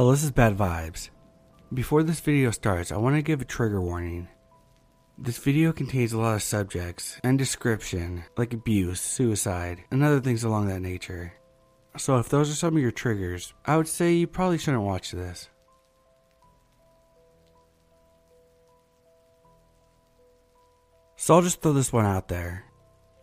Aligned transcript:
Hello, 0.00 0.12
this 0.12 0.24
is 0.24 0.30
Bad 0.30 0.56
Vibes. 0.56 1.10
Before 1.74 2.02
this 2.02 2.20
video 2.20 2.52
starts, 2.52 2.90
I 2.90 2.96
want 2.96 3.16
to 3.16 3.22
give 3.22 3.42
a 3.42 3.44
trigger 3.44 3.82
warning. 3.82 4.28
This 5.18 5.36
video 5.36 5.74
contains 5.74 6.14
a 6.14 6.18
lot 6.18 6.36
of 6.36 6.42
subjects 6.42 7.20
and 7.22 7.38
description, 7.38 8.24
like 8.38 8.54
abuse, 8.54 8.98
suicide, 8.98 9.84
and 9.90 10.02
other 10.02 10.22
things 10.22 10.42
along 10.42 10.68
that 10.68 10.80
nature. 10.80 11.34
So 11.98 12.16
if 12.16 12.30
those 12.30 12.50
are 12.50 12.54
some 12.54 12.76
of 12.76 12.80
your 12.80 12.90
triggers, 12.90 13.52
I 13.66 13.76
would 13.76 13.88
say 13.88 14.14
you 14.14 14.26
probably 14.26 14.56
shouldn't 14.56 14.84
watch 14.84 15.10
this. 15.10 15.50
So 21.16 21.34
I'll 21.34 21.42
just 21.42 21.60
throw 21.60 21.74
this 21.74 21.92
one 21.92 22.06
out 22.06 22.28
there. 22.28 22.64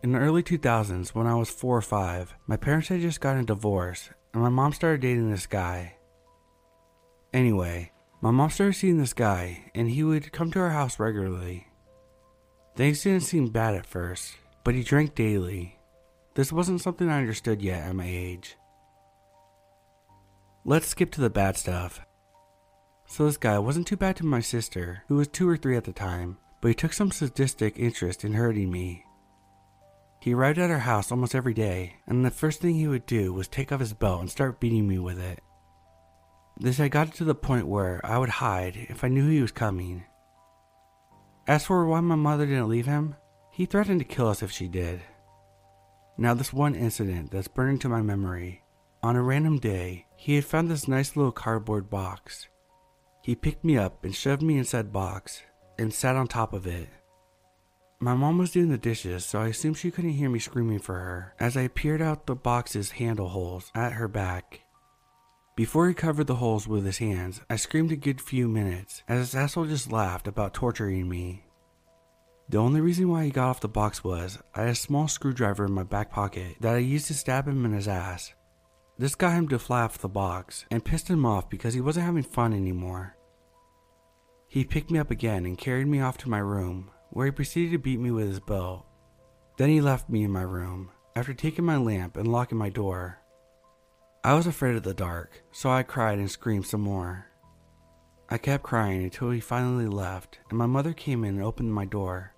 In 0.04 0.12
the 0.12 0.20
early 0.20 0.44
2000s, 0.44 1.08
when 1.08 1.26
I 1.26 1.34
was 1.34 1.50
4 1.50 1.78
or 1.78 1.82
5, 1.82 2.34
my 2.46 2.56
parents 2.56 2.86
had 2.86 3.00
just 3.00 3.20
gotten 3.20 3.42
a 3.42 3.46
divorce, 3.46 4.10
and 4.32 4.44
my 4.44 4.48
mom 4.48 4.72
started 4.72 5.00
dating 5.00 5.32
this 5.32 5.48
guy. 5.48 5.96
Anyway, 7.32 7.92
my 8.20 8.30
mom 8.30 8.50
started 8.50 8.74
seeing 8.74 8.98
this 8.98 9.12
guy, 9.12 9.70
and 9.74 9.90
he 9.90 10.02
would 10.02 10.32
come 10.32 10.50
to 10.50 10.60
our 10.60 10.70
house 10.70 10.98
regularly. 10.98 11.68
Things 12.74 13.02
didn't 13.02 13.24
seem 13.24 13.48
bad 13.48 13.74
at 13.74 13.86
first, 13.86 14.36
but 14.64 14.74
he 14.74 14.82
drank 14.82 15.14
daily. 15.14 15.78
This 16.34 16.52
wasn't 16.52 16.80
something 16.80 17.08
I 17.08 17.18
understood 17.18 17.60
yet 17.60 17.86
at 17.86 17.94
my 17.94 18.06
age. 18.06 18.56
Let's 20.64 20.88
skip 20.88 21.10
to 21.12 21.20
the 21.20 21.30
bad 21.30 21.56
stuff. 21.56 22.00
So, 23.06 23.26
this 23.26 23.36
guy 23.36 23.58
wasn't 23.58 23.86
too 23.86 23.96
bad 23.96 24.16
to 24.16 24.26
my 24.26 24.40
sister, 24.40 25.02
who 25.08 25.16
was 25.16 25.28
two 25.28 25.48
or 25.48 25.56
three 25.56 25.76
at 25.76 25.84
the 25.84 25.92
time, 25.92 26.38
but 26.60 26.68
he 26.68 26.74
took 26.74 26.92
some 26.92 27.10
sadistic 27.10 27.78
interest 27.78 28.24
in 28.24 28.34
hurting 28.34 28.70
me. 28.70 29.04
He 30.20 30.34
arrived 30.34 30.58
at 30.58 30.70
our 30.70 30.78
house 30.78 31.10
almost 31.10 31.34
every 31.34 31.54
day, 31.54 31.96
and 32.06 32.24
the 32.24 32.30
first 32.30 32.60
thing 32.60 32.74
he 32.74 32.88
would 32.88 33.06
do 33.06 33.32
was 33.32 33.48
take 33.48 33.70
off 33.72 33.80
his 33.80 33.92
belt 33.92 34.20
and 34.20 34.30
start 34.30 34.60
beating 34.60 34.86
me 34.86 34.98
with 34.98 35.18
it. 35.18 35.40
This 36.60 36.78
had 36.78 36.90
gotten 36.90 37.12
to 37.14 37.24
the 37.24 37.36
point 37.36 37.68
where 37.68 38.00
I 38.04 38.18
would 38.18 38.28
hide 38.28 38.76
if 38.88 39.04
I 39.04 39.08
knew 39.08 39.28
he 39.28 39.40
was 39.40 39.52
coming. 39.52 40.04
As 41.46 41.64
for 41.64 41.86
why 41.86 42.00
my 42.00 42.16
mother 42.16 42.46
didn't 42.46 42.68
leave 42.68 42.86
him, 42.86 43.14
he 43.52 43.64
threatened 43.64 44.00
to 44.00 44.04
kill 44.04 44.28
us 44.28 44.42
if 44.42 44.50
she 44.50 44.66
did. 44.66 45.00
Now, 46.16 46.34
this 46.34 46.52
one 46.52 46.74
incident 46.74 47.30
that's 47.30 47.46
burned 47.46 47.74
into 47.74 47.88
my 47.88 48.02
memory. 48.02 48.64
On 49.04 49.14
a 49.14 49.22
random 49.22 49.58
day, 49.58 50.06
he 50.16 50.34
had 50.34 50.44
found 50.44 50.68
this 50.68 50.88
nice 50.88 51.14
little 51.14 51.30
cardboard 51.30 51.88
box. 51.88 52.48
He 53.22 53.36
picked 53.36 53.64
me 53.64 53.78
up 53.78 54.02
and 54.04 54.14
shoved 54.14 54.42
me 54.42 54.58
in 54.58 54.64
said 54.64 54.92
box 54.92 55.42
and 55.78 55.94
sat 55.94 56.16
on 56.16 56.26
top 56.26 56.52
of 56.52 56.66
it. 56.66 56.88
My 58.00 58.14
mom 58.14 58.38
was 58.38 58.50
doing 58.50 58.68
the 58.68 58.78
dishes, 58.78 59.24
so 59.24 59.40
I 59.40 59.48
assumed 59.48 59.78
she 59.78 59.92
couldn't 59.92 60.10
hear 60.10 60.28
me 60.28 60.40
screaming 60.40 60.80
for 60.80 60.94
her 60.94 61.34
as 61.38 61.56
I 61.56 61.68
peered 61.68 62.02
out 62.02 62.26
the 62.26 62.34
box's 62.34 62.92
handle 62.92 63.28
holes 63.28 63.70
at 63.76 63.92
her 63.92 64.08
back. 64.08 64.62
Before 65.58 65.88
he 65.88 65.92
covered 65.94 66.28
the 66.28 66.36
holes 66.36 66.68
with 66.68 66.86
his 66.86 66.98
hands, 66.98 67.40
I 67.50 67.56
screamed 67.56 67.90
a 67.90 67.96
good 67.96 68.20
few 68.20 68.46
minutes 68.46 69.02
as 69.08 69.18
his 69.18 69.34
asshole 69.34 69.66
just 69.66 69.90
laughed 69.90 70.28
about 70.28 70.54
torturing 70.54 71.08
me. 71.08 71.46
The 72.48 72.58
only 72.58 72.80
reason 72.80 73.08
why 73.08 73.24
he 73.24 73.32
got 73.32 73.48
off 73.48 73.58
the 73.58 73.66
box 73.66 74.04
was 74.04 74.38
I 74.54 74.60
had 74.60 74.70
a 74.70 74.74
small 74.76 75.08
screwdriver 75.08 75.64
in 75.64 75.72
my 75.72 75.82
back 75.82 76.12
pocket 76.12 76.58
that 76.60 76.76
I 76.76 76.78
used 76.78 77.08
to 77.08 77.14
stab 77.14 77.48
him 77.48 77.64
in 77.64 77.72
his 77.72 77.88
ass. 77.88 78.34
This 78.98 79.16
got 79.16 79.32
him 79.32 79.48
to 79.48 79.58
fly 79.58 79.82
off 79.82 79.98
the 79.98 80.08
box 80.08 80.64
and 80.70 80.84
pissed 80.84 81.08
him 81.08 81.26
off 81.26 81.50
because 81.50 81.74
he 81.74 81.80
wasn't 81.80 82.06
having 82.06 82.22
fun 82.22 82.52
anymore. 82.52 83.16
He 84.46 84.62
picked 84.64 84.92
me 84.92 85.00
up 85.00 85.10
again 85.10 85.44
and 85.44 85.58
carried 85.58 85.88
me 85.88 86.00
off 86.00 86.18
to 86.18 86.30
my 86.30 86.38
room 86.38 86.92
where 87.10 87.26
he 87.26 87.32
proceeded 87.32 87.72
to 87.72 87.78
beat 87.78 87.98
me 87.98 88.12
with 88.12 88.28
his 88.28 88.38
belt. 88.38 88.86
Then 89.56 89.70
he 89.70 89.80
left 89.80 90.08
me 90.08 90.22
in 90.22 90.30
my 90.30 90.42
room 90.42 90.92
after 91.16 91.34
taking 91.34 91.64
my 91.64 91.78
lamp 91.78 92.16
and 92.16 92.30
locking 92.30 92.58
my 92.58 92.68
door. 92.68 93.17
I 94.24 94.34
was 94.34 94.48
afraid 94.48 94.74
of 94.74 94.82
the 94.82 94.94
dark, 94.94 95.44
so 95.52 95.70
I 95.70 95.84
cried 95.84 96.18
and 96.18 96.30
screamed 96.30 96.66
some 96.66 96.80
more. 96.80 97.26
I 98.28 98.36
kept 98.36 98.64
crying 98.64 99.04
until 99.04 99.30
he 99.30 99.40
finally 99.40 99.86
left, 99.86 100.40
and 100.50 100.58
my 100.58 100.66
mother 100.66 100.92
came 100.92 101.24
in 101.24 101.36
and 101.36 101.44
opened 101.44 101.72
my 101.72 101.84
door. 101.84 102.34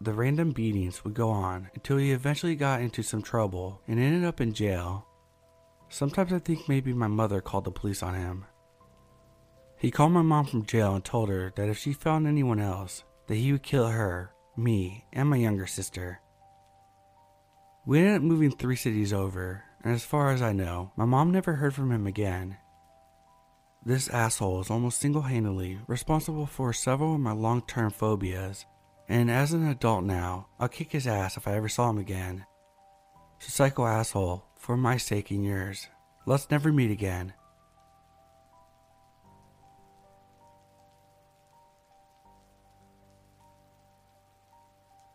The 0.00 0.12
random 0.12 0.50
beatings 0.50 1.04
would 1.04 1.14
go 1.14 1.30
on 1.30 1.70
until 1.74 1.98
he 1.98 2.10
eventually 2.10 2.56
got 2.56 2.80
into 2.80 3.02
some 3.02 3.22
trouble 3.22 3.80
and 3.86 4.00
ended 4.00 4.24
up 4.24 4.40
in 4.40 4.52
jail. 4.52 5.06
Sometimes 5.88 6.32
I 6.32 6.40
think 6.40 6.68
maybe 6.68 6.92
my 6.92 7.06
mother 7.06 7.40
called 7.40 7.64
the 7.64 7.70
police 7.70 8.02
on 8.02 8.14
him. 8.14 8.44
He 9.78 9.90
called 9.90 10.12
my 10.12 10.22
mom 10.22 10.46
from 10.46 10.66
jail 10.66 10.94
and 10.94 11.04
told 11.04 11.28
her 11.28 11.52
that 11.54 11.68
if 11.68 11.78
she 11.78 11.92
found 11.92 12.26
anyone 12.26 12.60
else, 12.60 13.04
that 13.28 13.36
he 13.36 13.52
would 13.52 13.62
kill 13.62 13.86
her, 13.88 14.32
me, 14.56 15.06
and 15.12 15.28
my 15.30 15.36
younger 15.36 15.66
sister. 15.66 16.20
We 17.86 18.00
ended 18.00 18.16
up 18.16 18.22
moving 18.22 18.50
three 18.50 18.76
cities 18.76 19.12
over, 19.12 19.64
and 19.82 19.94
as 19.94 20.04
far 20.04 20.30
as 20.30 20.42
I 20.42 20.52
know, 20.52 20.92
my 20.96 21.04
mom 21.04 21.30
never 21.30 21.54
heard 21.54 21.74
from 21.74 21.90
him 21.90 22.06
again. 22.06 22.56
This 23.84 24.08
asshole 24.08 24.60
is 24.60 24.70
almost 24.70 25.00
single 25.00 25.22
handedly 25.22 25.78
responsible 25.86 26.46
for 26.46 26.72
several 26.72 27.14
of 27.14 27.20
my 27.20 27.32
long 27.32 27.62
term 27.62 27.90
phobias, 27.90 28.66
and 29.08 29.30
as 29.30 29.52
an 29.52 29.66
adult 29.66 30.04
now, 30.04 30.48
I'll 30.58 30.68
kick 30.68 30.92
his 30.92 31.06
ass 31.06 31.36
if 31.36 31.48
I 31.48 31.54
ever 31.54 31.68
saw 31.68 31.88
him 31.88 31.98
again. 31.98 32.44
So, 33.38 33.48
psycho 33.48 33.86
asshole, 33.86 34.44
for 34.58 34.76
my 34.76 34.98
sake 34.98 35.30
and 35.30 35.42
yours, 35.42 35.88
let's 36.26 36.50
never 36.50 36.72
meet 36.72 36.90
again. 36.90 37.32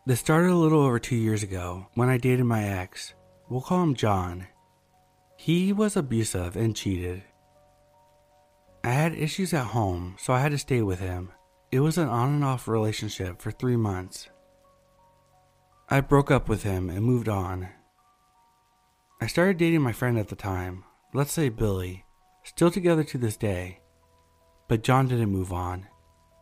This 0.08 0.20
started 0.20 0.52
a 0.52 0.56
little 0.56 0.82
over 0.82 1.00
two 1.00 1.16
years 1.16 1.44
ago 1.44 1.88
when 1.94 2.10
I 2.10 2.18
dated 2.18 2.46
my 2.46 2.64
ex. 2.64 3.14
We'll 3.50 3.62
call 3.62 3.84
him 3.84 3.96
John. 3.96 4.48
He 5.46 5.72
was 5.74 5.96
abusive 5.96 6.56
and 6.56 6.76
cheated. 6.76 7.22
I 8.84 8.90
had 8.90 9.14
issues 9.14 9.54
at 9.54 9.68
home, 9.68 10.16
so 10.18 10.34
I 10.34 10.40
had 10.40 10.54
to 10.54 10.58
stay 10.58 10.82
with 10.82 11.00
him. 11.00 11.32
It 11.72 11.82
was 11.82 12.00
an 12.00 12.08
on 12.08 12.30
and 12.30 12.44
off 12.44 12.68
relationship 12.68 13.40
for 13.44 13.52
three 13.52 13.76
months. 13.76 14.28
I 15.88 16.02
broke 16.02 16.32
up 16.32 16.50
with 16.50 16.64
him 16.64 16.90
and 16.90 17.06
moved 17.06 17.30
on. 17.30 17.70
I 19.22 19.28
started 19.28 19.58
dating 19.58 19.84
my 19.84 19.92
friend 19.92 20.18
at 20.18 20.30
the 20.30 20.36
time, 20.36 20.84
let's 21.14 21.34
say 21.34 21.50
Billy, 21.50 22.06
still 22.44 22.72
together 22.72 23.04
to 23.04 23.20
this 23.20 23.38
day. 23.38 23.82
But 24.68 24.82
John 24.82 25.08
didn't 25.08 25.30
move 25.30 25.54
on. 25.54 25.86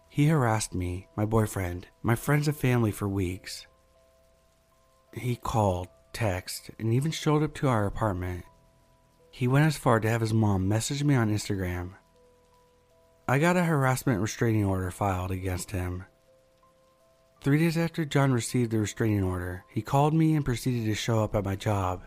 He 0.08 0.28
harassed 0.28 0.74
me, 0.74 1.10
my 1.18 1.26
boyfriend, 1.26 1.88
my 2.04 2.16
friends 2.16 2.48
and 2.48 2.56
family 2.56 2.92
for 2.92 3.10
weeks. 3.10 3.68
He 5.12 5.36
called, 5.36 5.90
texted, 6.14 6.70
and 6.80 6.94
even 6.94 7.12
showed 7.12 7.44
up 7.44 7.54
to 7.56 7.68
our 7.68 7.86
apartment. 7.86 8.46
He 9.36 9.48
went 9.48 9.66
as 9.66 9.76
far 9.76 10.00
to 10.00 10.08
have 10.08 10.22
his 10.22 10.32
mom 10.32 10.68
message 10.68 11.04
me 11.04 11.16
on 11.16 11.34
Instagram. 11.34 11.96
I 13.28 13.40
got 13.40 13.58
a 13.58 13.64
harassment 13.64 14.22
restraining 14.22 14.64
order 14.64 14.92
filed 14.92 15.32
against 15.32 15.72
him. 15.72 16.06
Three 17.42 17.58
days 17.58 17.76
after 17.76 18.06
John 18.06 18.32
received 18.32 18.70
the 18.70 18.78
restraining 18.78 19.24
order, 19.24 19.66
he 19.68 19.82
called 19.82 20.14
me 20.14 20.36
and 20.36 20.46
proceeded 20.46 20.86
to 20.86 20.94
show 20.94 21.24
up 21.24 21.34
at 21.34 21.44
my 21.44 21.56
job. 21.56 22.04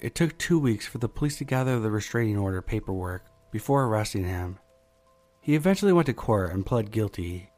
It 0.00 0.14
took 0.14 0.36
two 0.36 0.58
weeks 0.58 0.86
for 0.86 0.98
the 0.98 1.08
police 1.08 1.38
to 1.38 1.44
gather 1.44 1.80
the 1.80 1.90
restraining 1.90 2.36
order 2.36 2.60
paperwork 2.60 3.24
before 3.50 3.86
arresting 3.86 4.24
him. 4.24 4.58
He 5.40 5.54
eventually 5.54 5.94
went 5.94 6.06
to 6.06 6.12
court 6.12 6.52
and 6.52 6.66
pled 6.66 6.90
guilty. 6.90 7.52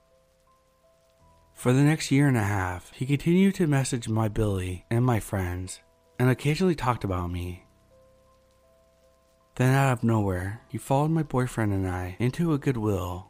For 1.55 1.73
the 1.73 1.83
next 1.83 2.13
year 2.13 2.29
and 2.29 2.37
a 2.37 2.45
half, 2.45 2.93
he 2.95 3.05
continued 3.05 3.57
to 3.57 3.67
message 3.67 4.09
my 4.09 4.29
Billy 4.29 4.85
and 4.93 5.05
my 5.05 5.19
friends, 5.19 5.81
and 6.21 6.31
occasionally 6.31 6.77
talked 6.77 7.03
about 7.03 7.33
me. 7.33 7.62
Then, 9.57 9.75
out 9.75 9.93
of 9.93 10.05
nowhere, 10.05 10.63
he 10.69 10.79
followed 10.79 11.11
my 11.11 11.23
boyfriend 11.23 11.73
and 11.73 11.87
I 11.87 12.17
into 12.19 12.53
a 12.53 12.59
Goodwill. 12.59 13.29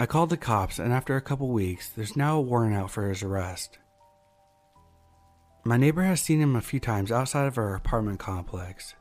I 0.00 0.06
called 0.06 0.30
the 0.30 0.36
cops, 0.36 0.78
and 0.78 0.92
after 0.92 1.16
a 1.16 1.22
couple 1.22 1.48
weeks, 1.48 1.88
there's 1.88 2.16
now 2.16 2.36
a 2.36 2.40
warrant 2.40 2.74
out 2.74 2.90
for 2.90 3.08
his 3.08 3.22
arrest. 3.22 3.78
My 5.64 5.76
neighbor 5.76 6.02
has 6.02 6.20
seen 6.20 6.40
him 6.40 6.56
a 6.56 6.60
few 6.60 6.80
times 6.80 7.12
outside 7.12 7.46
of 7.46 7.56
our 7.56 7.74
apartment 7.74 8.18
complex, 8.18 8.94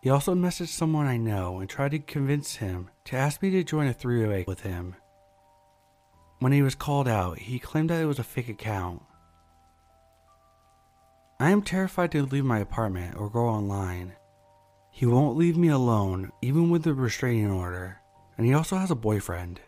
he 0.00 0.08
also 0.08 0.34
messaged 0.34 0.68
someone 0.68 1.06
I 1.06 1.18
know 1.18 1.58
and 1.58 1.68
tried 1.68 1.90
to 1.90 1.98
convince 1.98 2.56
him 2.56 2.88
to 3.04 3.16
ask 3.16 3.42
me 3.42 3.50
to 3.50 3.62
join 3.62 3.86
a 3.86 3.92
three 3.92 4.26
way 4.26 4.44
with 4.48 4.60
him. 4.60 4.96
When 6.38 6.52
he 6.52 6.62
was 6.62 6.74
called 6.74 7.06
out, 7.06 7.38
he 7.38 7.58
claimed 7.58 7.90
that 7.90 8.00
it 8.00 8.06
was 8.06 8.18
a 8.18 8.24
fake 8.24 8.48
account. 8.48 9.02
I 11.38 11.50
am 11.50 11.60
terrified 11.60 12.12
to 12.12 12.24
leave 12.24 12.46
my 12.46 12.60
apartment 12.60 13.16
or 13.16 13.28
go 13.28 13.46
online. 13.46 14.14
He 14.90 15.06
won't 15.06 15.36
leave 15.36 15.56
me 15.56 15.68
alone, 15.68 16.32
even 16.42 16.70
with 16.70 16.82
the 16.82 16.94
restraining 16.94 17.50
order, 17.50 18.00
and 18.36 18.46
he 18.46 18.52
also 18.52 18.76
has 18.76 18.90
a 18.90 18.94
boyfriend. 18.94 19.60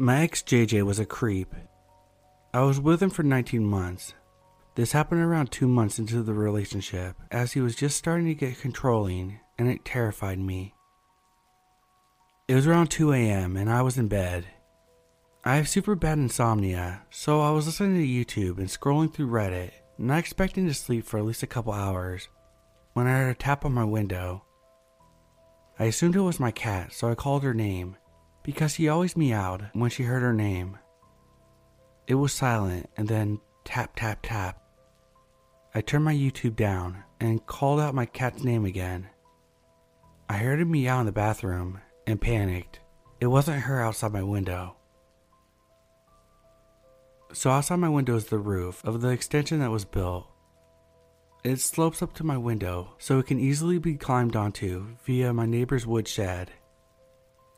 My 0.00 0.22
ex 0.22 0.42
JJ 0.42 0.84
was 0.84 1.00
a 1.00 1.04
creep. 1.04 1.52
I 2.54 2.62
was 2.62 2.78
with 2.78 3.02
him 3.02 3.10
for 3.10 3.24
19 3.24 3.64
months. 3.64 4.14
This 4.76 4.92
happened 4.92 5.20
around 5.20 5.50
two 5.50 5.66
months 5.66 5.98
into 5.98 6.22
the 6.22 6.34
relationship, 6.34 7.16
as 7.32 7.52
he 7.52 7.60
was 7.60 7.74
just 7.74 7.96
starting 7.96 8.26
to 8.26 8.34
get 8.34 8.60
controlling, 8.60 9.40
and 9.58 9.68
it 9.68 9.84
terrified 9.84 10.38
me. 10.38 10.72
It 12.46 12.54
was 12.54 12.68
around 12.68 12.92
2 12.92 13.12
a.m., 13.12 13.56
and 13.56 13.68
I 13.68 13.82
was 13.82 13.98
in 13.98 14.06
bed. 14.06 14.46
I 15.48 15.56
have 15.56 15.66
super 15.66 15.94
bad 15.94 16.18
insomnia, 16.18 17.04
so 17.08 17.40
I 17.40 17.52
was 17.52 17.64
listening 17.64 17.96
to 17.96 18.06
YouTube 18.06 18.58
and 18.58 18.68
scrolling 18.68 19.10
through 19.10 19.30
Reddit, 19.30 19.70
not 19.96 20.18
expecting 20.18 20.66
to 20.66 20.74
sleep 20.74 21.06
for 21.06 21.16
at 21.16 21.24
least 21.24 21.42
a 21.42 21.46
couple 21.46 21.72
hours, 21.72 22.28
when 22.92 23.06
I 23.06 23.12
heard 23.12 23.30
a 23.30 23.34
tap 23.34 23.64
on 23.64 23.72
my 23.72 23.84
window. 23.84 24.44
I 25.78 25.84
assumed 25.84 26.16
it 26.16 26.20
was 26.20 26.38
my 26.38 26.50
cat, 26.50 26.92
so 26.92 27.08
I 27.08 27.14
called 27.14 27.44
her 27.44 27.54
name, 27.54 27.96
because 28.42 28.74
she 28.74 28.90
always 28.90 29.16
meowed 29.16 29.70
when 29.72 29.88
she 29.88 30.02
heard 30.02 30.20
her 30.20 30.34
name. 30.34 30.76
It 32.06 32.16
was 32.16 32.34
silent, 32.34 32.90
and 32.98 33.08
then 33.08 33.40
tap, 33.64 33.96
tap, 33.96 34.18
tap. 34.20 34.62
I 35.74 35.80
turned 35.80 36.04
my 36.04 36.14
YouTube 36.14 36.56
down 36.56 37.04
and 37.20 37.46
called 37.46 37.80
out 37.80 37.94
my 37.94 38.04
cat's 38.04 38.44
name 38.44 38.66
again. 38.66 39.08
I 40.28 40.36
heard 40.36 40.60
a 40.60 40.66
meow 40.66 41.00
in 41.00 41.06
the 41.06 41.12
bathroom 41.12 41.80
and 42.06 42.20
panicked. 42.20 42.80
It 43.18 43.28
wasn't 43.28 43.62
her 43.62 43.80
outside 43.80 44.12
my 44.12 44.22
window. 44.22 44.74
So 47.32 47.50
outside 47.50 47.76
my 47.76 47.88
window 47.88 48.16
is 48.16 48.26
the 48.26 48.38
roof 48.38 48.82
of 48.84 49.00
the 49.00 49.08
extension 49.08 49.60
that 49.60 49.70
was 49.70 49.84
built. 49.84 50.26
It 51.44 51.60
slopes 51.60 52.02
up 52.02 52.14
to 52.14 52.24
my 52.24 52.36
window, 52.36 52.94
so 52.98 53.18
it 53.18 53.26
can 53.26 53.38
easily 53.38 53.78
be 53.78 53.94
climbed 53.94 54.34
onto 54.34 54.96
via 55.04 55.32
my 55.32 55.46
neighbor's 55.46 55.86
woodshed. 55.86 56.50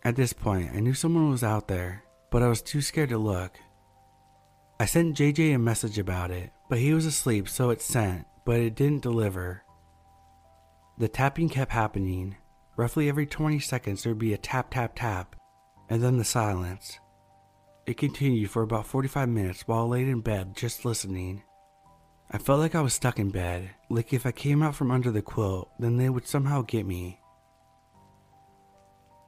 At 0.04 0.16
this 0.16 0.32
point, 0.32 0.72
I 0.74 0.80
knew 0.80 0.94
someone 0.94 1.30
was 1.30 1.44
out 1.44 1.68
there, 1.68 2.04
but 2.30 2.42
I 2.42 2.48
was 2.48 2.62
too 2.62 2.80
scared 2.80 3.10
to 3.10 3.18
look. 3.18 3.58
I 4.78 4.86
sent 4.86 5.16
JJ 5.16 5.54
a 5.54 5.58
message 5.58 5.98
about 5.98 6.30
it, 6.30 6.50
but 6.68 6.78
he 6.78 6.92
was 6.92 7.06
asleep, 7.06 7.48
so 7.48 7.70
it 7.70 7.80
sent, 7.80 8.26
but 8.44 8.60
it 8.60 8.74
didn't 8.74 9.02
deliver. 9.02 9.62
The 10.98 11.08
tapping 11.08 11.48
kept 11.48 11.72
happening. 11.72 12.36
Roughly 12.76 13.08
every 13.08 13.26
20 13.26 13.58
seconds, 13.60 14.02
there 14.02 14.12
would 14.12 14.18
be 14.18 14.34
a 14.34 14.38
tap, 14.38 14.70
tap, 14.70 14.92
tap, 14.96 15.36
and 15.88 16.02
then 16.02 16.18
the 16.18 16.24
silence. 16.24 16.98
It 17.90 17.96
continued 17.96 18.52
for 18.52 18.62
about 18.62 18.86
45 18.86 19.28
minutes 19.28 19.66
while 19.66 19.80
I 19.80 19.86
laid 19.86 20.06
in 20.06 20.20
bed 20.20 20.54
just 20.54 20.84
listening. 20.84 21.42
I 22.30 22.38
felt 22.38 22.60
like 22.60 22.76
I 22.76 22.82
was 22.82 22.94
stuck 22.94 23.18
in 23.18 23.30
bed, 23.30 23.68
like 23.88 24.12
if 24.12 24.24
I 24.24 24.30
came 24.30 24.62
out 24.62 24.76
from 24.76 24.92
under 24.92 25.10
the 25.10 25.22
quilt, 25.22 25.72
then 25.76 25.96
they 25.96 26.08
would 26.08 26.24
somehow 26.24 26.62
get 26.62 26.86
me. 26.86 27.18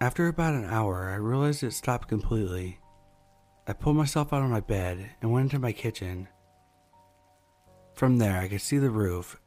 After 0.00 0.28
about 0.28 0.54
an 0.54 0.66
hour, 0.66 1.10
I 1.10 1.16
realized 1.16 1.64
it 1.64 1.72
stopped 1.72 2.06
completely. 2.06 2.78
I 3.66 3.72
pulled 3.72 3.96
myself 3.96 4.32
out 4.32 4.44
of 4.44 4.50
my 4.50 4.60
bed 4.60 5.10
and 5.20 5.32
went 5.32 5.46
into 5.46 5.58
my 5.58 5.72
kitchen. 5.72 6.28
From 7.94 8.18
there, 8.18 8.38
I 8.38 8.46
could 8.46 8.60
see 8.60 8.78
the 8.78 8.90
roof. 8.90 9.40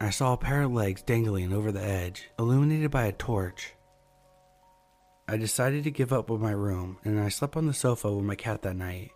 I 0.00 0.10
saw 0.10 0.32
a 0.32 0.36
pair 0.36 0.62
of 0.62 0.72
legs 0.72 1.02
dangling 1.02 1.52
over 1.52 1.70
the 1.70 1.84
edge, 1.84 2.28
illuminated 2.36 2.90
by 2.90 3.04
a 3.04 3.12
torch. 3.12 3.74
I 5.28 5.36
decided 5.36 5.84
to 5.84 5.90
give 5.90 6.12
up 6.12 6.28
with 6.28 6.40
my 6.40 6.50
room 6.50 6.98
and 7.04 7.20
I 7.20 7.28
slept 7.28 7.56
on 7.56 7.66
the 7.66 7.74
sofa 7.74 8.12
with 8.12 8.24
my 8.24 8.34
cat 8.34 8.62
that 8.62 8.76
night. 8.76 9.12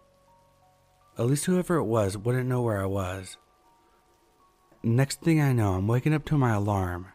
At 1.18 1.26
least 1.26 1.46
whoever 1.46 1.76
it 1.76 1.84
was 1.84 2.16
wouldn't 2.16 2.48
know 2.48 2.62
where 2.62 2.80
I 2.80 2.86
was. 2.86 3.36
Next 4.82 5.20
thing 5.22 5.40
I 5.40 5.52
know, 5.52 5.74
I'm 5.74 5.86
waking 5.86 6.12
up 6.12 6.24
to 6.26 6.38
my 6.38 6.52
alarm. 6.52 7.08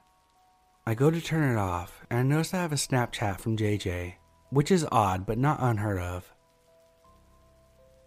I 0.86 0.96
go 0.96 1.12
to 1.12 1.22
turn 1.22 1.52
it 1.52 1.60
off 1.60 2.06
and 2.10 2.20
I 2.20 2.24
notice 2.24 2.54
I 2.54 2.62
have 2.62 2.72
a 2.72 2.76
Snapchat 2.76 3.40
from 3.40 3.58
JJ, 3.58 4.16
which 4.50 4.72
is 4.72 4.88
odd 4.92 5.26
but 5.26 5.38
not 5.38 5.62
unheard 5.62 6.00
of. 6.00 6.34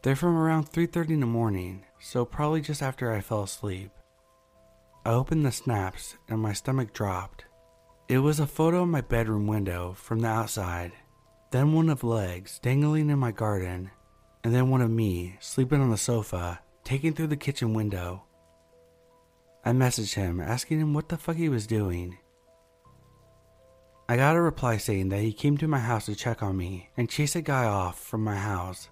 They're 0.02 0.16
from 0.16 0.36
around 0.36 0.68
3:30 0.68 1.14
in 1.14 1.20
the 1.20 1.26
morning, 1.26 1.84
so 2.00 2.24
probably 2.24 2.60
just 2.60 2.82
after 2.82 3.12
I 3.12 3.20
fell 3.20 3.44
asleep. 3.44 3.92
I 5.04 5.10
opened 5.10 5.46
the 5.46 5.52
snaps 5.52 6.16
and 6.28 6.40
my 6.40 6.52
stomach 6.52 6.92
dropped. 6.92 7.44
It 8.12 8.18
was 8.18 8.40
a 8.40 8.46
photo 8.46 8.82
of 8.82 8.90
my 8.90 9.00
bedroom 9.00 9.46
window 9.46 9.94
from 9.94 10.18
the 10.18 10.28
outside, 10.28 10.92
then 11.50 11.72
one 11.72 11.88
of 11.88 12.04
legs 12.04 12.58
dangling 12.58 13.08
in 13.08 13.18
my 13.18 13.32
garden, 13.32 13.90
and 14.44 14.54
then 14.54 14.68
one 14.68 14.82
of 14.82 14.90
me 14.90 15.38
sleeping 15.40 15.80
on 15.80 15.88
the 15.88 15.96
sofa, 15.96 16.60
taken 16.84 17.14
through 17.14 17.28
the 17.28 17.38
kitchen 17.38 17.72
window. 17.72 18.24
I 19.64 19.72
messaged 19.72 20.12
him 20.12 20.42
asking 20.42 20.78
him 20.80 20.92
what 20.92 21.08
the 21.08 21.16
fuck 21.16 21.36
he 21.36 21.48
was 21.48 21.66
doing. 21.66 22.18
I 24.10 24.16
got 24.16 24.36
a 24.36 24.42
reply 24.42 24.76
saying 24.76 25.08
that 25.08 25.22
he 25.22 25.32
came 25.32 25.56
to 25.56 25.66
my 25.66 25.78
house 25.78 26.04
to 26.04 26.14
check 26.14 26.42
on 26.42 26.54
me 26.54 26.90
and 26.98 27.08
chase 27.08 27.34
a 27.34 27.40
guy 27.40 27.64
off 27.64 27.98
from 27.98 28.22
my 28.22 28.36
house. 28.36 28.90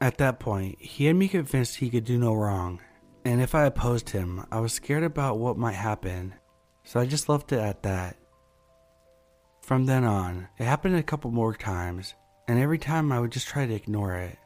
At 0.00 0.16
that 0.16 0.40
point, 0.40 0.80
he 0.80 1.04
had 1.04 1.16
me 1.16 1.28
convinced 1.28 1.76
he 1.76 1.90
could 1.90 2.06
do 2.06 2.16
no 2.16 2.32
wrong, 2.32 2.80
and 3.26 3.42
if 3.42 3.54
I 3.54 3.66
opposed 3.66 4.08
him, 4.08 4.46
I 4.50 4.60
was 4.60 4.72
scared 4.72 5.04
about 5.04 5.38
what 5.38 5.58
might 5.58 5.74
happen 5.74 6.36
so 6.90 6.98
I 6.98 7.06
just 7.06 7.28
left 7.28 7.52
it 7.52 7.60
at 7.60 7.84
that. 7.84 8.16
From 9.62 9.86
then 9.86 10.02
on, 10.02 10.48
it 10.58 10.64
happened 10.64 10.96
a 10.96 11.04
couple 11.04 11.30
more 11.30 11.54
times, 11.54 12.14
and 12.48 12.58
every 12.58 12.78
time 12.78 13.12
I 13.12 13.20
would 13.20 13.30
just 13.30 13.46
try 13.46 13.64
to 13.64 13.72
ignore 13.72 14.16
it. 14.16 14.36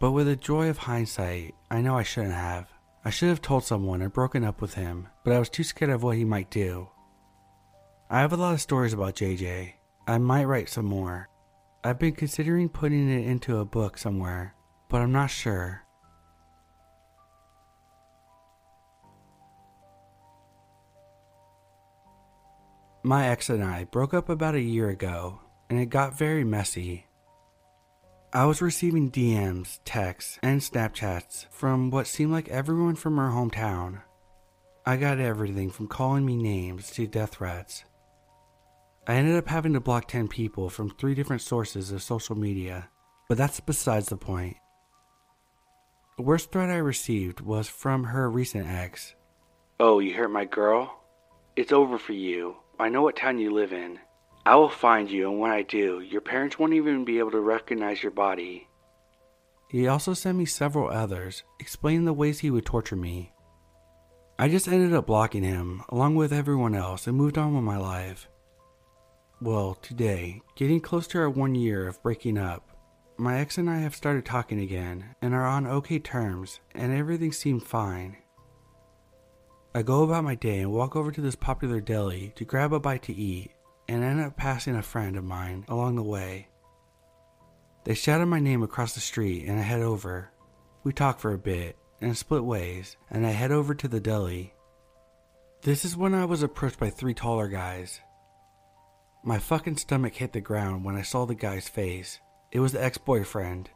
But 0.00 0.10
with 0.10 0.26
the 0.26 0.34
joy 0.34 0.68
of 0.68 0.78
hindsight, 0.78 1.54
I 1.70 1.80
know 1.80 1.96
I 1.96 2.02
shouldn't 2.02 2.34
have. 2.34 2.66
I 3.04 3.10
should 3.10 3.28
have 3.28 3.40
told 3.40 3.62
someone 3.62 4.02
and 4.02 4.12
broken 4.12 4.42
up 4.42 4.60
with 4.60 4.74
him, 4.74 5.06
but 5.22 5.32
I 5.32 5.38
was 5.38 5.48
too 5.48 5.62
scared 5.62 5.92
of 5.92 6.02
what 6.02 6.16
he 6.16 6.24
might 6.24 6.50
do. 6.50 6.88
I 8.10 8.18
have 8.18 8.32
a 8.32 8.36
lot 8.36 8.54
of 8.54 8.60
stories 8.60 8.92
about 8.92 9.14
JJ. 9.14 9.74
I 10.08 10.18
might 10.18 10.46
write 10.46 10.70
some 10.70 10.86
more. 10.86 11.28
I've 11.84 12.00
been 12.00 12.16
considering 12.16 12.68
putting 12.68 13.08
it 13.08 13.28
into 13.28 13.58
a 13.58 13.64
book 13.64 13.96
somewhere, 13.96 14.56
but 14.88 15.02
I'm 15.02 15.12
not 15.12 15.30
sure. 15.30 15.84
My 23.02 23.28
ex 23.28 23.48
and 23.48 23.64
I 23.64 23.84
broke 23.84 24.12
up 24.12 24.28
about 24.28 24.54
a 24.54 24.60
year 24.60 24.90
ago, 24.90 25.40
and 25.70 25.80
it 25.80 25.86
got 25.86 26.18
very 26.18 26.44
messy. 26.44 27.06
I 28.30 28.44
was 28.44 28.60
receiving 28.60 29.10
DMs, 29.10 29.80
texts, 29.86 30.38
and 30.42 30.60
Snapchats 30.60 31.46
from 31.50 31.90
what 31.90 32.06
seemed 32.06 32.30
like 32.30 32.48
everyone 32.50 32.96
from 32.96 33.16
her 33.16 33.30
hometown. 33.30 34.02
I 34.84 34.98
got 34.98 35.18
everything 35.18 35.70
from 35.70 35.88
calling 35.88 36.26
me 36.26 36.36
names 36.36 36.90
to 36.90 37.06
death 37.06 37.36
threats. 37.36 37.84
I 39.08 39.14
ended 39.14 39.36
up 39.36 39.48
having 39.48 39.72
to 39.72 39.80
block 39.80 40.06
10 40.06 40.28
people 40.28 40.68
from 40.68 40.90
three 40.90 41.14
different 41.14 41.40
sources 41.40 41.90
of 41.92 42.02
social 42.02 42.36
media, 42.36 42.90
but 43.30 43.38
that's 43.38 43.60
besides 43.60 44.08
the 44.10 44.18
point. 44.18 44.58
The 46.18 46.22
worst 46.22 46.52
threat 46.52 46.68
I 46.68 46.76
received 46.76 47.40
was 47.40 47.66
from 47.66 48.04
her 48.04 48.30
recent 48.30 48.68
ex. 48.68 49.14
Oh, 49.80 50.00
you 50.00 50.12
hurt 50.12 50.30
my 50.30 50.44
girl? 50.44 51.02
It's 51.56 51.72
over 51.72 51.96
for 51.96 52.12
you. 52.12 52.56
I 52.80 52.88
know 52.88 53.02
what 53.02 53.16
town 53.16 53.38
you 53.38 53.52
live 53.52 53.74
in. 53.74 53.98
I 54.46 54.56
will 54.56 54.70
find 54.70 55.10
you, 55.10 55.30
and 55.30 55.38
when 55.38 55.50
I 55.50 55.60
do, 55.60 56.00
your 56.00 56.22
parents 56.22 56.58
won't 56.58 56.72
even 56.72 57.04
be 57.04 57.18
able 57.18 57.32
to 57.32 57.40
recognize 57.40 58.02
your 58.02 58.10
body. 58.10 58.68
He 59.68 59.86
also 59.86 60.14
sent 60.14 60.38
me 60.38 60.46
several 60.46 60.88
others, 60.88 61.42
explaining 61.58 62.06
the 62.06 62.14
ways 62.14 62.40
he 62.40 62.50
would 62.50 62.64
torture 62.64 62.96
me. 62.96 63.32
I 64.38 64.48
just 64.48 64.66
ended 64.66 64.94
up 64.94 65.06
blocking 65.06 65.42
him, 65.42 65.82
along 65.90 66.14
with 66.14 66.32
everyone 66.32 66.74
else, 66.74 67.06
and 67.06 67.18
moved 67.18 67.36
on 67.36 67.54
with 67.54 67.62
my 67.62 67.76
life. 67.76 68.26
Well, 69.42 69.74
today, 69.74 70.40
getting 70.56 70.80
close 70.80 71.06
to 71.08 71.18
our 71.18 71.28
one 71.28 71.54
year 71.54 71.86
of 71.86 72.02
breaking 72.02 72.38
up, 72.38 72.70
my 73.18 73.38
ex 73.38 73.58
and 73.58 73.68
I 73.68 73.80
have 73.80 73.94
started 73.94 74.24
talking 74.24 74.58
again 74.58 75.14
and 75.20 75.34
are 75.34 75.46
on 75.46 75.66
okay 75.66 75.98
terms, 75.98 76.60
and 76.74 76.94
everything 76.94 77.32
seemed 77.32 77.62
fine. 77.62 78.16
I 79.72 79.82
go 79.82 80.02
about 80.02 80.24
my 80.24 80.34
day 80.34 80.58
and 80.58 80.72
walk 80.72 80.96
over 80.96 81.12
to 81.12 81.20
this 81.20 81.36
popular 81.36 81.80
deli 81.80 82.32
to 82.34 82.44
grab 82.44 82.72
a 82.72 82.80
bite 82.80 83.02
to 83.04 83.14
eat 83.14 83.52
and 83.88 84.02
end 84.02 84.20
up 84.20 84.36
passing 84.36 84.74
a 84.74 84.82
friend 84.82 85.16
of 85.16 85.22
mine 85.22 85.64
along 85.68 85.94
the 85.94 86.02
way. 86.02 86.48
They 87.84 87.94
shouted 87.94 88.26
my 88.26 88.40
name 88.40 88.64
across 88.64 88.94
the 88.94 89.00
street 89.00 89.46
and 89.46 89.60
I 89.60 89.62
head 89.62 89.80
over. 89.80 90.32
We 90.82 90.92
talk 90.92 91.20
for 91.20 91.32
a 91.32 91.38
bit 91.38 91.76
and 92.00 92.16
split 92.16 92.42
ways, 92.42 92.96
and 93.10 93.26
I 93.26 93.30
head 93.30 93.52
over 93.52 93.74
to 93.74 93.86
the 93.86 94.00
deli. 94.00 94.54
This 95.62 95.84
is 95.84 95.96
when 95.96 96.14
I 96.14 96.24
was 96.24 96.42
approached 96.42 96.80
by 96.80 96.90
three 96.90 97.14
taller 97.14 97.46
guys. 97.46 98.00
My 99.22 99.38
fucking 99.38 99.76
stomach 99.76 100.14
hit 100.14 100.32
the 100.32 100.40
ground 100.40 100.84
when 100.84 100.96
I 100.96 101.02
saw 101.02 101.26
the 101.26 101.34
guy's 101.34 101.68
face. 101.68 102.18
It 102.50 102.60
was 102.60 102.72
the 102.72 102.82
ex 102.82 102.98
boyfriend. 102.98 103.70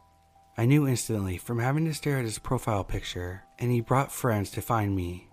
I 0.57 0.65
knew 0.65 0.87
instantly 0.87 1.37
from 1.37 1.59
having 1.59 1.85
to 1.85 1.93
stare 1.93 2.17
at 2.17 2.25
his 2.25 2.39
profile 2.39 2.83
picture, 2.83 3.43
and 3.59 3.71
he 3.71 3.81
brought 3.81 4.11
friends 4.11 4.49
to 4.51 4.61
find 4.61 4.95
me. 4.95 5.29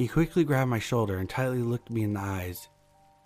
He 0.00 0.08
quickly 0.08 0.44
grabbed 0.44 0.70
my 0.70 0.78
shoulder 0.78 1.18
and 1.18 1.28
tightly 1.28 1.58
looked 1.58 1.90
me 1.90 2.04
in 2.04 2.14
the 2.14 2.20
eyes. 2.20 2.70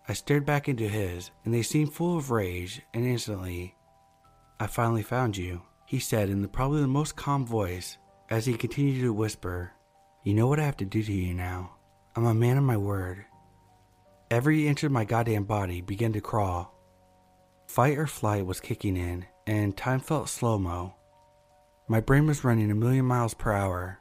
I 0.09 0.13
stared 0.13 0.45
back 0.45 0.69
into 0.69 0.89
his, 0.89 1.31
and 1.45 1.55
they 1.55 1.63
seemed 1.63 1.93
full 1.93 2.17
of 2.17 2.33
rage, 2.33 2.83
and 2.93 3.07
instantly, 3.07 3.77
I 4.59 4.67
finally 4.67 5.05
found 5.05 5.37
you, 5.37 5.63
he 5.87 6.01
said 6.01 6.31
in 6.31 6.43
the, 6.43 6.49
probably 6.49 6.81
the 6.81 6.89
most 6.89 7.15
calm 7.15 7.47
voice 7.47 7.97
as 8.29 8.45
he 8.45 8.57
continued 8.57 9.03
to 9.03 9.13
whisper, 9.13 9.71
You 10.25 10.35
know 10.35 10.49
what 10.49 10.59
I 10.59 10.65
have 10.65 10.77
to 10.79 10.85
do 10.85 11.01
to 11.01 11.13
you 11.13 11.33
now. 11.33 11.77
I'm 12.17 12.27
a 12.27 12.35
man 12.35 12.57
of 12.59 12.65
my 12.65 12.77
word. 12.77 13.25
Every 14.29 14.67
inch 14.67 14.83
of 14.83 14.91
my 14.91 15.05
goddamn 15.05 15.45
body 15.45 15.81
began 15.81 16.13
to 16.15 16.21
crawl. 16.21 16.77
Fight 17.69 17.99
or 17.99 18.09
flight 18.09 18.47
was 18.47 18.59
kicking 18.59 18.97
in, 18.97 19.27
and 19.47 19.77
time 19.77 20.01
felt 20.01 20.29
slow 20.29 20.59
mo. 20.59 20.97
My 21.87 22.01
brain 22.01 22.27
was 22.27 22.43
running 22.43 22.73
a 22.73 22.75
million 22.75 23.05
miles 23.05 23.33
per 23.33 23.53
hour. 23.53 24.01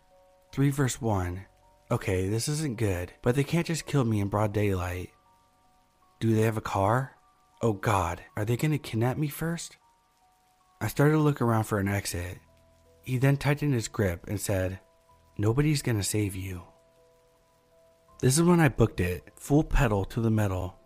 3 0.53 0.71
verse 0.71 0.99
1 0.99 1.45
Okay, 1.93 2.27
this 2.27 2.47
isn't 2.47 2.79
good, 2.79 3.13
but 3.21 3.35
they 3.35 3.43
can't 3.43 3.67
just 3.67 3.85
kill 3.85 4.03
me 4.03 4.19
in 4.19 4.27
broad 4.27 4.51
daylight. 4.51 5.11
Do 6.19 6.33
they 6.33 6.41
have 6.41 6.57
a 6.57 6.61
car? 6.61 7.17
Oh 7.61 7.73
god, 7.73 8.19
are 8.35 8.43
they 8.43 8.57
gonna 8.57 8.79
kidnap 8.79 9.15
me 9.15 9.27
first? 9.27 9.77
I 10.81 10.87
started 10.87 11.11
to 11.11 11.19
look 11.19 11.39
around 11.39 11.65
for 11.65 11.77
an 11.77 11.87
exit. 11.87 12.39
He 13.03 13.19
then 13.19 13.37
tightened 13.37 13.75
his 13.75 13.87
grip 13.87 14.25
and 14.27 14.41
said, 14.41 14.79
Nobody's 15.37 15.83
gonna 15.83 16.01
save 16.01 16.35
you. 16.35 16.63
This 18.21 18.39
is 18.39 18.43
when 18.43 18.59
I 18.59 18.69
booked 18.69 18.99
it, 18.99 19.29
full 19.35 19.63
pedal 19.63 20.03
to 20.05 20.19
the 20.19 20.31
metal. 20.31 20.79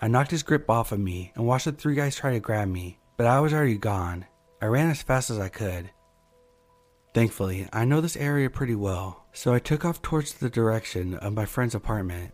I 0.00 0.08
knocked 0.08 0.32
his 0.32 0.42
grip 0.42 0.68
off 0.68 0.90
of 0.90 0.98
me 0.98 1.30
and 1.36 1.46
watched 1.46 1.66
the 1.66 1.72
three 1.72 1.94
guys 1.94 2.16
try 2.16 2.32
to 2.32 2.40
grab 2.40 2.66
me, 2.66 2.98
but 3.16 3.28
I 3.28 3.38
was 3.38 3.54
already 3.54 3.78
gone. 3.78 4.26
I 4.60 4.66
ran 4.66 4.90
as 4.90 5.00
fast 5.00 5.30
as 5.30 5.38
I 5.38 5.48
could. 5.48 5.92
Thankfully, 7.12 7.68
I 7.72 7.84
know 7.84 8.00
this 8.00 8.16
area 8.16 8.48
pretty 8.48 8.76
well, 8.76 9.24
so 9.32 9.52
I 9.52 9.58
took 9.58 9.84
off 9.84 10.00
towards 10.00 10.34
the 10.34 10.48
direction 10.48 11.14
of 11.14 11.32
my 11.32 11.44
friend's 11.44 11.74
apartment. 11.74 12.32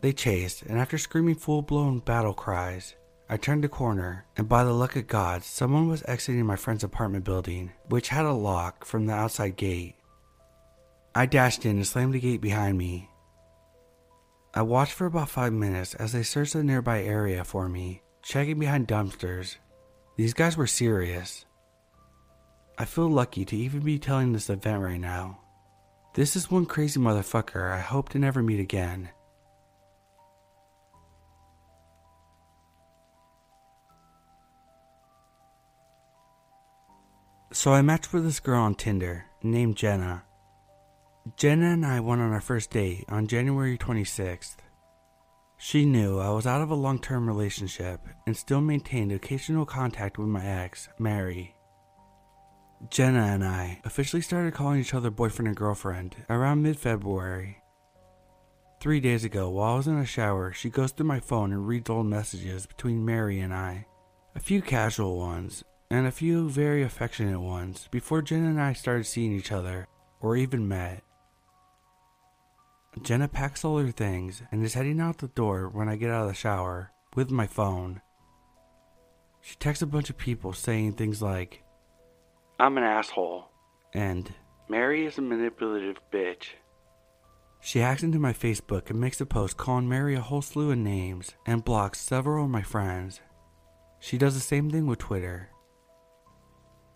They 0.00 0.12
chased, 0.12 0.62
and 0.62 0.78
after 0.78 0.98
screaming 0.98 1.36
full 1.36 1.62
blown 1.62 2.00
battle 2.00 2.34
cries, 2.34 2.96
I 3.28 3.36
turned 3.36 3.62
the 3.62 3.68
corner, 3.68 4.26
and 4.36 4.48
by 4.48 4.64
the 4.64 4.72
luck 4.72 4.96
of 4.96 5.06
God, 5.06 5.44
someone 5.44 5.88
was 5.88 6.02
exiting 6.08 6.44
my 6.44 6.56
friend's 6.56 6.82
apartment 6.82 7.24
building, 7.24 7.70
which 7.88 8.08
had 8.08 8.26
a 8.26 8.32
lock 8.32 8.84
from 8.84 9.06
the 9.06 9.14
outside 9.14 9.56
gate. 9.56 9.94
I 11.14 11.26
dashed 11.26 11.64
in 11.64 11.76
and 11.76 11.86
slammed 11.86 12.14
the 12.14 12.20
gate 12.20 12.40
behind 12.40 12.76
me. 12.76 13.08
I 14.54 14.62
watched 14.62 14.92
for 14.92 15.06
about 15.06 15.30
five 15.30 15.52
minutes 15.52 15.94
as 15.94 16.12
they 16.12 16.24
searched 16.24 16.54
the 16.54 16.64
nearby 16.64 17.04
area 17.04 17.44
for 17.44 17.68
me, 17.68 18.02
checking 18.22 18.58
behind 18.58 18.88
dumpsters. 18.88 19.56
These 20.16 20.34
guys 20.34 20.56
were 20.56 20.66
serious. 20.66 21.46
I 22.78 22.84
feel 22.84 23.08
lucky 23.08 23.44
to 23.44 23.56
even 23.56 23.80
be 23.80 23.98
telling 23.98 24.32
this 24.32 24.50
event 24.50 24.82
right 24.82 25.00
now. 25.00 25.38
This 26.14 26.36
is 26.36 26.50
one 26.50 26.66
crazy 26.66 26.98
motherfucker 26.98 27.72
I 27.72 27.80
hope 27.80 28.08
to 28.10 28.18
never 28.18 28.42
meet 28.42 28.60
again. 28.60 29.10
So 37.52 37.72
I 37.72 37.82
matched 37.82 38.12
with 38.12 38.24
this 38.24 38.40
girl 38.40 38.62
on 38.62 38.74
Tinder 38.74 39.26
named 39.42 39.76
Jenna. 39.76 40.24
Jenna 41.36 41.66
and 41.72 41.84
I 41.84 42.00
went 42.00 42.20
on 42.22 42.32
our 42.32 42.40
first 42.40 42.70
date 42.70 43.04
on 43.08 43.26
January 43.26 43.76
26th. 43.76 44.56
She 45.58 45.84
knew 45.84 46.18
I 46.18 46.30
was 46.30 46.46
out 46.46 46.62
of 46.62 46.70
a 46.70 46.74
long 46.74 46.98
term 46.98 47.28
relationship 47.28 48.00
and 48.26 48.36
still 48.36 48.60
maintained 48.60 49.12
occasional 49.12 49.66
contact 49.66 50.18
with 50.18 50.28
my 50.28 50.44
ex, 50.44 50.88
Mary. 50.98 51.54
Jenna 52.90 53.22
and 53.22 53.44
I 53.44 53.80
officially 53.84 54.22
started 54.22 54.54
calling 54.54 54.80
each 54.80 54.94
other 54.94 55.10
boyfriend 55.10 55.48
and 55.48 55.56
girlfriend 55.56 56.16
around 56.28 56.62
mid 56.62 56.78
February. 56.78 57.58
Three 58.80 58.98
days 58.98 59.24
ago, 59.24 59.48
while 59.48 59.74
I 59.74 59.76
was 59.76 59.86
in 59.86 59.96
a 59.96 60.04
shower, 60.04 60.52
she 60.52 60.68
goes 60.68 60.90
through 60.90 61.06
my 61.06 61.20
phone 61.20 61.52
and 61.52 61.66
reads 61.66 61.88
old 61.88 62.06
messages 62.06 62.66
between 62.66 63.04
Mary 63.04 63.38
and 63.38 63.54
I. 63.54 63.86
A 64.34 64.40
few 64.40 64.60
casual 64.60 65.18
ones, 65.18 65.62
and 65.90 66.06
a 66.06 66.10
few 66.10 66.48
very 66.48 66.82
affectionate 66.82 67.40
ones 67.40 67.86
before 67.90 68.22
Jenna 68.22 68.48
and 68.48 68.60
I 68.60 68.72
started 68.72 69.04
seeing 69.04 69.32
each 69.32 69.52
other 69.52 69.86
or 70.20 70.36
even 70.36 70.66
met. 70.66 71.04
Jenna 73.02 73.28
packs 73.28 73.64
all 73.64 73.78
her 73.78 73.90
things 73.90 74.42
and 74.50 74.64
is 74.64 74.74
heading 74.74 75.00
out 75.00 75.18
the 75.18 75.28
door 75.28 75.68
when 75.68 75.88
I 75.88 75.96
get 75.96 76.10
out 76.10 76.22
of 76.22 76.28
the 76.28 76.34
shower 76.34 76.92
with 77.14 77.30
my 77.30 77.46
phone. 77.46 78.00
She 79.40 79.54
texts 79.56 79.82
a 79.82 79.86
bunch 79.86 80.10
of 80.10 80.18
people 80.18 80.52
saying 80.52 80.94
things 80.94 81.22
like, 81.22 81.62
I'm 82.62 82.78
an 82.78 82.84
asshole, 82.84 83.50
and 83.92 84.32
Mary 84.68 85.04
is 85.04 85.18
a 85.18 85.20
manipulative 85.20 85.96
bitch. 86.12 86.50
She 87.60 87.80
hacks 87.80 88.04
into 88.04 88.20
my 88.20 88.32
Facebook 88.32 88.88
and 88.88 89.00
makes 89.00 89.20
a 89.20 89.26
post 89.26 89.56
calling 89.56 89.88
Mary 89.88 90.14
a 90.14 90.20
whole 90.20 90.42
slew 90.42 90.70
of 90.70 90.78
names 90.78 91.32
and 91.44 91.64
blocks 91.64 92.00
several 92.00 92.44
of 92.44 92.50
my 92.52 92.62
friends. 92.62 93.20
She 93.98 94.16
does 94.16 94.34
the 94.34 94.40
same 94.40 94.70
thing 94.70 94.86
with 94.86 95.00
Twitter. 95.00 95.50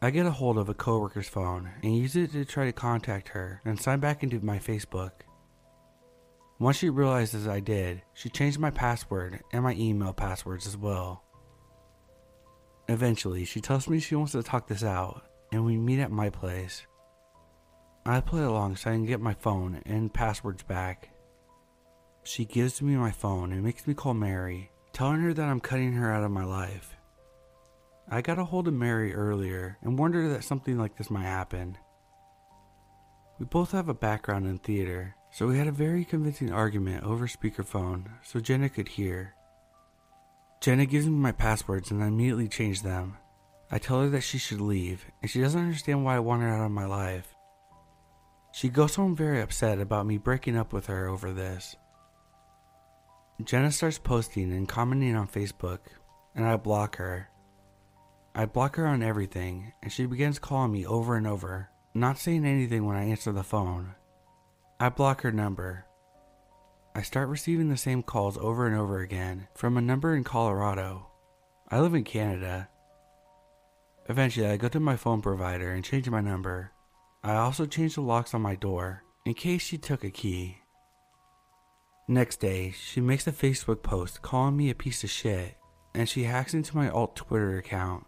I 0.01 0.11
get 0.11 0.25
a 0.25 0.31
hold 0.31 0.57
of 0.57 0.69
a 0.69 0.75
coworker's 0.75 1.29
phone 1.29 1.73
and 1.83 1.97
use 1.97 2.15
it 2.15 2.31
to 2.31 2.45
try 2.45 2.67
to 2.67 2.73
contact 2.73 3.31
her 3.31 3.61
and 3.65 3.81
sign 3.81 3.99
back 3.99 4.23
into 4.23 4.39
my 4.39 4.61
Facebook. 4.61 5.23
Once 6.61 6.77
she 6.77 6.91
realizes 6.91 7.49
I 7.49 7.59
did, 7.59 8.03
she 8.15 8.29
changed 8.29 8.61
my 8.61 8.71
password 8.71 9.41
and 9.53 9.65
my 9.65 9.75
email 9.75 10.13
passwords 10.13 10.69
as 10.69 10.77
well. 10.77 11.25
Eventually, 12.89 13.45
she 13.45 13.61
tells 13.61 13.89
me 13.89 13.99
she 13.99 14.15
wants 14.15 14.31
to 14.31 14.45
talk 14.45 14.69
this 14.69 14.85
out, 14.85 15.26
and 15.53 15.65
we 15.65 15.77
meet 15.77 16.01
at 16.01 16.11
my 16.11 16.31
place. 16.31 16.87
I 18.05 18.21
play 18.21 18.43
along 18.43 18.77
so 18.77 18.91
I 18.91 18.95
can 18.95 19.05
get 19.05 19.21
my 19.21 19.35
phone 19.35 19.83
and 19.85 20.13
passwords 20.13 20.63
back. 20.63 21.11
She 22.23 22.45
gives 22.45 22.81
me 22.81 22.97
my 22.97 23.11
phone 23.11 23.53
and 23.53 23.63
makes 23.63 23.87
me 23.87 23.95
call 23.95 24.15
Mary, 24.15 24.71
telling 24.93 25.21
her 25.21 25.35
that 25.35 25.49
I'm 25.49 25.61
cutting 25.61 25.93
her 25.95 26.13
out 26.13 26.25
of 26.25 26.31
my 26.31 26.45
life. 26.45 26.97
I 28.09 28.23
got 28.23 28.39
a 28.39 28.45
hold 28.45 28.69
of 28.69 28.75
Mary 28.75 29.13
earlier 29.15 29.79
and 29.83 29.99
warned 29.99 30.15
her 30.15 30.29
that 30.29 30.45
something 30.45 30.79
like 30.79 30.97
this 30.97 31.11
might 31.11 31.25
happen. 31.25 31.77
We 33.39 33.47
both 33.47 33.73
have 33.73 33.89
a 33.89 33.95
background 33.95 34.47
in 34.47 34.59
theater, 34.59 35.17
so 35.33 35.49
we 35.49 35.59
had 35.59 35.67
a 35.67 35.73
very 35.73 36.05
convincing 36.05 36.53
argument 36.53 37.05
over 37.05 37.27
speakerphone 37.27 38.07
so 38.23 38.41
Jenna 38.41 38.69
could 38.69 38.89
hear. 38.89 39.35
Jenna 40.61 40.87
gives 40.87 41.07
me 41.07 41.13
my 41.13 41.33
passwords 41.33 41.91
and 41.91 42.03
I 42.03 42.07
immediately 42.07 42.49
change 42.49 42.83
them. 42.83 43.19
I 43.71 43.79
tell 43.79 44.01
her 44.01 44.09
that 44.11 44.21
she 44.21 44.39
should 44.39 44.61
leave, 44.61 45.05
and 45.21 45.31
she 45.31 45.41
doesn't 45.41 45.61
understand 45.61 46.05
why 46.05 46.17
I 46.17 46.21
want 46.21 46.43
her 46.43 46.49
out 46.49 46.65
of 46.65 46.71
my 46.71 46.87
life. 46.87 47.35
She 48.53 48.69
goes 48.69 48.95
home 48.95 49.17
very 49.17 49.41
upset 49.41 49.81
about 49.81 50.07
me 50.07 50.19
breaking 50.19 50.57
up 50.57 50.73
with 50.73 50.87
her 50.87 51.09
over 51.09 51.33
this. 51.33 51.77
Jenna 53.45 53.71
starts 53.71 53.99
posting 53.99 54.53
and 54.53 54.69
commenting 54.69 55.15
on 55.15 55.29
Facebook, 55.29 55.81
and 56.35 56.47
I 56.47 56.57
block 56.57 56.97
her. 56.97 57.29
I 58.35 58.47
block 58.47 58.77
her 58.77 58.87
on 58.87 59.03
everything, 59.03 59.73
and 59.83 59.93
she 59.93 60.07
begins 60.07 60.39
calling 60.39 60.73
me 60.73 60.87
over 60.87 61.17
and 61.17 61.27
over, 61.27 61.69
not 61.93 62.19
saying 62.19 62.45
anything 62.45 62.87
when 62.87 62.97
I 62.97 63.05
answer 63.05 63.33
the 63.33 63.43
phone. 63.43 63.95
I 64.79 64.91
block 64.91 65.23
her 65.23 65.33
number. 65.33 65.87
I 66.95 67.03
start 67.03 67.29
receiving 67.29 67.69
the 67.69 67.77
same 67.77 68.03
calls 68.03 68.39
over 68.39 68.67
and 68.67 68.77
over 68.77 69.01
again 69.01 69.49
from 69.55 69.77
a 69.77 69.83
number 69.83 70.15
in 70.15 70.25
Colorado. 70.25 71.09
I 71.69 71.81
live 71.81 71.95
in 71.95 72.05
Canada. 72.05 72.69
Eventually, 74.09 74.47
I 74.47 74.57
go 74.57 74.69
to 74.69 74.79
my 74.79 74.97
phone 74.97 75.21
provider 75.21 75.73
and 75.73 75.85
change 75.85 76.09
my 76.09 76.21
number. 76.21 76.73
I 77.25 77.35
also 77.35 77.67
change 77.67 77.97
the 77.97 78.03
locks 78.03 78.35
on 78.35 78.43
my 78.43 78.55
door 78.55 79.03
in 79.25 79.35
case 79.35 79.63
she 79.63 79.79
took 79.79 80.05
a 80.05 80.11
key. 80.11 80.59
Next 82.09 82.37
day, 82.37 82.71
she 82.71 83.01
makes 83.01 83.27
a 83.27 83.33
Facebook 83.33 83.83
post 83.83 84.23
calling 84.23 84.57
me 84.57 84.71
a 84.71 84.77
piece 84.77 85.03
of 85.03 85.11
shit, 85.11 85.57
and 85.93 86.09
she 86.09 86.23
hacks 86.23 86.55
into 86.55 86.77
my 86.77 86.89
alt 86.89 87.17
Twitter 87.17 87.59
account. 87.59 88.07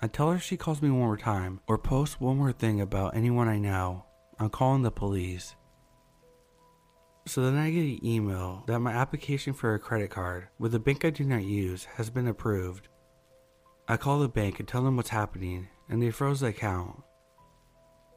I 0.00 0.08
tell 0.08 0.30
her 0.30 0.38
she 0.38 0.56
calls 0.56 0.80
me 0.80 0.90
one 0.90 1.00
more 1.00 1.16
time 1.18 1.60
or 1.66 1.76
posts 1.76 2.18
one 2.18 2.38
more 2.38 2.52
thing 2.52 2.80
about 2.80 3.14
anyone 3.14 3.48
I 3.48 3.58
know, 3.58 4.06
I'm 4.38 4.48
calling 4.48 4.82
the 4.82 4.90
police. 4.90 5.56
So 7.26 7.42
then 7.42 7.56
I 7.56 7.70
get 7.70 7.80
an 7.80 8.06
email 8.06 8.62
that 8.66 8.80
my 8.80 8.92
application 8.92 9.52
for 9.52 9.74
a 9.74 9.78
credit 9.78 10.10
card 10.10 10.48
with 10.58 10.74
a 10.74 10.78
bank 10.78 11.04
I 11.04 11.10
do 11.10 11.24
not 11.24 11.44
use 11.44 11.84
has 11.96 12.08
been 12.08 12.28
approved. 12.28 12.88
I 13.88 13.96
call 13.96 14.18
the 14.18 14.28
bank 14.28 14.58
and 14.58 14.68
tell 14.68 14.82
them 14.82 14.96
what's 14.96 15.10
happening, 15.10 15.68
and 15.88 16.02
they 16.02 16.10
froze 16.10 16.40
the 16.40 16.48
account. 16.48 17.02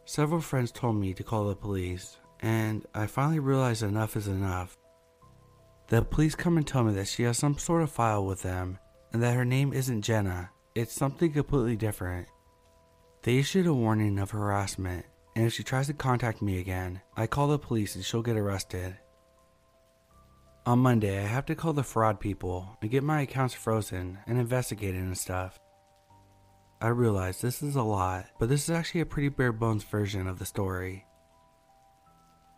Several 0.05 0.41
friends 0.41 0.71
told 0.71 0.95
me 0.95 1.13
to 1.13 1.23
call 1.23 1.47
the 1.47 1.55
police, 1.55 2.17
and 2.39 2.85
I 2.93 3.05
finally 3.07 3.39
realized 3.39 3.83
enough 3.83 4.15
is 4.15 4.27
enough. 4.27 4.75
The 5.88 6.01
police 6.01 6.35
come 6.35 6.57
and 6.57 6.65
tell 6.65 6.83
me 6.83 6.93
that 6.93 7.07
she 7.07 7.23
has 7.23 7.38
some 7.38 7.57
sort 7.57 7.83
of 7.83 7.91
file 7.91 8.25
with 8.25 8.41
them, 8.41 8.79
and 9.13 9.21
that 9.21 9.35
her 9.35 9.45
name 9.45 9.73
isn't 9.73 10.01
Jenna, 10.01 10.49
it's 10.75 10.93
something 10.93 11.31
completely 11.31 11.75
different. 11.75 12.27
They 13.23 13.38
issued 13.38 13.67
a 13.67 13.73
warning 13.73 14.17
of 14.19 14.31
harassment 14.31 15.05
and 15.39 15.47
if 15.47 15.53
she 15.53 15.63
tries 15.63 15.88
to 15.88 15.93
contact 15.93 16.41
me 16.41 16.59
again, 16.59 16.99
I 17.15 17.25
call 17.25 17.47
the 17.47 17.57
police 17.57 17.95
and 17.95 18.03
she'll 18.03 18.21
get 18.21 18.35
arrested. 18.35 18.97
On 20.69 20.77
Monday, 20.77 21.17
I 21.17 21.25
have 21.25 21.47
to 21.47 21.55
call 21.55 21.73
the 21.73 21.81
fraud 21.81 22.19
people 22.19 22.77
and 22.79 22.91
get 22.91 23.03
my 23.03 23.21
accounts 23.21 23.55
frozen 23.55 24.19
and 24.27 24.38
investigated 24.38 25.01
and 25.01 25.17
stuff. 25.17 25.57
I 26.79 26.89
realize 26.89 27.41
this 27.41 27.63
is 27.63 27.75
a 27.75 27.81
lot, 27.81 28.27
but 28.38 28.49
this 28.49 28.65
is 28.65 28.69
actually 28.69 29.01
a 29.01 29.05
pretty 29.07 29.29
bare 29.29 29.51
bones 29.51 29.83
version 29.83 30.27
of 30.27 30.38
the 30.38 30.45
story. 30.45 31.07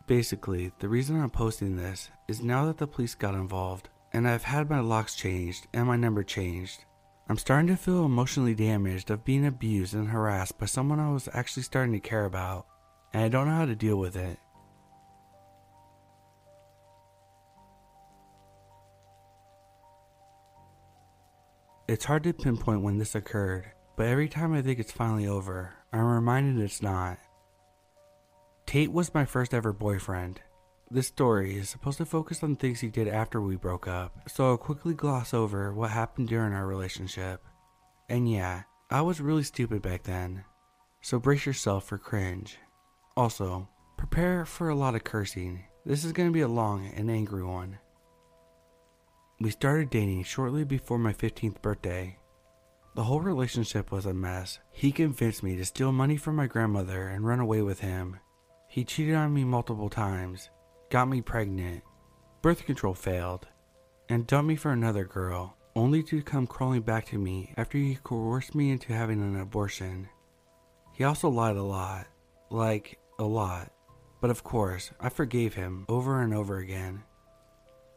Basically, 0.07 0.73
the 0.79 0.89
reason 0.89 1.21
I'm 1.21 1.29
posting 1.29 1.77
this 1.77 2.09
is 2.27 2.43
now 2.43 2.65
that 2.65 2.79
the 2.79 2.85
police 2.85 3.15
got 3.15 3.33
involved 3.33 3.87
and 4.11 4.27
I've 4.27 4.43
had 4.43 4.69
my 4.69 4.81
locks 4.81 5.15
changed 5.15 5.67
and 5.71 5.87
my 5.87 5.95
number 5.95 6.21
changed, 6.21 6.83
I'm 7.29 7.37
starting 7.37 7.67
to 7.67 7.77
feel 7.77 8.03
emotionally 8.03 8.55
damaged 8.55 9.09
of 9.09 9.23
being 9.23 9.45
abused 9.45 9.93
and 9.93 10.09
harassed 10.09 10.59
by 10.59 10.65
someone 10.65 10.99
I 10.99 11.13
was 11.13 11.29
actually 11.31 11.63
starting 11.63 11.93
to 11.93 12.01
care 12.01 12.25
about 12.25 12.65
and 13.13 13.23
I 13.23 13.29
don't 13.29 13.47
know 13.47 13.55
how 13.55 13.65
to 13.65 13.73
deal 13.73 13.95
with 13.95 14.17
it. 14.17 14.37
It's 21.87 22.05
hard 22.05 22.23
to 22.23 22.33
pinpoint 22.33 22.83
when 22.83 22.97
this 22.97 23.15
occurred, 23.15 23.71
but 23.97 24.05
every 24.05 24.29
time 24.29 24.53
I 24.53 24.61
think 24.61 24.79
it's 24.79 24.91
finally 24.91 25.27
over, 25.27 25.73
I'm 25.91 26.05
reminded 26.05 26.63
it's 26.63 26.81
not. 26.81 27.17
Tate 28.65 28.91
was 28.91 29.13
my 29.13 29.25
first 29.25 29.53
ever 29.53 29.73
boyfriend. 29.73 30.39
This 30.89 31.07
story 31.07 31.57
is 31.57 31.69
supposed 31.69 31.97
to 31.97 32.05
focus 32.05 32.43
on 32.43 32.55
things 32.55 32.79
he 32.79 32.89
did 32.89 33.07
after 33.07 33.41
we 33.41 33.55
broke 33.55 33.87
up, 33.87 34.29
so 34.29 34.47
I'll 34.47 34.57
quickly 34.57 34.93
gloss 34.93 35.33
over 35.33 35.73
what 35.73 35.89
happened 35.89 36.29
during 36.29 36.53
our 36.53 36.67
relationship. 36.67 37.41
And 38.07 38.29
yeah, 38.29 38.63
I 38.89 39.01
was 39.01 39.19
really 39.19 39.43
stupid 39.43 39.81
back 39.81 40.03
then, 40.03 40.45
so 41.01 41.19
brace 41.19 41.45
yourself 41.45 41.85
for 41.85 41.97
cringe. 41.97 42.57
Also, 43.17 43.67
prepare 43.97 44.45
for 44.45 44.69
a 44.69 44.75
lot 44.75 44.95
of 44.95 45.03
cursing. 45.03 45.63
This 45.85 46.05
is 46.05 46.13
going 46.13 46.29
to 46.29 46.33
be 46.33 46.41
a 46.41 46.47
long 46.47 46.91
and 46.95 47.09
angry 47.09 47.43
one. 47.43 47.79
We 49.41 49.49
started 49.49 49.89
dating 49.89 50.25
shortly 50.25 50.63
before 50.63 50.99
my 50.99 51.13
15th 51.13 51.63
birthday. 51.63 52.19
The 52.93 53.03
whole 53.03 53.21
relationship 53.21 53.91
was 53.91 54.05
a 54.05 54.13
mess. 54.13 54.59
He 54.71 54.91
convinced 54.91 55.41
me 55.41 55.55
to 55.55 55.65
steal 55.65 55.91
money 55.91 56.15
from 56.15 56.35
my 56.35 56.45
grandmother 56.45 57.07
and 57.07 57.25
run 57.25 57.39
away 57.39 57.63
with 57.63 57.79
him. 57.79 58.19
He 58.67 58.83
cheated 58.83 59.15
on 59.15 59.33
me 59.33 59.43
multiple 59.43 59.89
times, 59.89 60.51
got 60.91 61.09
me 61.09 61.23
pregnant, 61.23 61.81
birth 62.43 62.67
control 62.67 62.93
failed, 62.93 63.47
and 64.09 64.27
dumped 64.27 64.47
me 64.47 64.55
for 64.55 64.73
another 64.73 65.05
girl, 65.05 65.57
only 65.75 66.03
to 66.03 66.21
come 66.21 66.45
crawling 66.45 66.83
back 66.83 67.07
to 67.07 67.17
me 67.17 67.51
after 67.57 67.79
he 67.79 67.97
coerced 68.03 68.53
me 68.53 68.69
into 68.69 68.93
having 68.93 69.23
an 69.23 69.41
abortion. 69.41 70.07
He 70.93 71.03
also 71.03 71.29
lied 71.29 71.57
a 71.57 71.63
lot, 71.63 72.05
like 72.51 72.99
a 73.17 73.23
lot, 73.23 73.71
but 74.21 74.29
of 74.29 74.43
course, 74.43 74.91
I 74.99 75.09
forgave 75.09 75.55
him 75.55 75.87
over 75.89 76.21
and 76.21 76.31
over 76.31 76.59
again. 76.59 77.05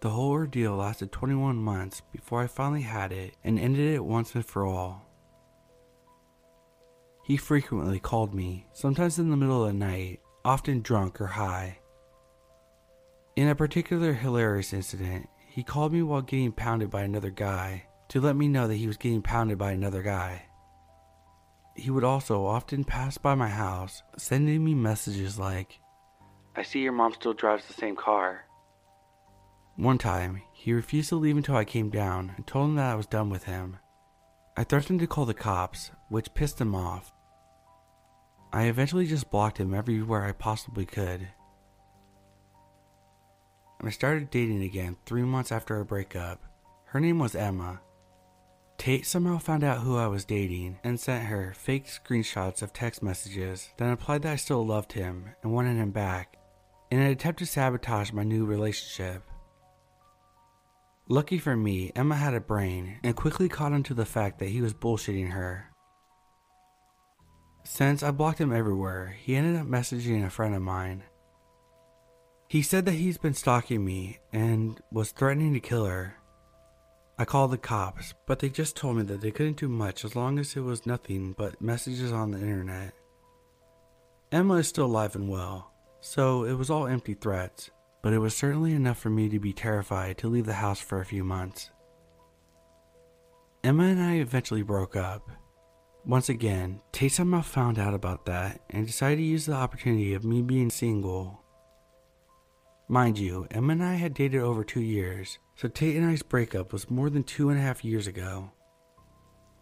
The 0.05 0.11
whole 0.11 0.33
ordeal 0.33 0.77
lasted 0.77 1.13
21 1.13 1.57
months 1.57 2.03
before 2.13 2.43
I 2.43 2.47
finally 2.47 2.83
had 2.83 3.11
it 3.11 3.39
and 3.43 3.59
ended 3.59 3.95
it 3.95 4.05
once 4.05 4.35
and 4.35 4.45
for 4.45 4.67
all. 4.67 5.09
He 7.25 7.39
frequently 7.39 8.01
called 8.01 8.35
me, 8.35 8.67
sometimes 8.75 9.19
in 9.19 9.31
the 9.31 9.37
middle 9.39 9.65
of 9.65 9.73
the 9.73 9.79
night, 9.79 10.21
often 10.45 10.83
drunk 10.83 11.23
or 11.23 11.27
high. 11.27 11.79
In 13.35 13.49
a 13.49 13.55
particular 13.55 14.13
hilarious 14.13 14.75
incident, 14.75 15.27
he 15.49 15.63
called 15.63 15.95
me 15.95 16.03
while 16.03 16.21
getting 16.21 16.53
pounded 16.53 16.91
by 16.91 17.05
another 17.05 17.31
guy 17.31 17.87
to 18.09 18.21
let 18.21 18.37
me 18.37 18.47
know 18.47 18.69
that 18.69 18.77
he 18.77 18.87
was 18.87 18.99
getting 18.99 19.23
pounded 19.23 19.57
by 19.57 19.73
another 19.73 20.03
guy. 20.03 20.43
He 21.77 21.91
would 21.91 22.05
also 22.05 22.45
often 22.45 22.85
pass 22.85 23.17
by 23.17 23.37
my 23.37 23.49
house, 23.49 24.03
sending 24.19 24.63
me 24.63 24.75
messages 24.75 25.39
like, 25.39 25.81
I 26.55 26.63
see 26.63 26.81
your 26.81 26.93
mom 26.93 27.15
still 27.15 27.33
drives 27.33 27.67
the 27.67 27.73
same 27.73 27.97
car. 27.97 28.45
One 29.77 29.99
time, 29.99 30.41
he 30.53 30.73
refused 30.73 31.09
to 31.09 31.17
leave 31.17 31.37
until 31.37 31.57
I 31.57 31.65
came 31.65 31.91
down 31.91 32.33
and 32.37 32.47
told 32.47 32.71
him 32.71 32.77
that 32.77 32.93
I 32.93 32.95
was 32.95 33.07
done 33.07 33.29
with 33.29 33.45
him. 33.45 33.79
I 34.57 34.63
threatened 34.63 35.01
to 35.01 35.09
call 35.09 35.25
the 35.25 35.35
cops, 35.35 35.91
which 36.09 36.33
pissed 36.33 36.61
him 36.61 36.77
off. 36.77 37.13
I 38.53 38.65
eventually 38.65 39.07
just 39.07 39.33
blocked 39.33 39.59
him 39.59 39.75
everywhere 39.75 40.25
I 40.25 40.31
possibly 40.31 40.87
could. 40.87 41.27
And 43.81 43.89
I 43.89 43.91
started 43.91 44.31
dating 44.31 44.63
again 44.63 44.97
three 45.07 45.25
months 45.25 45.51
after 45.51 45.77
our 45.77 45.85
breakup. 45.85 46.41
Her 46.85 47.01
name 47.01 47.19
was 47.19 47.35
Emma. 47.35 47.81
Tate 48.79 49.07
somehow 49.07 49.39
found 49.39 49.65
out 49.65 49.81
who 49.81 49.97
I 49.97 50.07
was 50.07 50.25
dating 50.25 50.79
and 50.85 51.01
sent 51.01 51.27
her 51.27 51.53
fake 51.57 51.87
screenshots 51.87 52.63
of 52.63 52.73
text 52.73 53.03
messages 53.03 53.71
that 53.79 53.89
implied 53.89 54.23
that 54.23 54.33
I 54.33 54.37
still 54.37 54.65
loved 54.65 54.93
him 54.93 55.31
and 55.43 55.53
wanted 55.53 55.77
him 55.77 55.91
back 55.91 56.39
in 56.93 57.01
an 57.01 57.11
attempt 57.11 57.41
to 57.41 57.47
sabotage 57.47 58.13
my 58.13 58.23
new 58.23 58.47
relationship. 58.47 59.25
Lucky 61.09 61.37
for 61.37 61.55
me, 61.55 61.93
Emma 61.95 62.15
had 62.15 62.33
a 62.33 62.41
brain 62.41 62.99
and 63.03 63.15
quickly 63.15 63.47
caught 63.47 63.75
on 63.75 63.83
to 63.83 63.95
the 63.95 64.07
fact 64.07 64.39
that 64.39 64.49
he 64.49 64.63
was 64.63 64.73
bullshitting 64.73 65.33
her. 65.33 65.71
Since 67.63 68.03
I 68.03 68.11
blocked 68.11 68.41
him 68.41 68.53
everywhere, 68.55 69.15
he 69.21 69.37
ended 69.37 69.61
up 69.61 69.67
messaging 69.67 70.25
a 70.25 70.31
friend 70.31 70.55
of 70.55 70.63
mine. 70.63 71.03
He 72.49 72.63
said 72.63 72.87
that 72.87 72.93
he's 72.93 73.19
been 73.19 73.35
stalking 73.35 73.85
me 73.85 74.19
and 74.33 74.81
was 74.91 75.13
threatening 75.13 75.53
to 75.53 75.61
kill 75.61 75.85
her. 75.85 76.17
I 77.19 77.27
called 77.27 77.51
the 77.51 77.59
cops, 77.59 78.15
but 78.27 78.39
they 78.39 78.49
just 78.49 78.75
told 78.75 78.97
me 78.97 79.03
that 79.05 79.21
they 79.21 79.31
couldn't 79.31 79.59
do 79.59 79.69
much 79.69 80.07
as 80.07 80.17
long 80.17 80.39
as 80.39 80.57
it 80.57 80.61
was 80.61 80.87
nothing 80.87 81.35
but 81.37 81.61
messages 81.61 82.13
on 82.13 82.31
the 82.31 82.39
internet. 82.39 82.95
Emma 84.33 84.55
is 84.55 84.69
still 84.69 84.87
alive 84.87 85.15
and 85.17 85.29
well, 85.29 85.71
so 86.01 86.45
it 86.45 86.55
was 86.55 86.71
all 86.71 86.87
empty 86.87 87.13
threats 87.13 87.71
but 88.05 88.13
it 88.13 88.19
was 88.19 88.37
certainly 88.37 88.75
enough 88.75 88.99
for 88.99 89.09
me 89.09 89.31
to 89.31 89.41
be 89.41 89.55
terrified 89.55 90.19
to 90.19 90.29
leave 90.29 90.45
the 90.45 90.53
house 90.53 90.79
for 90.79 91.01
a 91.01 91.07
few 91.07 91.25
months. 91.25 91.71
Emma 93.65 93.85
and 93.85 94.03
I 94.03 94.17
eventually 94.17 94.61
broke 94.61 94.95
up. 94.95 95.31
Once 96.05 96.29
again, 96.29 96.83
Tate 96.93 97.13
somehow 97.13 97.41
found 97.41 97.79
out 97.79 97.95
about 97.95 98.27
that 98.27 98.61
and 98.69 98.87
decided 98.87 99.17
to 99.17 99.23
use 99.23 99.47
the 99.47 99.55
opportunity 99.55 100.13
of 100.13 100.23
me 100.23 100.43
being 100.43 100.69
single. 100.69 101.41
Mind 102.89 103.19
you, 103.19 103.47
Emma 103.51 103.73
and 103.73 103.83
I 103.83 103.95
had 103.95 104.13
dated 104.13 104.43
over 104.43 104.65
two 104.65 104.83
years, 104.83 105.39
so 105.57 105.67
Tate 105.69 105.97
and 105.97 106.05
I's 106.05 106.21
breakup 106.21 106.75
was 106.75 106.91
more 106.91 107.09
than 107.09 107.23
two 107.23 107.49
and 107.49 107.59
a 107.59 107.63
half 107.63 107.87
years 107.87 108.07
ago. 108.07 108.53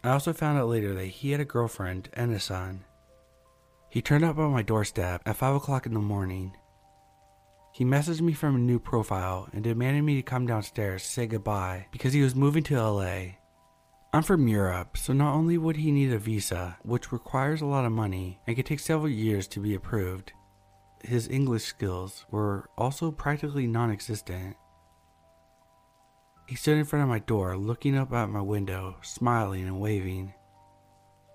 I 0.03 0.09
also 0.09 0.33
found 0.33 0.59
out 0.59 0.67
later 0.67 0.93
that 0.95 1.05
he 1.05 1.31
had 1.31 1.39
a 1.39 1.45
girlfriend 1.45 2.09
and 2.11 2.33
a 2.33 2.41
son. 2.41 2.83
He 3.89 4.01
turned 4.01 4.25
up 4.25 4.37
on 4.37 4.51
my 4.51 4.63
doorstep 4.63 5.21
at 5.25 5.37
5 5.37 5.55
o'clock 5.55 5.85
in 5.85 5.93
the 5.93 6.01
morning 6.01 6.57
he 7.73 7.83
messaged 7.83 8.21
me 8.21 8.33
from 8.33 8.55
a 8.55 8.59
new 8.59 8.77
profile 8.77 9.49
and 9.51 9.63
demanded 9.63 10.03
me 10.03 10.15
to 10.15 10.21
come 10.21 10.45
downstairs 10.45 11.01
to 11.01 11.09
say 11.09 11.25
goodbye 11.25 11.87
because 11.91 12.13
he 12.13 12.21
was 12.21 12.35
moving 12.35 12.61
to 12.61 12.79
LA. 12.79 13.23
I'm 14.13 14.21
from 14.21 14.47
Europe, 14.47 14.95
so 14.95 15.11
not 15.11 15.33
only 15.33 15.57
would 15.57 15.77
he 15.77 15.91
need 15.91 16.13
a 16.13 16.19
visa, 16.19 16.77
which 16.83 17.11
requires 17.11 17.61
a 17.61 17.65
lot 17.65 17.83
of 17.83 17.91
money 17.91 18.39
and 18.45 18.55
could 18.55 18.67
take 18.67 18.79
several 18.79 19.09
years 19.09 19.47
to 19.47 19.59
be 19.59 19.73
approved, 19.73 20.33
his 21.03 21.27
English 21.27 21.63
skills 21.63 22.27
were 22.29 22.69
also 22.77 23.11
practically 23.11 23.65
non 23.65 23.89
existent. 23.89 24.55
He 26.47 26.55
stood 26.55 26.77
in 26.77 26.85
front 26.85 27.01
of 27.01 27.09
my 27.09 27.19
door, 27.19 27.57
looking 27.57 27.97
up 27.97 28.13
at 28.13 28.29
my 28.29 28.41
window, 28.41 28.97
smiling 29.01 29.63
and 29.63 29.79
waving. 29.79 30.35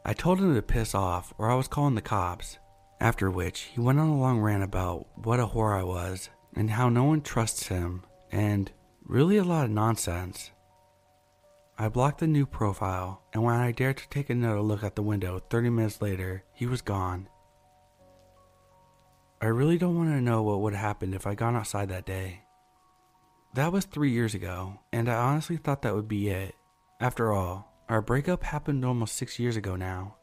I 0.04 0.12
told 0.12 0.38
him 0.38 0.54
to 0.54 0.62
piss 0.62 0.94
off, 0.94 1.34
or 1.36 1.50
I 1.50 1.56
was 1.56 1.66
calling 1.66 1.96
the 1.96 2.00
cops. 2.00 2.58
After 3.00 3.30
which, 3.30 3.60
he 3.60 3.80
went 3.80 4.00
on 4.00 4.08
a 4.08 4.18
long 4.18 4.40
rant 4.40 4.64
about 4.64 5.06
what 5.14 5.38
a 5.38 5.46
whore 5.46 5.78
I 5.78 5.84
was, 5.84 6.30
and 6.54 6.70
how 6.70 6.88
no 6.88 7.04
one 7.04 7.20
trusts 7.20 7.68
him, 7.68 8.02
and 8.32 8.70
really 9.04 9.36
a 9.36 9.44
lot 9.44 9.66
of 9.66 9.70
nonsense. 9.70 10.50
I 11.78 11.88
blocked 11.88 12.18
the 12.18 12.26
new 12.26 12.44
profile, 12.44 13.22
and 13.32 13.44
when 13.44 13.54
I 13.54 13.70
dared 13.70 13.98
to 13.98 14.08
take 14.08 14.30
another 14.30 14.60
look 14.60 14.82
at 14.82 14.96
the 14.96 15.02
window 15.02 15.38
30 15.38 15.70
minutes 15.70 16.02
later, 16.02 16.42
he 16.52 16.66
was 16.66 16.82
gone. 16.82 17.28
I 19.40 19.46
really 19.46 19.78
don't 19.78 19.96
want 19.96 20.10
to 20.10 20.20
know 20.20 20.42
what 20.42 20.60
would 20.60 20.74
have 20.74 20.82
happened 20.82 21.14
if 21.14 21.24
I 21.24 21.36
gone 21.36 21.54
outside 21.54 21.90
that 21.90 22.04
day. 22.04 22.42
That 23.54 23.72
was 23.72 23.84
three 23.84 24.10
years 24.10 24.34
ago, 24.34 24.80
and 24.92 25.08
I 25.08 25.14
honestly 25.14 25.56
thought 25.56 25.82
that 25.82 25.94
would 25.94 26.08
be 26.08 26.30
it. 26.30 26.56
After 27.00 27.32
all, 27.32 27.72
our 27.88 28.02
breakup 28.02 28.42
happened 28.42 28.84
almost 28.84 29.14
six 29.14 29.38
years 29.38 29.56
ago 29.56 29.76
now. 29.76 30.17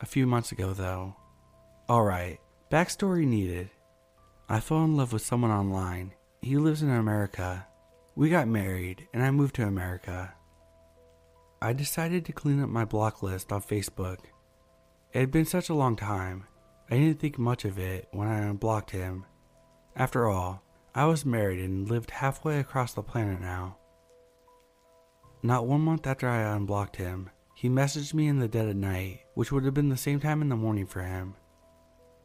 A 0.00 0.06
few 0.06 0.26
months 0.26 0.52
ago, 0.52 0.72
though. 0.72 1.16
Alright, 1.88 2.40
backstory 2.70 3.26
needed. 3.26 3.70
I 4.48 4.60
fell 4.60 4.84
in 4.84 4.96
love 4.96 5.12
with 5.12 5.22
someone 5.22 5.50
online. 5.50 6.12
He 6.42 6.56
lives 6.56 6.82
in 6.82 6.90
America. 6.90 7.66
We 8.14 8.28
got 8.30 8.48
married, 8.48 9.08
and 9.12 9.22
I 9.22 9.30
moved 9.30 9.54
to 9.56 9.66
America. 9.66 10.34
I 11.60 11.72
decided 11.72 12.24
to 12.26 12.32
clean 12.32 12.62
up 12.62 12.68
my 12.68 12.84
block 12.84 13.22
list 13.22 13.52
on 13.52 13.62
Facebook. 13.62 14.18
It 15.12 15.20
had 15.20 15.30
been 15.30 15.46
such 15.46 15.68
a 15.68 15.74
long 15.74 15.96
time, 15.96 16.44
I 16.88 16.98
didn't 16.98 17.18
think 17.18 17.36
much 17.36 17.64
of 17.64 17.78
it 17.78 18.06
when 18.12 18.28
I 18.28 18.38
unblocked 18.38 18.92
him. 18.92 19.24
After 19.96 20.28
all, 20.28 20.62
I 20.94 21.06
was 21.06 21.26
married 21.26 21.58
and 21.58 21.90
lived 21.90 22.12
halfway 22.12 22.60
across 22.60 22.94
the 22.94 23.02
planet 23.02 23.40
now. 23.40 23.78
Not 25.42 25.66
one 25.66 25.80
month 25.80 26.06
after 26.06 26.28
I 26.28 26.54
unblocked 26.54 26.96
him, 26.96 27.30
he 27.66 27.70
messaged 27.70 28.14
me 28.14 28.28
in 28.28 28.38
the 28.38 28.46
dead 28.46 28.68
of 28.68 28.76
night, 28.76 29.22
which 29.34 29.50
would 29.50 29.64
have 29.64 29.74
been 29.74 29.88
the 29.88 29.96
same 29.96 30.20
time 30.20 30.40
in 30.40 30.48
the 30.48 30.54
morning 30.54 30.86
for 30.86 31.02
him. 31.02 31.34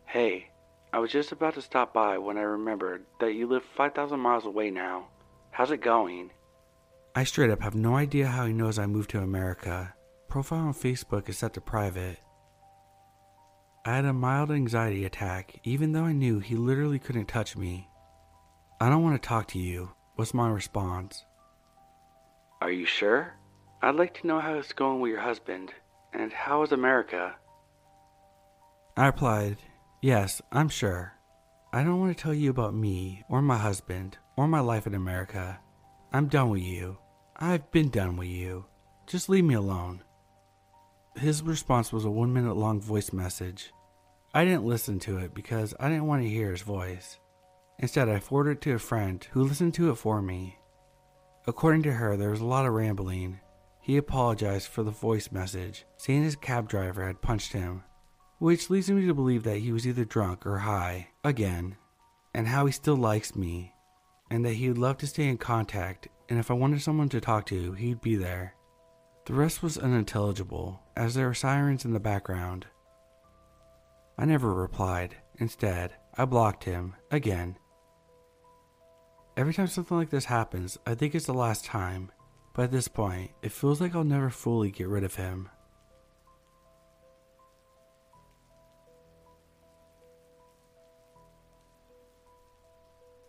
Hey, 0.05 0.51
I 0.93 0.99
was 0.99 1.11
just 1.11 1.31
about 1.31 1.55
to 1.55 1.63
stop 1.63 1.95
by 1.95 2.19
when 2.19 2.37
I 2.37 2.41
remembered 2.41 3.05
that 3.19 3.33
you 3.33 3.47
live 3.47 3.63
5,000 3.75 4.19
miles 4.19 4.45
away 4.45 4.69
now. 4.69 5.07
How's 5.49 5.71
it 5.71 5.81
going? 5.81 6.29
I 7.15 7.23
straight 7.23 7.49
up 7.49 7.63
have 7.63 7.73
no 7.73 7.95
idea 7.95 8.27
how 8.27 8.45
he 8.45 8.53
knows 8.53 8.77
I 8.77 8.85
moved 8.85 9.09
to 9.11 9.23
America. 9.23 9.95
Profile 10.27 10.59
on 10.59 10.73
Facebook 10.75 11.27
is 11.27 11.39
set 11.39 11.53
to 11.53 11.61
private. 11.61 12.19
I 13.83 13.95
had 13.95 14.05
a 14.05 14.13
mild 14.13 14.51
anxiety 14.51 15.05
attack, 15.05 15.59
even 15.63 15.91
though 15.91 16.03
I 16.03 16.13
knew 16.13 16.37
he 16.37 16.53
literally 16.53 16.99
couldn't 16.99 17.25
touch 17.25 17.57
me. 17.57 17.89
I 18.79 18.89
don't 18.89 19.01
want 19.01 19.19
to 19.19 19.27
talk 19.27 19.47
to 19.49 19.59
you, 19.59 19.93
was 20.17 20.35
my 20.35 20.51
response. 20.51 21.25
Are 22.61 22.71
you 22.71 22.85
sure? 22.85 23.33
I'd 23.83 23.95
like 23.95 24.13
to 24.21 24.27
know 24.27 24.39
how 24.39 24.53
it's 24.53 24.73
going 24.73 24.99
with 24.99 25.09
your 25.09 25.21
husband, 25.21 25.73
and 26.13 26.31
how 26.31 26.61
is 26.61 26.71
America? 26.71 27.33
I 28.95 29.07
replied, 29.07 29.57
Yes, 30.03 30.39
I'm 30.51 30.69
sure. 30.69 31.13
I 31.73 31.83
don't 31.83 31.99
want 31.99 32.15
to 32.15 32.21
tell 32.21 32.33
you 32.33 32.51
about 32.51 32.75
me, 32.75 33.23
or 33.27 33.41
my 33.41 33.57
husband, 33.57 34.19
or 34.37 34.47
my 34.47 34.59
life 34.59 34.85
in 34.85 34.93
America. 34.93 35.59
I'm 36.13 36.27
done 36.27 36.51
with 36.51 36.61
you. 36.61 36.99
I've 37.35 37.71
been 37.71 37.89
done 37.89 38.17
with 38.17 38.27
you. 38.27 38.65
Just 39.07 39.29
leave 39.29 39.45
me 39.45 39.55
alone. 39.55 40.03
His 41.15 41.41
response 41.41 41.91
was 41.91 42.05
a 42.05 42.11
one 42.11 42.31
minute 42.31 42.55
long 42.55 42.79
voice 42.79 43.11
message. 43.11 43.71
I 44.31 44.45
didn't 44.45 44.65
listen 44.65 44.99
to 44.99 45.17
it 45.17 45.33
because 45.33 45.73
I 45.79 45.89
didn't 45.89 46.05
want 46.05 46.21
to 46.21 46.29
hear 46.29 46.51
his 46.51 46.61
voice. 46.61 47.19
Instead, 47.79 48.09
I 48.09 48.19
forwarded 48.19 48.57
it 48.57 48.61
to 48.61 48.75
a 48.75 48.79
friend 48.79 49.25
who 49.31 49.43
listened 49.43 49.73
to 49.73 49.89
it 49.89 49.95
for 49.95 50.21
me. 50.21 50.59
According 51.47 51.81
to 51.83 51.93
her, 51.93 52.15
there 52.15 52.29
was 52.29 52.41
a 52.41 52.45
lot 52.45 52.67
of 52.67 52.73
rambling, 52.73 53.39
he 53.81 53.97
apologized 53.97 54.67
for 54.67 54.83
the 54.83 54.91
voice 54.91 55.31
message, 55.31 55.85
saying 55.97 56.23
his 56.23 56.35
cab 56.35 56.69
driver 56.69 57.05
had 57.05 57.21
punched 57.21 57.53
him, 57.53 57.83
which 58.37 58.69
leads 58.69 58.89
me 58.89 59.05
to 59.05 59.13
believe 59.13 59.43
that 59.43 59.57
he 59.57 59.71
was 59.71 59.85
either 59.85 60.05
drunk 60.05 60.45
or 60.45 60.59
high, 60.59 61.09
again, 61.23 61.75
and 62.33 62.47
how 62.47 62.65
he 62.65 62.71
still 62.71 62.95
likes 62.95 63.35
me, 63.35 63.73
and 64.29 64.45
that 64.45 64.53
he 64.53 64.67
would 64.67 64.77
love 64.77 64.97
to 64.97 65.07
stay 65.07 65.27
in 65.27 65.37
contact, 65.37 66.07
and 66.29 66.39
if 66.39 66.49
I 66.49 66.53
wanted 66.53 66.81
someone 66.81 67.09
to 67.09 67.19
talk 67.19 67.45
to, 67.47 67.73
he'd 67.73 68.01
be 68.01 68.15
there. 68.15 68.55
The 69.25 69.33
rest 69.33 69.61
was 69.61 69.77
unintelligible, 69.77 70.81
as 70.95 71.13
there 71.13 71.27
were 71.27 71.33
sirens 71.33 71.85
in 71.85 71.93
the 71.93 71.99
background. 71.99 72.67
I 74.17 74.25
never 74.25 74.53
replied. 74.53 75.15
Instead, 75.37 75.93
I 76.17 76.25
blocked 76.25 76.63
him, 76.63 76.95
again. 77.09 77.57
Every 79.35 79.53
time 79.53 79.67
something 79.67 79.97
like 79.97 80.09
this 80.09 80.25
happens, 80.25 80.77
I 80.85 80.93
think 80.93 81.15
it's 81.15 81.25
the 81.25 81.33
last 81.33 81.65
time, 81.65 82.11
at 82.61 82.71
this 82.71 82.87
point, 82.87 83.31
it 83.41 83.51
feels 83.51 83.81
like 83.81 83.95
I'll 83.95 84.03
never 84.03 84.29
fully 84.29 84.71
get 84.71 84.87
rid 84.87 85.03
of 85.03 85.15
him. 85.15 85.49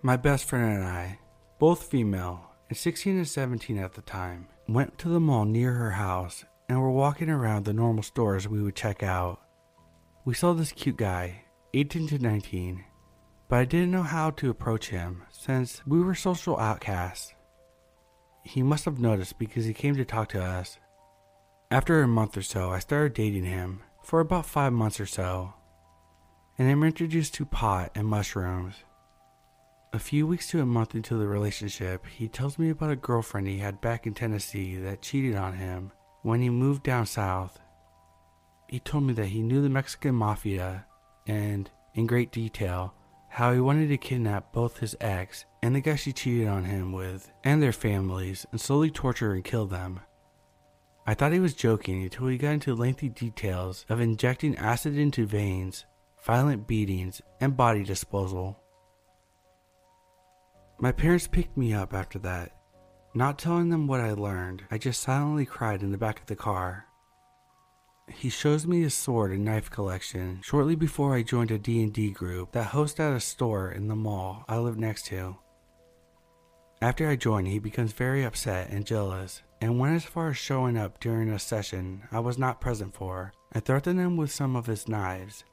My 0.03 0.17
best 0.17 0.47
friend 0.47 0.75
and 0.75 0.85
I, 0.85 1.21
both 1.61 1.85
female 1.85 2.51
and 2.69 2.77
16 2.77 3.17
and 3.17 3.29
17 3.29 3.79
at 3.79 3.93
the 3.93 4.03
time, 4.03 4.49
went 4.67 4.99
to 4.99 5.09
the 5.09 5.21
mall 5.21 5.45
near 5.45 5.73
her 5.75 5.93
house 5.93 6.45
and 6.69 6.81
were 6.81 6.91
walking 6.91 7.31
around 7.31 7.65
the 7.65 7.73
normal 7.73 8.03
stores 8.03 8.49
we 8.49 8.63
would 8.63 8.75
check 8.75 9.03
out. 9.03 9.41
We 10.25 10.35
saw 10.35 10.55
this 10.55 10.73
cute 10.73 10.97
guy, 10.97 11.45
18 11.75 12.09
to 12.09 12.19
19, 12.19 12.85
but 13.49 13.61
I 13.61 13.65
didn't 13.65 13.93
know 13.93 14.03
how 14.03 14.31
to 14.31 14.51
approach 14.51 14.89
him 14.89 15.23
since 15.31 15.87
we 15.87 16.01
were 16.01 16.15
social 16.15 16.59
outcasts. 16.59 17.35
He 18.43 18.63
must 18.63 18.85
have 18.85 18.99
noticed 18.99 19.39
because 19.39 19.65
he 19.65 19.73
came 19.73 19.95
to 19.97 20.05
talk 20.05 20.29
to 20.31 20.43
us. 20.43 20.79
After 21.71 22.03
a 22.03 22.09
month 22.09 22.37
or 22.37 22.43
so, 22.43 22.71
I 22.71 22.81
started 22.81 23.15
dating 23.15 23.45
him 23.45 23.83
for 24.03 24.21
about 24.21 24.47
five 24.47 24.73
months 24.73 25.01
or 25.01 25.07
so, 25.07 25.55
and 26.59 26.69
I'm 26.69 26.83
introduced 26.83 27.35
to 27.35 27.47
pot 27.47 27.93
and 27.95 28.07
mushrooms. 28.07 28.75
A 29.95 29.99
few 29.99 30.27
weeks 30.27 30.49
to 30.49 30.61
a 30.61 30.67
month 30.67 30.95
into 30.95 31.17
the 31.17 31.27
relationship, 31.27 32.07
he 32.07 32.27
tells 32.27 32.59
me 32.59 32.71
about 32.71 32.91
a 32.91 32.97
girlfriend 32.97 33.47
he 33.47 33.59
had 33.59 33.81
back 33.81 34.07
in 34.07 34.15
Tennessee 34.15 34.77
that 34.77 35.03
cheated 35.03 35.37
on 35.37 35.55
him 35.55 35.93
when 36.23 36.41
he 36.41 36.51
moved 36.51 36.83
down 36.83 37.07
south. 37.07 37.61
He 38.69 38.81
told 38.81 39.05
me 39.05 39.13
that 39.15 39.27
he 39.27 39.43
knew 39.43 39.63
the 39.63 39.69
Mexican 39.69 40.15
mafia 40.15 40.87
and, 41.27 41.71
in 41.95 42.07
great 42.07 42.33
detail, 42.33 42.95
how 43.29 43.53
he 43.53 43.61
wanted 43.61 43.89
to 43.89 43.99
kidnap 43.99 44.53
both 44.53 44.79
his 44.79 44.97
ex 45.01 45.45
and 45.63 45.77
the 45.77 45.81
guy 45.81 45.95
she 45.95 46.13
cheated 46.13 46.49
on 46.49 46.65
him 46.65 46.93
with 46.93 47.31
and 47.45 47.63
their 47.63 47.73
families 47.73 48.45
and 48.51 48.61
slowly 48.61 48.91
torture 48.91 49.33
and 49.33 49.45
kill 49.45 49.67
them. 49.67 50.01
I 51.07 51.15
thought 51.15 51.33
he 51.33 51.41
was 51.41 51.55
joking 51.55 52.03
until 52.03 52.27
he 52.27 52.37
got 52.37 52.55
into 52.55 52.75
lengthy 52.75 53.09
details 53.09 53.87
of 53.89 54.01
injecting 54.01 54.57
acid 54.57 54.97
into 54.97 55.27
veins, 55.27 55.85
violent 56.25 56.67
beatings, 56.67 57.21
and 57.41 57.57
body 57.57 57.83
disposal. 57.83 58.59
My 60.79 60.93
parents 60.93 61.27
picked 61.27 61.57
me 61.57 61.73
up 61.73 61.95
after 61.95 62.19
that. 62.21 62.57
Not 63.15 63.39
telling 63.39 63.69
them 63.69 63.87
what 63.87 64.01
I 64.01 64.13
learned, 64.13 64.65
I 64.71 64.79
just 64.79 65.03
silently 65.03 65.45
cried 65.45 65.83
in 65.83 65.93
the 65.93 65.99
back 65.99 66.21
of 66.21 66.27
the 66.27 66.37
car. 66.37 66.87
He 68.09 68.31
shows 68.31 68.67
me 68.67 68.83
his 68.83 68.95
sword 68.95 69.33
and 69.33 69.45
knife 69.45 69.71
collection 69.71 70.41
shortly 70.43 70.75
before 70.75 71.15
I 71.15 71.23
joined 71.23 71.51
a 71.51 71.59
D&D 71.59 72.11
group 72.13 72.53
that 72.53 72.67
hosts 72.67 72.99
at 72.99 73.13
a 73.13 73.21
store 73.21 73.71
in 73.71 73.89
the 73.89 73.95
mall 73.95 74.45
I 74.49 74.59
live 74.59 74.77
next 74.77 75.07
to. 75.07 75.37
After 76.83 77.09
I 77.09 77.15
join, 77.15 77.45
he 77.45 77.61
becomes 77.61 77.93
very 77.93 78.25
upset 78.25 78.71
and 78.71 78.85
jealous, 78.85 79.41
and 79.61 79.79
went 79.79 79.95
as 79.95 80.05
far 80.05 80.31
as 80.31 80.37
showing 80.37 80.77
up 80.77 80.99
during 80.99 81.29
a 81.29 81.39
session 81.39 82.03
I 82.11 82.19
was 82.19 82.39
not 82.39 82.61
present 82.61 82.93
for 82.93 83.33
and 83.53 83.65
threatened 83.65 84.01
him 84.01 84.17
with 84.17 84.33
some 84.33 84.57
of 84.57 84.67
his 84.67 84.89
knives. 84.89 85.45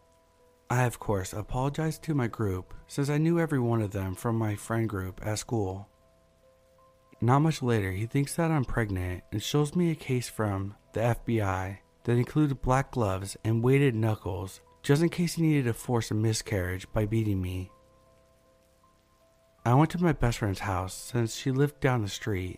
I, 0.72 0.86
of 0.86 0.98
course, 0.98 1.32
apologized 1.32 2.02
to 2.04 2.16
my 2.16 2.26
group 2.26 2.74
since 2.88 3.12
I 3.12 3.20
knew 3.20 3.40
every 3.40 3.60
one 3.60 3.84
of 3.84 3.92
them 3.92 4.16
from 4.16 4.38
my 4.40 4.56
friend 4.56 4.90
group 4.90 5.22
at 5.24 5.38
school. 5.38 5.88
Not 7.22 7.44
much 7.44 7.62
later, 7.62 7.92
he 7.92 8.08
thinks 8.08 8.36
that 8.38 8.50
I'm 8.50 8.66
pregnant 8.66 9.24
and 9.32 9.44
shows 9.44 9.76
me 9.76 9.92
a 9.92 9.96
case 9.96 10.30
from 10.30 10.74
the 10.94 11.02
FBI 11.02 11.78
that 12.06 12.18
included 12.18 12.64
black 12.64 12.90
gloves 12.90 13.38
and 13.44 13.64
weighted 13.64 13.94
knuckles 13.94 14.62
just 14.82 15.04
in 15.04 15.10
case 15.10 15.36
he 15.36 15.44
needed 15.44 15.66
to 15.66 15.74
force 15.74 16.10
a 16.10 16.16
miscarriage 16.16 16.92
by 16.92 17.06
beating 17.06 17.40
me. 17.40 17.70
I 19.70 19.76
went 19.76 19.92
to 19.92 20.02
my 20.02 20.14
best 20.14 20.40
friend's 20.40 20.62
house 20.62 20.96
since 20.96 21.36
she 21.36 21.52
lived 21.52 21.80
down 21.80 22.02
the 22.02 22.10
street. 22.10 22.58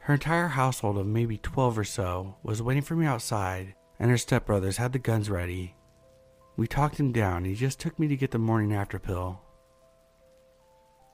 Her 0.00 0.12
entire 0.12 0.48
household 0.48 0.98
of 0.98 1.06
maybe 1.06 1.38
12 1.38 1.78
or 1.78 1.84
so 1.84 2.36
was 2.42 2.60
waiting 2.60 2.82
for 2.82 2.94
me 2.94 3.06
outside, 3.06 3.74
and 3.98 4.10
her 4.10 4.18
stepbrothers 4.18 4.76
had 4.76 4.92
the 4.92 4.98
guns 4.98 5.30
ready. 5.30 5.76
We 6.58 6.66
talked 6.66 7.00
him 7.00 7.10
down, 7.10 7.38
and 7.38 7.46
he 7.46 7.54
just 7.54 7.80
took 7.80 7.98
me 7.98 8.06
to 8.08 8.18
get 8.18 8.32
the 8.32 8.38
morning 8.38 8.74
after 8.74 8.98
pill. 8.98 9.40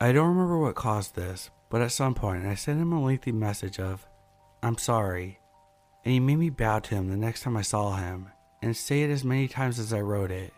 I 0.00 0.10
don't 0.10 0.26
remember 0.26 0.58
what 0.58 0.74
caused 0.74 1.14
this, 1.14 1.50
but 1.70 1.82
at 1.82 1.92
some 1.92 2.14
point 2.14 2.44
I 2.44 2.56
sent 2.56 2.80
him 2.80 2.92
a 2.92 3.00
lengthy 3.00 3.30
message 3.30 3.78
of, 3.78 4.04
I'm 4.60 4.76
sorry, 4.76 5.38
and 6.04 6.14
he 6.14 6.18
made 6.18 6.38
me 6.38 6.50
bow 6.50 6.80
to 6.80 6.96
him 6.96 7.08
the 7.08 7.16
next 7.16 7.42
time 7.42 7.56
I 7.56 7.62
saw 7.62 7.94
him 7.94 8.28
and 8.60 8.76
say 8.76 9.02
it 9.02 9.10
as 9.10 9.22
many 9.22 9.46
times 9.46 9.78
as 9.78 9.92
I 9.92 10.00
wrote 10.00 10.32
it. 10.32 10.52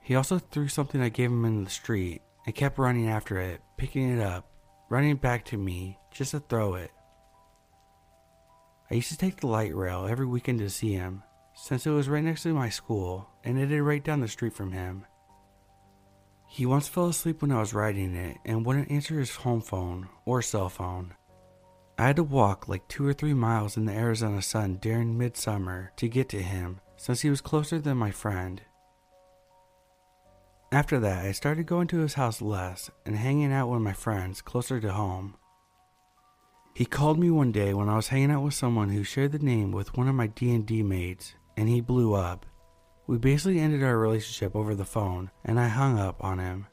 He 0.00 0.14
also 0.14 0.38
threw 0.38 0.68
something 0.68 1.00
I 1.00 1.08
gave 1.08 1.32
him 1.32 1.44
in 1.44 1.64
the 1.64 1.70
street 1.70 2.22
and 2.46 2.54
kept 2.54 2.78
running 2.78 3.08
after 3.08 3.38
it, 3.40 3.60
picking 3.76 4.16
it 4.16 4.22
up, 4.22 4.50
running 4.88 5.16
back 5.16 5.44
to 5.46 5.56
me 5.56 5.98
just 6.10 6.32
to 6.32 6.40
throw 6.40 6.74
it. 6.74 6.90
I 8.90 8.94
used 8.94 9.10
to 9.10 9.18
take 9.18 9.40
the 9.40 9.46
light 9.46 9.74
rail 9.74 10.06
every 10.06 10.26
weekend 10.26 10.58
to 10.58 10.70
see 10.70 10.92
him, 10.92 11.22
since 11.54 11.86
it 11.86 11.90
was 11.90 12.08
right 12.08 12.22
next 12.22 12.42
to 12.42 12.52
my 12.52 12.68
school 12.68 13.28
and 13.44 13.58
it 13.58 13.70
it 13.70 13.76
is 13.76 13.80
right 13.80 14.02
down 14.02 14.20
the 14.20 14.28
street 14.28 14.52
from 14.52 14.72
him. 14.72 15.06
He 16.48 16.66
once 16.66 16.86
fell 16.86 17.08
asleep 17.08 17.42
when 17.42 17.50
I 17.50 17.60
was 17.60 17.74
riding 17.74 18.14
it 18.14 18.36
and 18.44 18.64
wouldn't 18.64 18.90
answer 18.90 19.18
his 19.18 19.34
home 19.34 19.60
phone 19.60 20.08
or 20.24 20.42
cell 20.42 20.68
phone. 20.68 21.14
I 21.98 22.06
had 22.06 22.16
to 22.16 22.24
walk 22.24 22.68
like 22.68 22.86
two 22.88 23.06
or 23.06 23.12
three 23.12 23.34
miles 23.34 23.76
in 23.76 23.86
the 23.86 23.92
Arizona 23.92 24.42
sun 24.42 24.76
during 24.76 25.16
midsummer 25.16 25.92
to 25.96 26.08
get 26.08 26.28
to 26.30 26.42
him 26.42 26.80
since 26.96 27.20
he 27.20 27.30
was 27.30 27.40
closer 27.40 27.80
than 27.80 27.96
my 27.96 28.10
friend. 28.10 28.62
After 30.74 30.98
that, 31.00 31.24
I 31.24 31.32
started 31.32 31.66
going 31.66 31.86
to 31.88 32.00
his 32.00 32.14
house 32.14 32.42
less 32.42 32.90
and 33.06 33.16
hanging 33.16 33.52
out 33.52 33.68
with 33.68 33.80
my 33.80 33.92
friends 33.92 34.42
closer 34.42 34.80
to 34.80 34.92
home. 34.92 35.36
He 36.74 36.84
called 36.84 37.18
me 37.18 37.30
one 37.30 37.52
day 37.52 37.72
when 37.72 37.88
I 37.88 37.96
was 37.96 38.08
hanging 38.08 38.32
out 38.32 38.42
with 38.42 38.54
someone 38.54 38.90
who 38.90 39.04
shared 39.04 39.32
the 39.32 39.38
name 39.38 39.70
with 39.70 39.96
one 39.96 40.08
of 40.08 40.14
my 40.14 40.26
D&D 40.26 40.82
mates 40.82 41.34
and 41.56 41.68
he 41.68 41.80
blew 41.80 42.14
up. 42.14 42.44
We 43.06 43.18
basically 43.18 43.60
ended 43.60 43.82
our 43.82 43.96
relationship 43.96 44.56
over 44.56 44.74
the 44.74 44.84
phone 44.84 45.30
and 45.44 45.60
I 45.60 45.68
hung 45.68 45.98
up 45.98 46.22
on 46.24 46.38
him. 46.40 46.66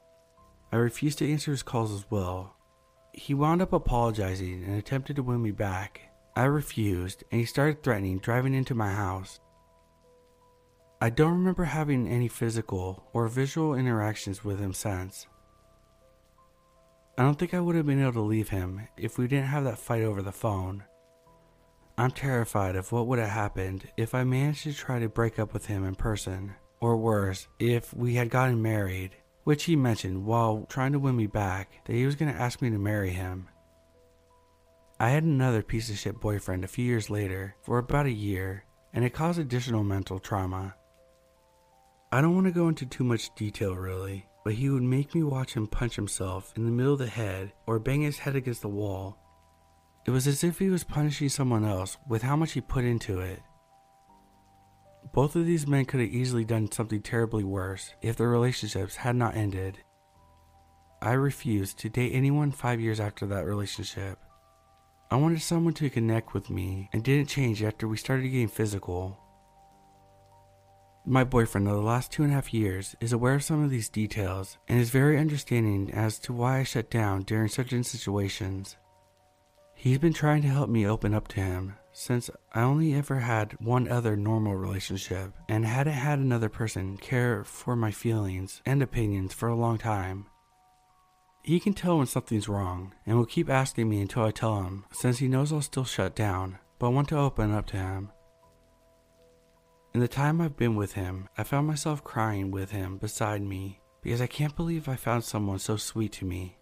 I 0.72 0.76
refused 0.76 1.18
to 1.18 1.30
answer 1.30 1.52
his 1.52 1.62
calls 1.62 1.92
as 1.92 2.04
well 2.10 2.56
he 3.12 3.34
wound 3.34 3.60
up 3.60 3.72
apologizing 3.72 4.64
and 4.64 4.76
attempted 4.76 5.16
to 5.16 5.22
win 5.22 5.42
me 5.42 5.50
back. 5.50 6.00
I 6.34 6.44
refused, 6.44 7.24
and 7.30 7.40
he 7.40 7.46
started 7.46 7.82
threatening 7.82 8.18
driving 8.18 8.54
into 8.54 8.74
my 8.74 8.90
house. 8.90 9.40
I 11.02 11.10
don't 11.10 11.32
remember 11.32 11.64
having 11.64 12.06
any 12.06 12.28
physical 12.28 13.02
or 13.12 13.26
visual 13.26 13.74
interactions 13.74 14.44
with 14.44 14.60
him 14.60 14.72
since. 14.72 15.26
I 17.18 17.24
don't 17.24 17.36
think 17.36 17.54
I 17.54 17.60
would 17.60 17.74
have 17.74 17.86
been 17.86 18.00
able 18.00 18.12
to 18.12 18.20
leave 18.20 18.50
him 18.50 18.86
if 18.96 19.18
we 19.18 19.26
didn't 19.26 19.48
have 19.48 19.64
that 19.64 19.80
fight 19.80 20.02
over 20.02 20.22
the 20.22 20.30
phone. 20.30 20.84
I'm 21.98 22.12
terrified 22.12 22.76
of 22.76 22.92
what 22.92 23.08
would 23.08 23.18
have 23.18 23.30
happened 23.30 23.88
if 23.96 24.14
I 24.14 24.22
managed 24.22 24.62
to 24.62 24.72
try 24.72 25.00
to 25.00 25.08
break 25.08 25.40
up 25.40 25.52
with 25.52 25.66
him 25.66 25.84
in 25.84 25.96
person, 25.96 26.54
or 26.80 26.96
worse, 26.96 27.48
if 27.58 27.92
we 27.92 28.14
had 28.14 28.30
gotten 28.30 28.62
married 28.62 29.16
which 29.42 29.64
he 29.64 29.74
mentioned 29.74 30.24
while 30.24 30.66
trying 30.68 30.92
to 30.92 31.00
win 31.00 31.16
me 31.16 31.26
back 31.26 31.84
that 31.84 31.94
he 31.94 32.06
was 32.06 32.14
going 32.14 32.32
to 32.32 32.40
ask 32.40 32.62
me 32.62 32.70
to 32.70 32.78
marry 32.78 33.10
him. 33.10 33.48
I 35.00 35.08
had 35.08 35.24
another 35.24 35.64
piece 35.64 35.90
of 35.90 35.98
shit 35.98 36.20
boyfriend 36.20 36.62
a 36.62 36.68
few 36.68 36.84
years 36.84 37.10
later 37.10 37.56
for 37.60 37.78
about 37.78 38.06
a 38.06 38.12
year, 38.12 38.66
and 38.92 39.04
it 39.04 39.10
caused 39.10 39.40
additional 39.40 39.82
mental 39.82 40.20
trauma. 40.20 40.76
I 42.14 42.20
don't 42.20 42.34
want 42.34 42.46
to 42.46 42.52
go 42.52 42.68
into 42.68 42.84
too 42.84 43.04
much 43.04 43.34
detail 43.36 43.74
really, 43.74 44.26
but 44.44 44.52
he 44.52 44.68
would 44.68 44.82
make 44.82 45.14
me 45.14 45.22
watch 45.22 45.54
him 45.54 45.66
punch 45.66 45.96
himself 45.96 46.52
in 46.56 46.66
the 46.66 46.70
middle 46.70 46.92
of 46.92 46.98
the 46.98 47.06
head 47.06 47.52
or 47.66 47.78
bang 47.78 48.02
his 48.02 48.18
head 48.18 48.36
against 48.36 48.60
the 48.60 48.68
wall. 48.68 49.16
It 50.04 50.10
was 50.10 50.26
as 50.26 50.44
if 50.44 50.58
he 50.58 50.68
was 50.68 50.84
punishing 50.84 51.30
someone 51.30 51.64
else 51.64 51.96
with 52.06 52.20
how 52.20 52.36
much 52.36 52.52
he 52.52 52.60
put 52.60 52.84
into 52.84 53.20
it. 53.20 53.40
Both 55.14 55.36
of 55.36 55.46
these 55.46 55.66
men 55.66 55.86
could 55.86 56.00
have 56.00 56.10
easily 56.10 56.44
done 56.44 56.70
something 56.70 57.00
terribly 57.00 57.44
worse 57.44 57.94
if 58.02 58.16
their 58.16 58.28
relationships 58.28 58.96
had 58.96 59.16
not 59.16 59.34
ended. 59.34 59.78
I 61.00 61.12
refused 61.12 61.78
to 61.78 61.88
date 61.88 62.12
anyone 62.12 62.52
five 62.52 62.78
years 62.78 63.00
after 63.00 63.24
that 63.28 63.46
relationship. 63.46 64.18
I 65.10 65.16
wanted 65.16 65.40
someone 65.40 65.74
to 65.74 65.88
connect 65.88 66.34
with 66.34 66.50
me 66.50 66.90
and 66.92 67.02
didn't 67.02 67.30
change 67.30 67.62
after 67.62 67.88
we 67.88 67.96
started 67.96 68.28
getting 68.28 68.48
physical. 68.48 69.18
My 71.04 71.24
boyfriend 71.24 71.66
of 71.66 71.74
the 71.74 71.82
last 71.82 72.12
two 72.12 72.22
and 72.22 72.30
a 72.30 72.36
half 72.36 72.54
years 72.54 72.94
is 73.00 73.12
aware 73.12 73.34
of 73.34 73.42
some 73.42 73.64
of 73.64 73.70
these 73.70 73.88
details 73.88 74.56
and 74.68 74.78
is 74.78 74.90
very 74.90 75.18
understanding 75.18 75.90
as 75.92 76.16
to 76.20 76.32
why 76.32 76.60
I 76.60 76.62
shut 76.62 76.90
down 76.90 77.22
during 77.22 77.48
certain 77.48 77.82
situations. 77.82 78.76
He's 79.74 79.98
been 79.98 80.12
trying 80.12 80.42
to 80.42 80.48
help 80.48 80.70
me 80.70 80.86
open 80.86 81.12
up 81.12 81.26
to 81.28 81.40
him 81.40 81.74
since 81.92 82.30
I 82.52 82.62
only 82.62 82.94
ever 82.94 83.18
had 83.18 83.54
one 83.58 83.88
other 83.88 84.14
normal 84.16 84.54
relationship 84.54 85.32
and 85.48 85.66
hadn't 85.66 85.94
had 85.94 86.20
another 86.20 86.48
person 86.48 86.96
care 86.98 87.42
for 87.42 87.74
my 87.74 87.90
feelings 87.90 88.62
and 88.64 88.80
opinions 88.80 89.34
for 89.34 89.48
a 89.48 89.56
long 89.56 89.78
time. 89.78 90.26
He 91.42 91.58
can 91.58 91.74
tell 91.74 91.98
when 91.98 92.06
something's 92.06 92.48
wrong 92.48 92.94
and 93.04 93.18
will 93.18 93.26
keep 93.26 93.50
asking 93.50 93.88
me 93.88 94.00
until 94.00 94.22
I 94.22 94.30
tell 94.30 94.62
him 94.62 94.84
since 94.92 95.18
he 95.18 95.26
knows 95.26 95.52
I'll 95.52 95.62
still 95.62 95.84
shut 95.84 96.14
down, 96.14 96.58
but 96.78 96.90
want 96.90 97.08
to 97.08 97.18
open 97.18 97.50
up 97.50 97.66
to 97.66 97.76
him. 97.76 98.12
In 99.94 100.00
the 100.00 100.08
time 100.08 100.40
I've 100.40 100.56
been 100.56 100.74
with 100.74 100.94
him, 100.94 101.28
I 101.36 101.42
found 101.42 101.66
myself 101.66 102.02
crying 102.02 102.50
with 102.50 102.70
him 102.70 102.96
beside 102.96 103.42
me 103.42 103.80
because 104.00 104.22
I 104.22 104.26
can't 104.26 104.56
believe 104.56 104.88
I 104.88 104.96
found 104.96 105.22
someone 105.22 105.58
so 105.58 105.76
sweet 105.76 106.12
to 106.12 106.24
me. 106.24 106.56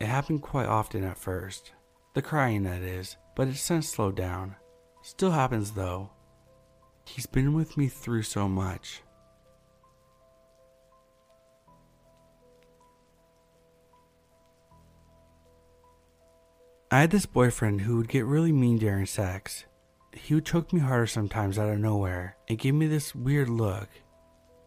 It 0.00 0.06
happened 0.06 0.40
quite 0.40 0.66
often 0.66 1.04
at 1.04 1.18
first, 1.18 1.72
the 2.14 2.22
crying 2.22 2.62
that 2.62 2.80
is, 2.80 3.18
but 3.34 3.48
it's 3.48 3.60
since 3.60 3.90
slowed 3.90 4.16
down. 4.16 4.56
Still 5.02 5.30
happens 5.30 5.72
though. 5.72 6.08
He's 7.04 7.26
been 7.26 7.52
with 7.52 7.76
me 7.76 7.86
through 7.86 8.22
so 8.22 8.48
much. 8.48 9.02
I 16.90 17.00
had 17.00 17.10
this 17.10 17.26
boyfriend 17.26 17.82
who 17.82 17.98
would 17.98 18.08
get 18.08 18.24
really 18.24 18.52
mean 18.52 18.78
during 18.78 19.04
sex. 19.04 19.66
He 20.16 20.34
would 20.34 20.46
choke 20.46 20.72
me 20.72 20.80
harder 20.80 21.06
sometimes 21.06 21.58
out 21.58 21.68
of 21.68 21.78
nowhere 21.78 22.36
and 22.48 22.58
give 22.58 22.74
me 22.74 22.86
this 22.86 23.14
weird 23.14 23.48
look. 23.48 23.88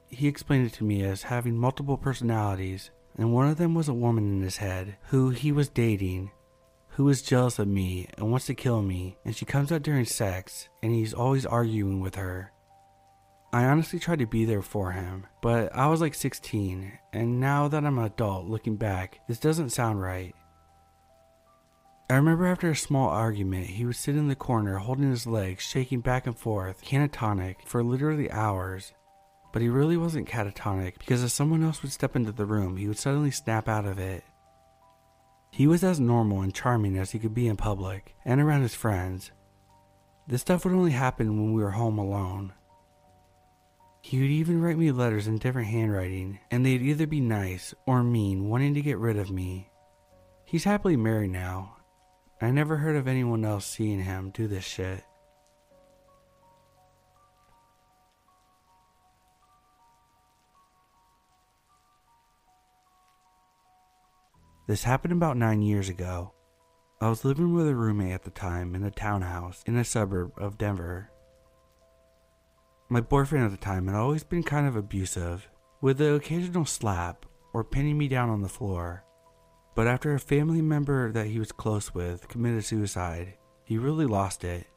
He 0.07 0.27
explained 0.27 0.67
it 0.67 0.73
to 0.73 0.83
me 0.83 1.03
as 1.03 1.23
having 1.23 1.57
multiple 1.57 1.97
personalities, 1.97 2.91
and 3.17 3.33
one 3.33 3.49
of 3.49 3.57
them 3.57 3.75
was 3.75 3.89
a 3.89 3.93
woman 3.93 4.25
in 4.25 4.41
his 4.41 4.57
head 4.57 4.95
who 5.09 5.29
he 5.29 5.51
was 5.51 5.69
dating 5.69 6.31
who 6.99 7.07
is 7.07 7.21
jealous 7.21 7.59
of 7.59 7.65
me 7.65 8.05
and 8.17 8.29
wants 8.29 8.47
to 8.47 8.53
kill 8.53 8.81
me, 8.81 9.15
and 9.23 9.33
she 9.33 9.45
comes 9.45 9.71
out 9.71 9.81
during 9.81 10.03
sex, 10.03 10.67
and 10.83 10.91
he's 10.91 11.13
always 11.13 11.45
arguing 11.45 12.01
with 12.01 12.15
her. 12.15 12.51
I 13.53 13.63
honestly 13.63 13.99
tried 13.99 14.19
to 14.19 14.27
be 14.27 14.43
there 14.43 14.61
for 14.61 14.91
him, 14.91 15.25
but 15.41 15.73
I 15.73 15.87
was 15.87 16.01
like 16.01 16.13
16, 16.13 16.91
and 17.13 17.39
now 17.39 17.69
that 17.69 17.85
I'm 17.85 17.97
an 17.97 18.03
adult 18.03 18.47
looking 18.47 18.75
back, 18.75 19.21
this 19.29 19.39
doesn't 19.39 19.69
sound 19.69 20.01
right. 20.01 20.35
I 22.09 22.15
remember 22.15 22.47
after 22.47 22.71
a 22.71 22.75
small 22.75 23.09
argument, 23.09 23.67
he 23.67 23.85
would 23.85 23.95
sit 23.95 24.15
in 24.15 24.27
the 24.27 24.35
corner 24.35 24.77
holding 24.77 25.11
his 25.11 25.27
legs, 25.27 25.63
shaking 25.63 26.01
back 26.01 26.25
and 26.25 26.37
forth, 26.37 26.83
catatonic, 26.83 27.57
for 27.65 27.83
literally 27.83 28.31
hours. 28.31 28.93
But 29.53 29.61
he 29.61 29.69
really 29.69 29.97
wasn't 29.97 30.27
catatonic 30.27 30.97
because 30.99 31.23
if 31.23 31.31
someone 31.31 31.63
else 31.63 31.81
would 31.81 31.91
step 31.91 32.15
into 32.15 32.31
the 32.31 32.45
room, 32.45 32.77
he 32.77 32.87
would 32.87 32.97
suddenly 32.97 33.31
snap 33.31 33.67
out 33.67 33.85
of 33.85 33.99
it 33.99 34.23
he 35.51 35.67
was 35.67 35.83
as 35.83 35.99
normal 35.99 36.41
and 36.41 36.53
charming 36.53 36.97
as 36.97 37.11
he 37.11 37.19
could 37.19 37.33
be 37.33 37.47
in 37.47 37.57
public 37.57 38.15
and 38.25 38.39
around 38.39 38.61
his 38.61 38.75
friends. 38.75 39.31
This 40.27 40.41
stuff 40.41 40.63
would 40.63 40.73
only 40.73 40.91
happen 40.91 41.37
when 41.37 41.53
we 41.53 41.61
were 41.61 41.71
home 41.71 41.97
alone. 41.97 42.53
He 44.01 44.21
would 44.21 44.29
even 44.29 44.61
write 44.61 44.77
me 44.77 44.91
letters 44.91 45.27
in 45.27 45.37
different 45.37 45.67
handwriting, 45.67 46.39
and 46.51 46.65
they'd 46.65 46.81
either 46.81 47.07
be 47.07 47.19
nice 47.19 47.73
or 47.85 48.03
mean, 48.03 48.47
wanting 48.47 48.73
to 48.75 48.81
get 48.81 48.97
rid 48.97 49.17
of 49.17 49.31
me. 49.31 49.69
He's 50.45 50.63
happily 50.63 50.95
married 50.95 51.31
now. 51.31 51.75
I 52.41 52.51
never 52.51 52.77
heard 52.77 52.95
of 52.95 53.07
anyone 53.07 53.43
else 53.43 53.65
seeing 53.65 54.01
him 54.01 54.31
do 54.31 54.47
this 54.47 54.63
shit. 54.63 55.03
This 64.67 64.83
happened 64.83 65.13
about 65.13 65.35
nine 65.35 65.61
years 65.61 65.89
ago. 65.89 66.31
I 67.01 67.09
was 67.09 67.25
living 67.25 67.53
with 67.53 67.67
a 67.67 67.75
roommate 67.75 68.13
at 68.13 68.23
the 68.23 68.29
time 68.29 68.75
in 68.75 68.83
a 68.83 68.91
townhouse 68.91 69.63
in 69.65 69.75
a 69.75 69.83
suburb 69.83 70.31
of 70.37 70.57
Denver. 70.57 71.09
My 72.87 73.01
boyfriend 73.01 73.45
at 73.45 73.51
the 73.51 73.57
time 73.57 73.87
had 73.87 73.95
always 73.95 74.23
been 74.23 74.43
kind 74.43 74.67
of 74.67 74.75
abusive, 74.75 75.49
with 75.81 75.97
the 75.97 76.13
occasional 76.13 76.65
slap 76.65 77.25
or 77.51 77.63
pinning 77.63 77.97
me 77.97 78.07
down 78.07 78.29
on 78.29 78.41
the 78.41 78.47
floor. 78.47 79.03
But 79.75 79.87
after 79.87 80.13
a 80.13 80.19
family 80.19 80.61
member 80.61 81.11
that 81.11 81.27
he 81.27 81.39
was 81.39 81.51
close 81.51 81.93
with 81.93 82.27
committed 82.27 82.65
suicide, 82.65 83.35
he 83.63 83.77
really 83.77 84.05
lost 84.05 84.43
it. 84.43 84.67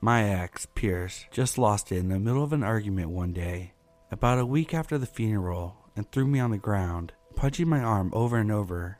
My 0.00 0.24
ex, 0.24 0.66
Pierce, 0.74 1.24
just 1.30 1.56
lost 1.56 1.90
it 1.92 1.96
in 1.96 2.08
the 2.08 2.18
middle 2.18 2.42
of 2.42 2.52
an 2.52 2.62
argument 2.62 3.10
one 3.10 3.32
day, 3.32 3.72
about 4.10 4.38
a 4.38 4.46
week 4.46 4.74
after 4.74 4.98
the 4.98 5.06
funeral, 5.06 5.76
and 5.96 6.10
threw 6.10 6.26
me 6.26 6.38
on 6.38 6.50
the 6.50 6.58
ground 6.58 7.12
punching 7.36 7.68
my 7.68 7.80
arm 7.80 8.10
over 8.14 8.38
and 8.38 8.50
over. 8.50 8.98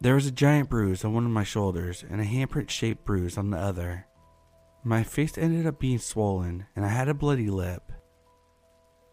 There 0.00 0.14
was 0.14 0.26
a 0.26 0.32
giant 0.32 0.70
bruise 0.70 1.04
on 1.04 1.12
one 1.12 1.26
of 1.26 1.32
my 1.32 1.42
shoulders 1.42 2.04
and 2.08 2.20
a 2.20 2.24
handprint 2.24 2.70
shaped 2.70 3.04
bruise 3.04 3.36
on 3.36 3.50
the 3.50 3.58
other. 3.58 4.06
My 4.84 5.02
face 5.02 5.36
ended 5.36 5.66
up 5.66 5.80
being 5.80 5.98
swollen 5.98 6.66
and 6.76 6.86
I 6.86 6.88
had 6.88 7.08
a 7.08 7.14
bloody 7.14 7.50
lip. 7.50 7.92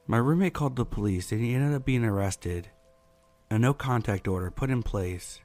My 0.08 0.18
roommate 0.18 0.54
called 0.54 0.76
the 0.76 0.86
police 0.86 1.32
and 1.32 1.42
he 1.42 1.56
ended 1.56 1.74
up 1.74 1.84
being 1.84 2.06
arrested. 2.06 2.70
A 3.52 3.60
no 3.60 3.74
contact 3.74 4.28
order 4.28 4.50
put 4.50 4.70
in 4.70 4.82
place. 4.82 5.40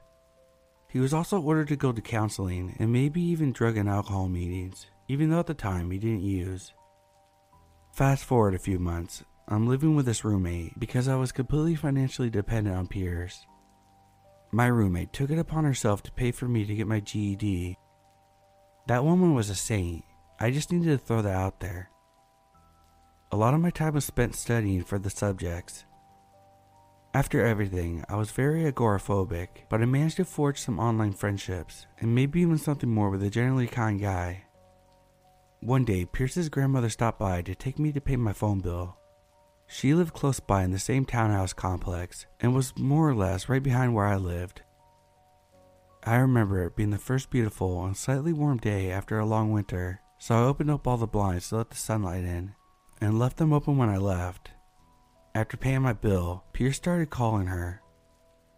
He 0.89 0.99
was 0.99 1.13
also 1.13 1.39
ordered 1.39 1.67
to 1.69 1.75
go 1.75 1.91
to 1.91 2.01
counseling 2.01 2.75
and 2.79 2.91
maybe 2.91 3.21
even 3.21 3.53
drug 3.53 3.77
and 3.77 3.87
alcohol 3.87 4.27
meetings, 4.27 4.87
even 5.07 5.29
though 5.29 5.39
at 5.39 5.47
the 5.47 5.53
time 5.53 5.91
he 5.91 5.97
didn't 5.97 6.21
use. 6.21 6.73
Fast 7.93 8.25
forward 8.25 8.55
a 8.55 8.59
few 8.59 8.79
months, 8.79 9.23
I'm 9.47 9.67
living 9.67 9.95
with 9.95 10.05
this 10.05 10.25
roommate 10.25 10.79
because 10.79 11.07
I 11.07 11.15
was 11.15 11.31
completely 11.31 11.75
financially 11.75 12.29
dependent 12.29 12.75
on 12.75 12.87
Pierce. 12.87 13.45
My 14.51 14.67
roommate 14.67 15.13
took 15.13 15.29
it 15.29 15.39
upon 15.39 15.63
herself 15.63 16.03
to 16.03 16.11
pay 16.11 16.31
for 16.31 16.47
me 16.47 16.65
to 16.65 16.75
get 16.75 16.87
my 16.87 16.99
GED. 16.99 17.77
That 18.87 19.03
woman 19.03 19.35
was 19.35 19.49
a 19.49 19.55
saint. 19.55 20.03
I 20.39 20.51
just 20.51 20.71
needed 20.71 20.89
to 20.89 20.97
throw 20.97 21.21
that 21.21 21.35
out 21.35 21.59
there. 21.59 21.89
A 23.31 23.37
lot 23.37 23.53
of 23.53 23.61
my 23.61 23.69
time 23.69 23.93
was 23.93 24.05
spent 24.05 24.35
studying 24.35 24.83
for 24.83 24.99
the 24.99 25.09
subjects. 25.09 25.85
After 27.13 27.45
everything, 27.45 28.05
I 28.07 28.15
was 28.15 28.31
very 28.31 28.71
agoraphobic, 28.71 29.49
but 29.69 29.81
I 29.81 29.85
managed 29.85 30.15
to 30.17 30.25
forge 30.25 30.61
some 30.61 30.79
online 30.79 31.11
friendships 31.11 31.85
and 31.99 32.15
maybe 32.15 32.39
even 32.39 32.57
something 32.57 32.89
more 32.89 33.09
with 33.09 33.21
a 33.21 33.29
generally 33.29 33.67
kind 33.67 33.99
guy. 33.99 34.45
One 35.59 35.83
day, 35.83 36.05
Pierce's 36.05 36.47
grandmother 36.47 36.89
stopped 36.89 37.19
by 37.19 37.41
to 37.41 37.53
take 37.53 37.77
me 37.77 37.91
to 37.91 37.99
pay 37.99 38.15
my 38.15 38.31
phone 38.31 38.61
bill. 38.61 38.97
She 39.67 39.93
lived 39.93 40.13
close 40.13 40.39
by 40.39 40.63
in 40.63 40.71
the 40.71 40.79
same 40.79 41.03
townhouse 41.03 41.51
complex 41.51 42.25
and 42.39 42.55
was 42.55 42.73
more 42.77 43.09
or 43.09 43.15
less 43.15 43.49
right 43.49 43.61
behind 43.61 43.93
where 43.93 44.07
I 44.07 44.15
lived. 44.15 44.61
I 46.03 46.15
remember 46.15 46.65
it 46.65 46.77
being 46.77 46.91
the 46.91 46.97
first 46.97 47.29
beautiful 47.29 47.85
and 47.85 47.95
slightly 47.95 48.31
warm 48.31 48.57
day 48.57 48.89
after 48.89 49.19
a 49.19 49.25
long 49.25 49.51
winter, 49.51 49.99
so 50.17 50.35
I 50.35 50.47
opened 50.47 50.71
up 50.71 50.87
all 50.87 50.97
the 50.97 51.07
blinds 51.07 51.49
to 51.49 51.57
let 51.57 51.71
the 51.71 51.75
sunlight 51.75 52.23
in 52.23 52.55
and 53.01 53.19
left 53.19 53.35
them 53.35 53.51
open 53.51 53.77
when 53.77 53.89
I 53.89 53.97
left. 53.97 54.51
After 55.33 55.55
paying 55.55 55.81
my 55.81 55.93
bill, 55.93 56.43
Pierce 56.51 56.75
started 56.75 57.09
calling 57.09 57.47
her. 57.47 57.81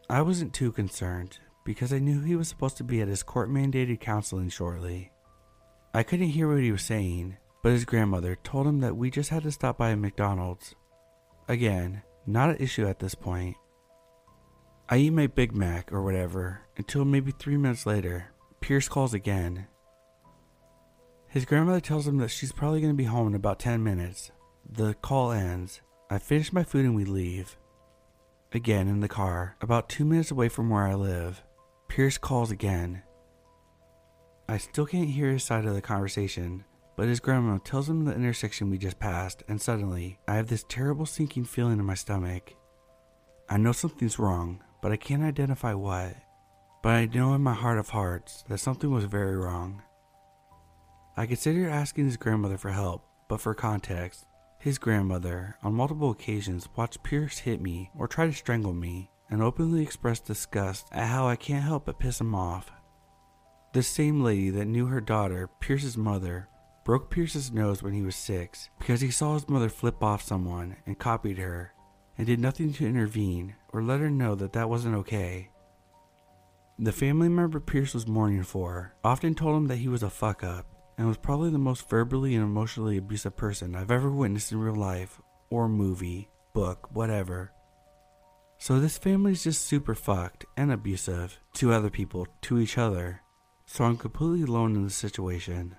I 0.10 0.22
wasn't 0.22 0.54
too 0.54 0.72
concerned 0.72 1.38
because 1.64 1.94
I 1.94 2.00
knew 2.00 2.22
he 2.22 2.36
was 2.36 2.48
supposed 2.48 2.78
to 2.78 2.84
be 2.84 3.02
at 3.02 3.08
his 3.08 3.24
court 3.24 3.50
mandated 3.50 4.00
counseling 4.00 4.50
shortly. 4.50 5.12
I 5.94 6.04
couldn't 6.04 6.30
hear 6.30 6.48
what 6.48 6.64
he 6.64 6.72
was 6.72 6.82
saying, 6.82 7.38
but 7.62 7.72
his 7.72 7.86
grandmother 7.86 8.38
told 8.44 8.66
him 8.66 8.80
that 8.80 8.98
we 8.98 9.12
just 9.12 9.30
had 9.30 9.44
to 9.44 9.52
stop 9.52 9.78
by 9.78 9.92
a 9.92 9.96
McDonald's 9.96 10.76
Again, 11.48 12.02
not 12.26 12.52
an 12.52 12.58
issue 12.58 12.88
at 12.88 13.00
this 13.00 13.16
point. 13.16 13.58
I 14.90 14.98
eat 14.98 15.12
my 15.12 15.28
Big 15.28 15.54
Mac 15.54 15.92
or 15.92 16.02
whatever 16.02 16.62
until 16.78 17.06
maybe 17.06 17.32
three 17.32 17.58
minutes 17.58 17.86
later. 17.86 18.32
Pierce 18.62 18.88
calls 18.88 19.14
again. 19.14 19.68
His 21.28 21.46
grandmother 21.46 21.82
tells 21.82 22.08
him 22.08 22.18
that 22.20 22.30
she's 22.30 22.52
probably 22.52 22.80
going 22.80 22.94
to 22.94 22.98
be 22.98 23.04
home 23.04 23.28
in 23.28 23.36
about 23.36 23.60
10 23.60 23.84
minutes. 23.84 24.32
The 24.70 24.94
call 24.96 25.32
ends. 25.32 25.82
I 26.14 26.20
finish 26.20 26.54
my 26.54 26.64
food 26.64 26.86
and 26.86 26.96
we 26.96 27.06
leave. 27.06 27.58
Again 28.52 28.88
in 28.88 29.00
the 29.00 29.08
car, 29.08 29.56
about 29.62 29.90
two 29.90 30.06
minutes 30.06 30.30
away 30.30 30.48
from 30.48 30.70
where 30.70 30.84
I 30.84 30.94
live. 30.94 31.42
Pierce 31.88 32.20
calls 32.20 32.52
again. 32.52 33.02
I 34.48 34.60
still 34.60 34.86
can't 34.86 35.10
hear 35.10 35.32
his 35.32 35.44
side 35.44 35.66
of 35.66 35.74
the 35.74 35.82
conversation, 35.82 36.66
but 36.96 37.08
his 37.08 37.20
grandma 37.20 37.58
tells 37.58 37.90
him 37.90 38.06
the 38.06 38.14
intersection 38.14 38.70
we 38.70 38.78
just 38.78 39.00
passed, 39.00 39.42
and 39.48 39.60
suddenly, 39.60 40.20
I 40.28 40.36
have 40.36 40.50
this 40.50 40.64
terrible 40.70 41.08
sinking 41.08 41.46
feeling 41.46 41.80
in 41.80 41.86
my 41.86 41.96
stomach. 41.96 42.54
I 43.50 43.58
know 43.58 43.72
something's 43.72 44.20
wrong, 44.20 44.64
but 44.84 44.92
I 44.92 44.98
can't 44.98 45.24
identify 45.24 45.74
what. 45.74 46.16
But 46.84 46.90
I 46.90 47.06
know 47.08 47.34
in 47.34 47.42
my 47.42 47.56
heart 47.56 47.80
of 47.80 47.90
hearts 47.90 48.44
that 48.50 48.60
something 48.60 48.92
was 48.92 49.06
very 49.06 49.36
wrong. 49.36 49.82
I 51.18 51.26
considered 51.26 51.72
asking 51.72 52.06
his 52.06 52.18
grandmother 52.18 52.60
for 52.60 52.70
help, 52.70 53.04
but 53.28 53.42
for 53.42 53.56
context, 53.56 54.28
his 54.64 54.78
grandmother, 54.78 55.58
on 55.62 55.74
multiple 55.74 56.12
occasions, 56.12 56.70
watched 56.78 57.04
Pierce 57.04 57.40
hit 57.40 57.60
me 57.60 57.92
or 57.98 58.08
try 58.08 58.26
to 58.26 58.32
strangle 58.32 58.72
me, 58.72 59.10
and 59.30 59.42
openly 59.42 59.84
expressed 59.84 60.24
disgust 60.24 60.88
at 60.94 61.08
how 61.08 61.28
I 61.28 61.36
can't 61.36 61.66
help 61.66 61.86
but 61.86 62.00
piss 62.00 62.22
him 62.22 62.34
off. 62.34 62.72
The 63.74 63.84
same 63.84 64.24
lady 64.24 64.50
that 64.52 64.68
knew 64.68 64.86
her 64.86 65.02
daughter, 65.02 65.50
Pierce's 65.60 65.98
mother, 65.98 66.48
broke 66.86 67.10
Pierce's 67.10 67.52
nose 67.52 67.84
when 67.84 67.92
he 67.92 68.04
was 68.04 68.16
six 68.16 68.70
because 68.80 69.02
he 69.02 69.12
saw 69.12 69.34
his 69.34 69.50
mother 69.50 69.68
flip 69.68 70.02
off 70.02 70.22
someone 70.22 70.78
and 70.86 70.98
copied 70.98 71.40
her 71.40 71.74
and 72.18 72.26
did 72.26 72.40
nothing 72.40 72.72
to 72.72 72.88
intervene 72.88 73.56
or 73.74 73.84
let 73.84 74.00
her 74.00 74.10
know 74.10 74.34
that 74.34 74.54
that 74.54 74.70
wasn't 74.70 74.96
okay. 74.96 75.50
The 76.80 76.94
family 76.94 77.28
member 77.28 77.60
Pierce 77.60 77.94
was 77.94 78.08
mourning 78.08 78.44
for 78.44 78.96
often 79.04 79.36
told 79.36 79.58
him 79.58 79.68
that 79.68 79.78
he 79.78 79.90
was 79.90 80.04
a 80.04 80.10
fuck 80.10 80.42
up 80.42 80.73
and 80.98 81.08
was 81.08 81.18
probably 81.18 81.50
the 81.50 81.58
most 81.58 81.90
verbally 81.90 82.36
and 82.36 82.44
emotionally 82.44 82.98
abusive 82.98 83.36
person 83.36 83.76
I've 83.76 83.92
ever 83.92 84.10
witnessed 84.10 84.52
in 84.52 84.60
real 84.60 84.76
life 84.76 85.22
or 85.50 85.68
movie, 85.68 86.30
book, 86.54 86.90
whatever. 86.92 87.52
So 88.58 88.80
this 88.80 88.98
family's 88.98 89.44
just 89.44 89.66
super 89.66 89.96
fucked 89.96 90.46
and 90.56 90.72
abusive 90.72 91.40
to 91.56 91.74
other 91.74 91.90
people, 91.90 92.28
to 92.44 92.60
each 92.60 92.78
other. 92.78 93.22
So 93.66 93.84
I'm 93.84 93.98
completely 93.98 94.44
alone 94.44 94.76
in 94.76 94.84
the 94.84 94.90
situation. 94.90 95.76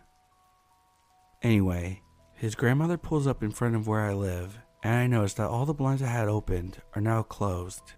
Anyway, 1.43 2.03
his 2.35 2.55
grandmother 2.55 2.97
pulls 2.97 3.27
up 3.27 3.43
in 3.43 3.51
front 3.51 3.77
of 3.77 3.87
where 3.87 4.01
I 4.03 4.15
live, 4.15 4.59
and 4.83 4.95
I 4.95 5.07
notice 5.07 5.35
that 5.35 5.49
all 5.49 5.67
the 5.67 5.75
blinds 5.75 6.03
I 6.03 6.09
had 6.09 6.29
opened 6.29 6.79
are 6.95 7.03
now 7.03 7.23
closed. 7.23 7.95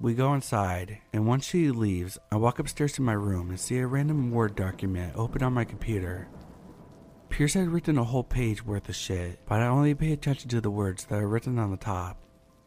We 0.00 0.14
go 0.14 0.32
inside, 0.32 0.96
and 1.12 1.26
once 1.26 1.44
she 1.44 1.70
leaves, 1.70 2.16
I 2.32 2.36
walk 2.36 2.58
upstairs 2.58 2.94
to 2.94 3.02
my 3.02 3.12
room 3.12 3.50
and 3.50 3.60
see 3.60 3.76
a 3.76 3.86
random 3.86 4.30
Word 4.30 4.56
document 4.56 5.12
open 5.14 5.42
on 5.42 5.52
my 5.52 5.66
computer. 5.66 6.26
Pierce 7.28 7.52
had 7.52 7.68
written 7.68 7.98
a 7.98 8.04
whole 8.04 8.24
page 8.24 8.64
worth 8.64 8.88
of 8.88 8.96
shit, 8.96 9.40
but 9.46 9.60
I 9.60 9.66
only 9.66 9.94
pay 9.94 10.12
attention 10.12 10.48
to 10.48 10.62
the 10.62 10.70
words 10.70 11.04
that 11.04 11.18
are 11.18 11.28
written 11.28 11.58
on 11.58 11.70
the 11.70 11.76
top. 11.76 12.16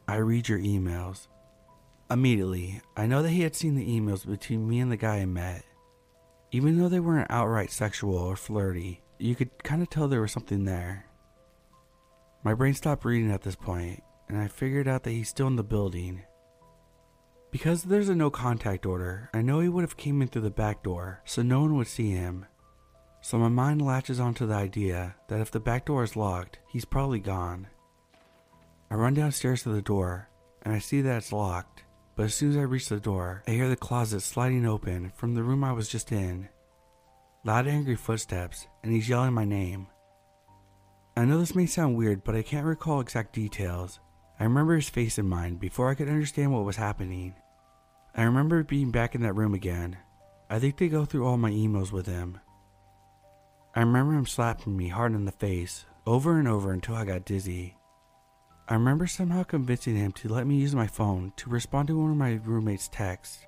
I 0.07 0.17
read 0.17 0.47
your 0.47 0.59
emails. 0.59 1.27
Immediately, 2.11 2.81
I 2.95 3.07
know 3.07 3.23
that 3.23 3.31
he 3.31 3.41
had 3.41 3.55
seen 3.55 3.73
the 3.73 3.99
emails 3.99 4.27
between 4.27 4.69
me 4.69 4.79
and 4.79 4.91
the 4.91 4.95
guy 4.95 5.15
I 5.15 5.25
met. 5.25 5.63
Even 6.51 6.77
though 6.77 6.87
they 6.87 6.99
weren't 6.99 7.31
outright 7.31 7.71
sexual 7.71 8.15
or 8.15 8.35
flirty, 8.35 9.01
you 9.17 9.33
could 9.33 9.63
kind 9.63 9.81
of 9.81 9.89
tell 9.89 10.07
there 10.07 10.21
was 10.21 10.31
something 10.31 10.65
there. 10.65 11.07
My 12.43 12.53
brain 12.53 12.75
stopped 12.75 13.05
reading 13.05 13.31
at 13.31 13.41
this 13.41 13.55
point, 13.55 14.03
and 14.29 14.37
I 14.37 14.47
figured 14.47 14.87
out 14.87 15.01
that 15.01 15.11
he's 15.11 15.29
still 15.29 15.47
in 15.47 15.55
the 15.55 15.63
building. 15.63 16.21
Because 17.53 17.83
there's 17.83 18.09
a 18.09 18.15
no 18.15 18.31
contact 18.31 18.83
order, 18.83 19.29
I 19.31 19.43
know 19.43 19.59
he 19.59 19.69
would 19.69 19.83
have 19.83 19.95
came 19.95 20.23
in 20.23 20.27
through 20.27 20.41
the 20.41 20.49
back 20.49 20.81
door, 20.81 21.21
so 21.23 21.43
no 21.43 21.61
one 21.61 21.77
would 21.77 21.85
see 21.85 22.09
him. 22.09 22.47
So 23.21 23.37
my 23.37 23.47
mind 23.47 23.79
latches 23.79 24.19
onto 24.19 24.47
the 24.47 24.55
idea 24.55 25.13
that 25.27 25.39
if 25.39 25.51
the 25.51 25.59
back 25.59 25.85
door 25.85 26.03
is 26.03 26.15
locked, 26.15 26.57
he's 26.67 26.83
probably 26.83 27.19
gone. 27.19 27.67
I 28.89 28.95
run 28.95 29.13
downstairs 29.13 29.61
to 29.63 29.69
the 29.69 29.83
door, 29.83 30.29
and 30.63 30.73
I 30.73 30.79
see 30.79 31.01
that 31.01 31.17
it's 31.17 31.31
locked. 31.31 31.83
But 32.15 32.23
as 32.23 32.33
soon 32.33 32.49
as 32.49 32.57
I 32.57 32.61
reach 32.61 32.89
the 32.89 32.99
door, 32.99 33.43
I 33.47 33.51
hear 33.51 33.69
the 33.69 33.75
closet 33.75 34.21
sliding 34.21 34.65
open 34.65 35.11
from 35.15 35.35
the 35.35 35.43
room 35.43 35.63
I 35.63 35.73
was 35.73 35.87
just 35.87 36.11
in. 36.11 36.49
Loud 37.45 37.67
angry 37.67 37.95
footsteps, 37.95 38.65
and 38.81 38.91
he's 38.91 39.07
yelling 39.07 39.33
my 39.33 39.45
name. 39.45 39.85
I 41.15 41.25
know 41.25 41.37
this 41.37 41.53
may 41.53 41.67
sound 41.67 41.97
weird, 41.97 42.23
but 42.23 42.33
I 42.33 42.41
can't 42.41 42.65
recall 42.65 42.99
exact 42.99 43.31
details. 43.31 43.99
I 44.39 44.45
remember 44.45 44.75
his 44.75 44.89
face 44.89 45.19
in 45.19 45.29
mind 45.29 45.59
before 45.59 45.91
I 45.91 45.93
could 45.93 46.09
understand 46.09 46.51
what 46.51 46.65
was 46.65 46.77
happening. 46.77 47.35
I 48.15 48.23
remember 48.23 48.63
being 48.63 48.91
back 48.91 49.15
in 49.15 49.21
that 49.23 49.33
room 49.33 49.53
again. 49.53 49.97
I 50.49 50.59
think 50.59 50.77
they 50.77 50.87
go 50.87 51.03
through 51.03 51.25
all 51.25 51.37
my 51.37 51.49
emails 51.49 51.91
with 51.91 52.05
him. 52.05 52.39
I 53.75 53.79
remember 53.79 54.13
him 54.13 54.27
slapping 54.27 54.77
me 54.77 54.89
hard 54.89 55.13
in 55.13 55.25
the 55.25 55.31
face, 55.31 55.85
over 56.05 56.37
and 56.37 56.47
over 56.47 56.71
until 56.71 56.93
I 56.93 57.05
got 57.05 57.25
dizzy. 57.25 57.75
I 58.69 58.75
remember 58.75 59.07
somehow 59.07 59.41
convincing 59.43 59.95
him 59.95 60.11
to 60.13 60.29
let 60.29 60.45
me 60.45 60.55
use 60.55 60.75
my 60.75 60.85
phone 60.85 61.33
to 61.37 61.49
respond 61.49 61.87
to 61.87 61.99
one 61.99 62.11
of 62.11 62.17
my 62.17 62.39
roommate's 62.43 62.87
texts. 62.87 63.47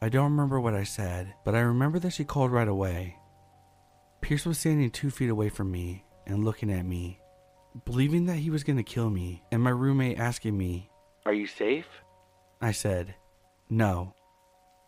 I 0.00 0.08
don't 0.08 0.30
remember 0.30 0.60
what 0.60 0.74
I 0.74 0.84
said, 0.84 1.34
but 1.44 1.56
I 1.56 1.60
remember 1.60 1.98
that 1.98 2.12
she 2.12 2.24
called 2.24 2.52
right 2.52 2.68
away. 2.68 3.16
Pierce 4.20 4.46
was 4.46 4.58
standing 4.58 4.90
two 4.90 5.10
feet 5.10 5.30
away 5.30 5.48
from 5.48 5.70
me 5.72 6.04
and 6.26 6.44
looking 6.44 6.70
at 6.70 6.86
me, 6.86 7.18
believing 7.84 8.26
that 8.26 8.36
he 8.36 8.50
was 8.50 8.62
going 8.64 8.76
to 8.76 8.84
kill 8.84 9.10
me, 9.10 9.42
and 9.50 9.60
my 9.60 9.70
roommate 9.70 10.18
asking 10.18 10.56
me, 10.56 10.90
Are 11.26 11.34
you 11.34 11.46
safe? 11.46 11.86
I 12.60 12.70
said, 12.70 13.14
No. 13.70 14.14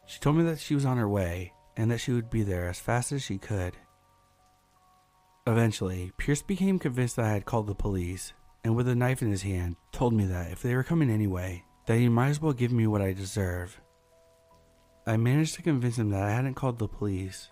She 0.07 0.21
told 0.21 0.37
me 0.37 0.45
that 0.45 0.61
she 0.61 0.75
was 0.75 0.85
on 0.85 0.97
her 0.97 1.09
way 1.09 1.53
and 1.77 1.91
that 1.91 1.99
she 1.99 2.13
would 2.13 2.31
be 2.31 2.43
there 2.43 2.69
as 2.69 2.79
fast 2.79 3.13
as 3.13 3.23
she 3.23 3.39
could. 3.39 3.77
Eventually, 5.47 6.13
Pierce 6.17 6.43
became 6.43 6.79
convinced 6.79 7.17
that 7.17 7.25
I 7.25 7.33
had 7.33 7.45
called 7.45 7.67
the 7.67 7.75
police 7.75 8.33
and 8.67 8.75
with 8.75 8.89
a 8.89 8.97
knife 8.97 9.23
in 9.23 9.31
his 9.31 9.43
hand, 9.43 9.77
told 9.93 10.13
me 10.13 10.27
that 10.27 10.51
if 10.51 10.61
they 10.61 10.75
were 10.75 10.83
coming 10.83 11.09
anyway, 11.09 11.63
that 11.87 11.99
he 11.99 12.09
might 12.09 12.31
as 12.31 12.43
well 12.43 12.53
give 12.53 12.73
me 12.73 12.89
what 12.89 13.01
I 13.01 13.13
deserve. 13.13 13.81
I 15.07 15.17
managed 15.17 15.55
to 15.55 15.63
convince 15.63 15.99
him 15.99 16.11
that 16.11 16.25
I 16.25 16.33
hadn't 16.33 16.55
called 16.55 16.81
the 16.81 16.89
police, 16.89 17.49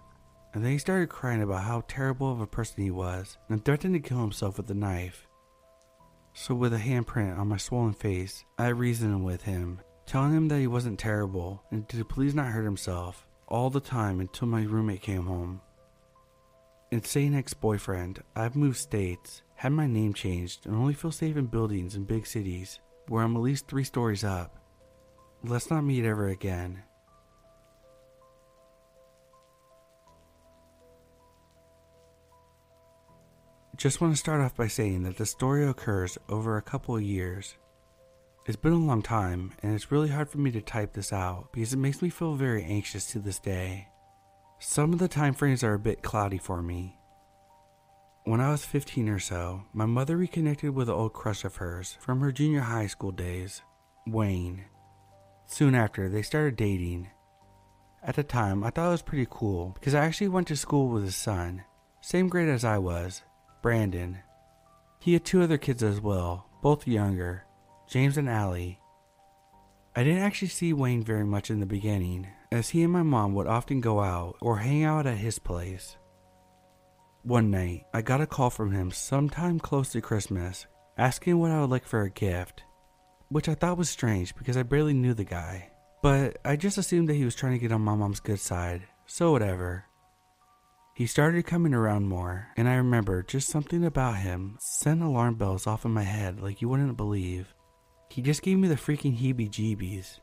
and 0.53 0.65
then 0.65 0.73
he 0.73 0.79
started 0.79 1.09
crying 1.09 1.41
about 1.41 1.63
how 1.63 1.85
terrible 1.87 2.33
of 2.33 2.41
a 2.41 2.49
person 2.49 2.83
he 2.83 2.91
was 2.91 3.39
and 3.49 3.65
threatened 3.65 3.95
to 3.95 4.01
kill 4.01 4.19
himself 4.19 4.57
with 4.57 4.67
the 4.67 4.75
knife. 4.75 5.29
So, 6.33 6.53
with 6.53 6.75
a 6.75 6.79
handprint 6.79 7.39
on 7.39 7.47
my 7.47 7.59
swollen 7.59 7.93
face, 7.93 8.45
I 8.59 8.69
reasoned 8.69 9.25
with 9.25 9.43
him, 9.43 9.81
telling 10.07 10.33
him 10.33 10.49
that 10.49 10.61
he 10.61 10.67
wasn't 10.67 10.99
terrible 10.99 11.63
and 11.71 11.89
to 11.89 12.05
please 12.05 12.35
not 12.35 12.49
hurt 12.49 12.65
himself 12.65 13.27
all 13.49 13.71
the 13.71 13.81
time 13.81 14.21
until 14.21 14.49
my 14.49 14.63
roommate 14.63 15.03
came 15.03 15.27
home. 15.27 15.61
Insane 16.91 17.35
ex 17.35 17.55
boyfriend, 17.55 18.23
I've 18.37 18.57
moved 18.57 18.79
states 18.79 19.43
had 19.57 19.73
my 19.73 19.87
name 19.87 20.15
changed 20.15 20.67
and 20.67 20.75
only 20.75 20.95
feel 20.95 21.13
safe 21.13 21.37
in 21.37 21.47
buildings 21.47 21.95
in 21.95 22.05
big 22.05 22.27
cities 22.27 22.81
where 23.09 23.23
I'm 23.23 23.37
at 23.37 23.43
least 23.43 23.67
three 23.67 23.85
stories 23.85 24.25
up. 24.25 24.57
Let's 25.43 25.71
not 25.71 25.85
meet 25.85 26.05
ever 26.05 26.29
again. 26.29 26.83
Just 33.77 34.01
want 34.01 34.15
to 34.15 34.19
start 34.19 34.41
off 34.41 34.55
by 34.55 34.69
saying 34.69 35.03
that 35.03 35.17
the 35.17 35.27
story 35.27 35.67
occurs 35.67 36.17
over 36.29 36.57
a 36.57 36.63
couple 36.63 36.97
of 36.97 37.03
years. 37.03 37.57
It's 38.47 38.57
been 38.57 38.73
a 38.73 38.77
long 38.77 39.03
time, 39.03 39.53
and 39.63 39.75
it's 39.75 39.91
really 39.91 40.09
hard 40.09 40.29
for 40.29 40.39
me 40.39 40.51
to 40.51 40.61
type 40.61 40.93
this 40.93 41.13
out 41.13 41.53
because 41.53 41.73
it 41.73 41.79
makes 41.79 42.03
me 42.03 42.11
feel 42.11 42.35
very 42.35 42.63
anxious 42.65 43.07
to 43.13 43.19
this 43.19 43.39
day. 43.39 43.89
Some 44.59 44.93
of 44.93 44.99
the 44.99 45.09
time 45.09 45.35
frames 45.35 45.65
are 45.65 45.75
a 45.75 45.79
bit 45.79 46.03
cloudy 46.03 46.39
for 46.39 46.63
me, 46.63 46.99
when 48.27 48.41
I 48.41 48.53
was 48.53 48.65
15 48.65 49.11
or 49.11 49.19
so, 49.19 49.65
my 49.75 49.85
mother 49.85 50.17
reconnected 50.17 50.75
with 50.75 50.89
an 50.89 50.95
old 50.95 51.13
crush 51.13 51.45
of 51.45 51.57
hers 51.57 51.99
from 52.01 52.21
her 52.21 52.33
junior 52.33 52.61
high 52.61 52.87
school 52.87 53.13
days, 53.13 53.61
Wayne. 54.07 54.65
Soon 55.45 55.75
after, 55.75 56.09
they 56.09 56.23
started 56.23 56.57
dating. 56.57 57.11
At 58.03 58.17
the 58.17 58.23
time, 58.23 58.65
I 58.65 58.71
thought 58.71 58.89
it 58.89 58.93
was 58.93 59.03
pretty 59.03 59.27
cool 59.29 59.73
because 59.75 59.95
I 59.95 60.07
actually 60.07 60.29
went 60.29 60.49
to 60.49 60.57
school 60.57 60.89
with 60.89 61.05
his 61.05 61.17
son, 61.17 61.65
same 62.01 62.31
grade 62.31 62.49
as 62.49 62.65
I 62.65 62.79
was, 62.79 63.21
Brandon. 63.61 64.21
He 65.01 65.13
had 65.13 65.27
two 65.27 65.43
other 65.43 65.59
kids 65.59 65.83
as 65.83 66.01
well, 66.01 66.47
both 66.63 66.89
younger, 66.89 67.45
James 67.95 68.19
and 68.19 68.29
Allie. 68.29 68.81
I 69.95 70.03
didn't 70.03 70.23
actually 70.25 70.49
see 70.49 70.73
Wayne 70.73 71.05
very 71.05 71.25
much 71.25 71.49
in 71.49 71.61
the 71.61 71.65
beginning, 71.65 72.27
as 72.51 72.71
he 72.71 72.83
and 72.83 72.93
my 72.93 73.05
mom 73.05 73.35
would 73.35 73.47
often 73.47 73.81
go 73.81 74.01
out 74.01 74.35
or 74.41 74.57
hang 74.57 74.83
out 74.83 75.07
at 75.07 75.19
his 75.19 75.39
place. 75.39 75.97
One 77.23 77.53
night, 77.53 77.85
I 77.95 78.03
got 78.03 78.21
a 78.21 78.27
call 78.27 78.51
from 78.51 78.73
him 78.73 78.91
sometime 78.91 79.61
close 79.61 79.93
to 79.93 80.01
Christmas 80.01 80.67
asking 80.99 81.39
what 81.39 81.53
I 81.53 81.61
would 81.61 81.71
like 81.71 81.87
for 81.87 82.03
a 82.03 82.11
gift, 82.11 82.65
which 83.29 83.49
I 83.49 83.55
thought 83.55 83.79
was 83.79 83.91
strange 83.91 84.35
because 84.35 84.57
I 84.57 84.65
barely 84.65 84.93
knew 84.93 85.15
the 85.15 85.23
guy. 85.23 85.71
But 86.03 86.39
I 86.45 86.57
just 86.57 86.79
assumed 86.79 87.09
that 87.11 87.15
he 87.15 87.25
was 87.25 87.37
trying 87.37 87.53
to 87.53 87.61
get 87.61 87.71
on 87.71 87.83
my 87.83 87.95
mom's 87.95 88.19
good 88.19 88.41
side, 88.41 88.83
so 89.07 89.31
whatever. 89.31 89.85
He 90.97 91.07
started 91.07 91.47
coming 91.47 91.73
around 91.73 92.09
more, 92.09 92.49
and 92.57 92.69
I 92.69 92.75
remember 92.75 93.23
just 93.23 93.51
something 93.51 93.85
about 93.85 94.17
him 94.17 94.57
sent 94.59 95.01
alarm 95.01 95.37
bells 95.37 95.69
off 95.69 95.85
in 95.85 95.93
my 95.93 96.03
head 96.03 96.41
like 96.41 96.61
you 96.61 96.69
wouldn't 96.69 96.97
believe. 96.97 97.54
He 98.15 98.23
just 98.23 98.43
gave 98.43 98.59
me 98.59 98.69
the 98.69 98.77
freaking 98.77 99.19
heebie 99.19 99.51
jeebies. 99.51 100.21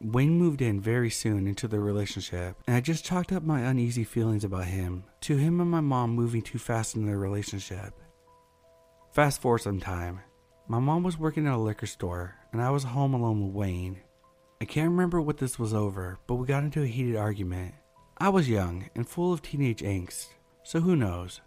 Wayne 0.00 0.36
moved 0.36 0.60
in 0.60 0.80
very 0.80 1.08
soon 1.08 1.46
into 1.46 1.68
the 1.68 1.78
relationship, 1.78 2.56
and 2.66 2.74
I 2.74 2.80
just 2.80 3.04
chalked 3.04 3.30
up 3.30 3.44
my 3.44 3.60
uneasy 3.60 4.02
feelings 4.02 4.42
about 4.42 4.64
him 4.64 5.04
to 5.20 5.36
him 5.36 5.60
and 5.60 5.70
my 5.70 5.78
mom 5.78 6.10
moving 6.10 6.42
too 6.42 6.58
fast 6.58 6.96
in 6.96 7.06
their 7.06 7.16
relationship. 7.16 7.94
Fast 9.12 9.40
forward 9.40 9.60
some 9.60 9.78
time. 9.78 10.18
My 10.66 10.80
mom 10.80 11.04
was 11.04 11.16
working 11.16 11.46
at 11.46 11.54
a 11.54 11.58
liquor 11.58 11.86
store, 11.86 12.34
and 12.52 12.60
I 12.60 12.70
was 12.70 12.82
home 12.82 13.14
alone 13.14 13.46
with 13.46 13.54
Wayne. 13.54 14.00
I 14.60 14.64
can't 14.64 14.90
remember 14.90 15.20
what 15.20 15.38
this 15.38 15.60
was 15.60 15.72
over, 15.72 16.18
but 16.26 16.34
we 16.34 16.46
got 16.48 16.64
into 16.64 16.82
a 16.82 16.88
heated 16.88 17.14
argument. 17.14 17.72
I 18.18 18.30
was 18.30 18.48
young 18.48 18.90
and 18.96 19.08
full 19.08 19.32
of 19.32 19.42
teenage 19.42 19.82
angst, 19.82 20.30
so 20.64 20.80
who 20.80 20.96
knows? 20.96 21.40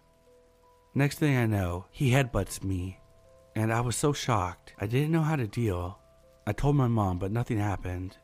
Next 0.94 1.18
thing 1.18 1.36
I 1.36 1.44
know, 1.44 1.84
he 1.90 2.12
headbutts 2.12 2.64
me, 2.64 2.98
and 3.54 3.72
I 3.72 3.80
was 3.80 3.96
so 3.96 4.12
shocked 4.12 4.72
I 4.80 4.86
didn't 4.86 5.12
know 5.12 5.22
how 5.22 5.36
to 5.36 5.46
deal. 5.46 5.98
I 6.46 6.52
told 6.52 6.76
my 6.76 6.88
mom, 6.88 7.18
but 7.18 7.32
nothing 7.32 7.58
happened. 7.58 8.16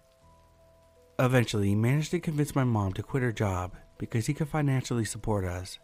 Eventually, 1.18 1.68
he 1.68 1.74
managed 1.74 2.10
to 2.12 2.20
convince 2.20 2.54
my 2.54 2.64
mom 2.64 2.92
to 2.94 3.02
quit 3.02 3.22
her 3.22 3.32
job 3.32 3.76
because 3.98 4.26
he 4.26 4.34
could 4.34 4.48
financially 4.48 5.04
support 5.04 5.44
us. 5.44 5.78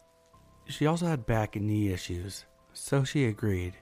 She 0.66 0.86
also 0.86 1.06
had 1.06 1.26
back 1.26 1.56
and 1.56 1.66
knee 1.66 1.92
issues, 1.92 2.44
so 2.72 3.04
she 3.04 3.26
agreed. 3.26 3.74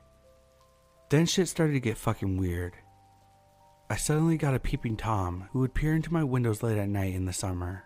Then 1.10 1.26
shit 1.26 1.48
started 1.48 1.72
to 1.74 1.80
get 1.80 1.96
fucking 1.96 2.36
weird. 2.36 2.74
I 3.88 3.96
suddenly 3.96 4.36
got 4.36 4.54
a 4.54 4.58
peeping 4.58 4.96
Tom 4.96 5.48
who 5.52 5.60
would 5.60 5.74
peer 5.74 5.94
into 5.94 6.12
my 6.12 6.24
windows 6.24 6.62
late 6.62 6.78
at 6.78 6.88
night 6.88 7.14
in 7.14 7.24
the 7.24 7.32
summer. 7.32 7.84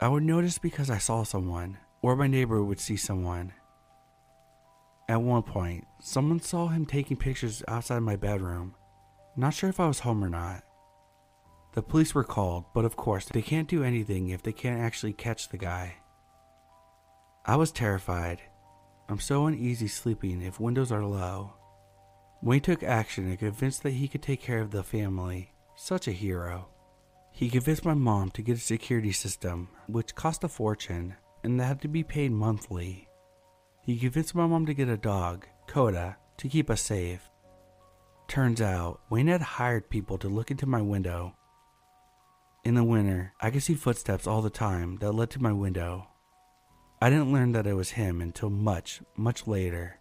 I 0.00 0.08
would 0.08 0.22
notice 0.22 0.58
because 0.58 0.90
I 0.90 0.98
saw 0.98 1.24
someone, 1.24 1.78
or 2.00 2.16
my 2.16 2.28
neighbor 2.28 2.62
would 2.62 2.80
see 2.80 2.96
someone. 2.96 3.52
At 5.08 5.22
one 5.22 5.42
point, 5.42 5.86
someone 6.00 6.40
saw 6.40 6.68
him 6.68 6.84
taking 6.84 7.16
pictures 7.16 7.62
outside 7.66 8.00
my 8.00 8.16
bedroom. 8.16 8.74
Not 9.36 9.54
sure 9.54 9.70
if 9.70 9.80
I 9.80 9.88
was 9.88 10.00
home 10.00 10.22
or 10.22 10.28
not. 10.28 10.62
The 11.72 11.82
police 11.82 12.14
were 12.14 12.24
called, 12.24 12.64
but 12.74 12.84
of 12.84 12.96
course, 12.96 13.24
they 13.24 13.40
can't 13.40 13.68
do 13.68 13.82
anything 13.82 14.28
if 14.28 14.42
they 14.42 14.52
can't 14.52 14.80
actually 14.80 15.14
catch 15.14 15.48
the 15.48 15.56
guy. 15.56 15.96
I 17.46 17.56
was 17.56 17.72
terrified. 17.72 18.42
I'm 19.08 19.20
so 19.20 19.46
uneasy 19.46 19.88
sleeping 19.88 20.42
if 20.42 20.60
windows 20.60 20.92
are 20.92 21.04
low. 21.04 21.54
Wayne 22.42 22.60
took 22.60 22.82
action 22.82 23.26
and 23.28 23.38
convinced 23.38 23.82
that 23.84 23.92
he 23.92 24.08
could 24.08 24.22
take 24.22 24.42
care 24.42 24.60
of 24.60 24.70
the 24.70 24.82
family. 24.82 25.52
Such 25.76 26.06
a 26.06 26.12
hero. 26.12 26.68
He 27.32 27.48
convinced 27.48 27.84
my 27.84 27.94
mom 27.94 28.30
to 28.32 28.42
get 28.42 28.58
a 28.58 28.60
security 28.60 29.12
system, 29.12 29.68
which 29.86 30.14
cost 30.14 30.44
a 30.44 30.48
fortune, 30.48 31.14
and 31.42 31.58
that 31.58 31.64
had 31.64 31.80
to 31.82 31.88
be 31.88 32.02
paid 32.02 32.32
monthly. 32.32 33.07
He 33.88 33.96
convinced 33.96 34.34
my 34.34 34.46
mom 34.46 34.66
to 34.66 34.74
get 34.74 34.90
a 34.90 34.98
dog, 34.98 35.46
Coda, 35.66 36.18
to 36.36 36.48
keep 36.50 36.68
us 36.68 36.82
safe. 36.82 37.30
Turns 38.26 38.60
out, 38.60 39.00
Wayne 39.08 39.28
had 39.28 39.40
hired 39.40 39.88
people 39.88 40.18
to 40.18 40.28
look 40.28 40.50
into 40.50 40.66
my 40.66 40.82
window. 40.82 41.34
In 42.64 42.74
the 42.74 42.84
winter, 42.84 43.32
I 43.40 43.50
could 43.50 43.62
see 43.62 43.72
footsteps 43.72 44.26
all 44.26 44.42
the 44.42 44.50
time 44.50 44.96
that 44.96 45.12
led 45.12 45.30
to 45.30 45.42
my 45.42 45.54
window. 45.54 46.06
I 47.00 47.08
didn't 47.08 47.32
learn 47.32 47.52
that 47.52 47.66
it 47.66 47.72
was 47.72 47.92
him 47.92 48.20
until 48.20 48.50
much, 48.50 49.00
much 49.16 49.46
later. 49.46 49.98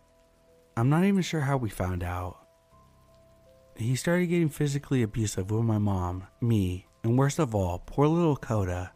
I'm 0.76 0.90
not 0.90 1.06
even 1.06 1.22
sure 1.22 1.40
how 1.40 1.56
we 1.56 1.70
found 1.70 2.04
out. 2.04 2.46
He 3.78 3.96
started 3.96 4.28
getting 4.28 4.50
physically 4.50 5.02
abusive 5.02 5.50
with 5.50 5.64
my 5.64 5.78
mom, 5.78 6.28
me, 6.42 6.88
and 7.06 7.18
worst 7.18 7.40
of 7.40 7.56
all, 7.56 7.84
poor 7.86 8.08
little 8.08 8.36
Coda. 8.36 8.92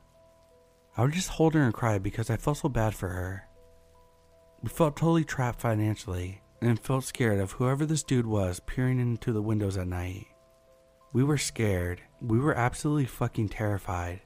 I 0.97 1.03
would 1.03 1.13
just 1.13 1.29
hold 1.29 1.53
her 1.53 1.61
and 1.61 1.73
cry 1.73 1.97
because 1.97 2.29
I 2.29 2.35
felt 2.35 2.57
so 2.57 2.67
bad 2.67 2.93
for 2.93 3.07
her. 3.07 3.47
We 4.63 4.69
felt 4.69 4.95
totally 4.95 5.23
trapped 5.23 5.59
financially 5.59 6.41
and 6.61 6.79
felt 6.79 7.03
scared 7.03 7.39
of 7.39 7.53
whoever 7.53 7.85
this 7.85 8.03
dude 8.03 8.27
was 8.27 8.59
peering 8.59 8.99
into 8.99 9.33
the 9.33 9.41
windows 9.41 9.77
at 9.77 9.87
night. 9.87 10.27
We 11.13 11.23
were 11.23 11.37
scared. 11.37 12.01
We 12.21 12.39
were 12.39 12.53
absolutely 12.53 13.05
fucking 13.05 13.49
terrified. 13.49 14.21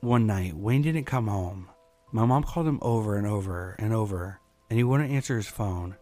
One 0.00 0.26
night, 0.26 0.54
Wayne 0.54 0.82
didn't 0.82 1.04
come 1.04 1.26
home. 1.26 1.68
My 2.12 2.24
mom 2.24 2.44
called 2.44 2.68
him 2.68 2.78
over 2.80 3.16
and 3.16 3.26
over 3.26 3.74
and 3.78 3.92
over, 3.92 4.40
and 4.70 4.78
he 4.78 4.84
wouldn't 4.84 5.10
answer 5.10 5.36
his 5.36 5.48
phone. 5.48 5.96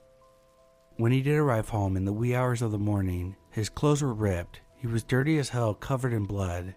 When 0.97 1.11
he 1.11 1.23
did 1.23 1.37
arrive 1.37 1.71
home 1.71 1.97
in 1.97 2.05
the 2.05 2.13
wee 2.13 2.35
hours 2.35 2.61
of 2.61 2.71
the 2.71 2.79
morning, 2.79 3.35
his 3.51 3.71
clothes 3.71 4.03
were 4.03 4.13
ripped, 4.13 4.61
he 4.77 4.87
was 4.87 5.03
dirty 5.03 5.39
as 5.39 5.49
hell, 5.49 5.73
covered 5.75 6.13
in 6.13 6.25
blood. 6.25 6.75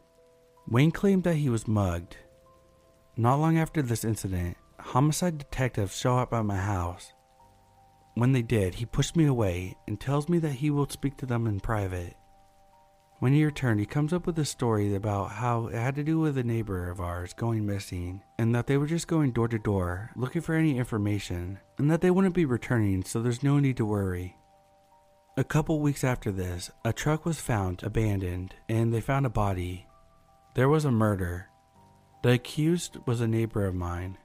Wayne 0.69 0.91
claimed 0.91 1.25
that 1.25 1.35
he 1.35 1.49
was 1.49 1.67
mugged. 1.67 2.15
Not 3.17 3.39
long 3.39 3.57
after 3.57 3.81
this 3.81 4.05
incident, 4.05 4.55
homicide 4.87 5.37
detectives 5.37 5.97
show 5.97 6.17
up 6.17 6.33
at 6.33 6.45
my 6.45 6.55
house. 6.55 7.11
When 8.15 8.31
they 8.31 8.41
did, 8.41 8.75
he 8.75 8.85
pushed 8.85 9.17
me 9.17 9.25
away 9.25 9.75
and 9.85 9.99
tells 9.99 10.29
me 10.29 10.39
that 10.39 10.53
he 10.53 10.71
will 10.71 10.87
speak 10.87 11.17
to 11.17 11.25
them 11.25 11.45
in 11.45 11.59
private. 11.59 12.15
When 13.19 13.33
he 13.33 13.43
returned, 13.43 13.81
he 13.81 13.85
comes 13.85 14.13
up 14.13 14.25
with 14.25 14.39
a 14.39 14.45
story 14.45 14.95
about 14.95 15.31
how 15.31 15.67
it 15.67 15.75
had 15.75 15.95
to 15.95 16.03
do 16.03 16.19
with 16.19 16.37
a 16.37 16.43
neighbor 16.43 16.89
of 16.89 17.01
ours 17.01 17.33
going 17.33 17.65
missing, 17.65 18.23
and 18.39 18.55
that 18.55 18.67
they 18.67 18.77
were 18.77 18.87
just 18.87 19.07
going 19.07 19.31
door 19.31 19.49
to 19.49 19.59
door 19.59 20.11
looking 20.15 20.41
for 20.41 20.55
any 20.55 20.77
information, 20.77 21.59
and 21.77 21.91
that 21.91 21.99
they 21.99 22.11
wouldn't 22.11 22.35
be 22.35 22.45
returning, 22.45 23.03
so 23.03 23.21
there's 23.21 23.43
no 23.43 23.59
need 23.59 23.75
to 23.77 23.85
worry. 23.85 24.37
A 25.35 25.43
couple 25.43 25.81
weeks 25.81 26.03
after 26.03 26.31
this, 26.31 26.71
a 26.85 26.93
truck 26.93 27.25
was 27.25 27.39
found 27.41 27.83
abandoned 27.83 28.55
and 28.69 28.91
they 28.91 29.01
found 29.01 29.25
a 29.25 29.29
body. 29.29 29.85
There 30.55 30.69
was 30.69 30.85
a 30.85 30.91
murder. 30.91 31.49
The 32.23 32.31
accused 32.31 32.97
was 33.05 33.21
a 33.21 33.27
neighbor 33.27 33.65
of 33.65 33.75
mine. 33.75 34.17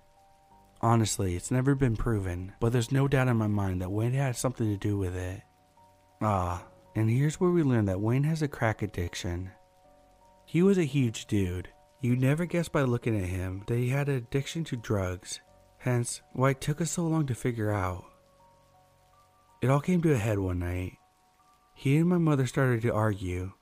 Honestly, 0.83 1.37
it's 1.37 1.53
never 1.53 1.77
been 1.77 1.97
proven, 1.97 2.53
but 2.59 2.73
there's 2.73 2.91
no 2.91 3.07
doubt 3.07 3.29
in 3.29 3.37
my 3.37 3.47
mind 3.47 3.81
that 3.81 3.93
Wayne 3.93 4.15
had 4.15 4.37
something 4.37 4.67
to 4.67 4.77
do 4.77 4.99
with 4.99 5.15
it. 5.15 5.41
Ah, 6.21 6.65
and 6.97 7.09
here's 7.09 7.39
where 7.41 7.51
we 7.51 7.63
learn 7.63 7.85
that 7.85 8.01
Wayne 8.01 8.25
has 8.25 8.43
a 8.43 8.49
crack 8.49 8.83
addiction. 8.83 9.51
He 10.45 10.61
was 10.61 10.79
a 10.79 10.85
huge 10.85 11.27
dude. 11.27 11.69
You'd 12.01 12.21
never 12.21 12.47
guess 12.47 12.69
by 12.69 12.83
looking 12.83 13.17
at 13.17 13.29
him 13.29 13.63
that 13.69 13.77
he 13.79 13.91
had 13.91 14.09
an 14.09 14.17
addiction 14.17 14.65
to 14.65 14.77
drugs, 14.77 15.41
hence 15.79 16.21
why 16.33 16.51
it 16.51 16.61
took 16.61 16.81
us 16.81 16.91
so 16.91 17.05
long 17.05 17.27
to 17.27 17.35
figure 17.35 17.71
out. 17.71 18.05
It 19.61 19.71
all 19.71 19.81
came 19.81 20.03
to 20.03 20.13
a 20.13 20.19
head 20.19 20.41
one 20.41 20.59
night. 20.59 20.95
He 21.75 21.97
and 21.97 22.09
my 22.09 22.19
mother 22.19 22.49
started 22.49 22.83
to 22.83 22.93
argue. 22.93 23.53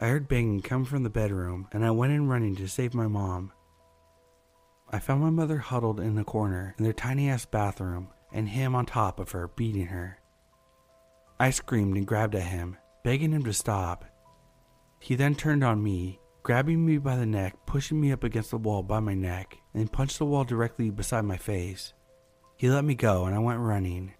I 0.00 0.08
heard 0.08 0.28
banging 0.28 0.62
come 0.62 0.86
from 0.86 1.02
the 1.02 1.10
bedroom, 1.10 1.68
and 1.72 1.84
I 1.84 1.90
went 1.90 2.14
in 2.14 2.26
running 2.26 2.56
to 2.56 2.68
save 2.68 2.94
my 2.94 3.06
mom. 3.06 3.52
I 4.92 4.98
found 4.98 5.22
my 5.22 5.30
mother 5.30 5.58
huddled 5.58 6.00
in 6.00 6.18
a 6.18 6.24
corner 6.24 6.74
in 6.76 6.82
their 6.84 6.92
tiny 6.92 7.30
ass 7.30 7.44
bathroom, 7.44 8.08
and 8.32 8.48
him 8.48 8.74
on 8.74 8.86
top 8.86 9.20
of 9.20 9.30
her, 9.30 9.48
beating 9.48 9.86
her. 9.86 10.18
I 11.38 11.50
screamed 11.50 11.96
and 11.96 12.06
grabbed 12.06 12.34
at 12.34 12.42
him, 12.42 12.76
begging 13.04 13.32
him 13.32 13.44
to 13.44 13.52
stop. 13.52 14.04
He 14.98 15.14
then 15.14 15.36
turned 15.36 15.62
on 15.62 15.82
me, 15.82 16.18
grabbing 16.42 16.84
me 16.84 16.98
by 16.98 17.16
the 17.16 17.24
neck, 17.24 17.54
pushing 17.66 18.00
me 18.00 18.10
up 18.10 18.24
against 18.24 18.50
the 18.50 18.58
wall 18.58 18.82
by 18.82 18.98
my 18.98 19.14
neck, 19.14 19.56
and 19.74 19.92
punched 19.92 20.18
the 20.18 20.26
wall 20.26 20.44
directly 20.44 20.90
beside 20.90 21.24
my 21.24 21.36
face. 21.36 21.92
He 22.56 22.68
let 22.68 22.84
me 22.84 22.94
go, 22.94 23.26
and 23.26 23.34
I 23.34 23.38
went 23.38 23.60
running. 23.60 24.14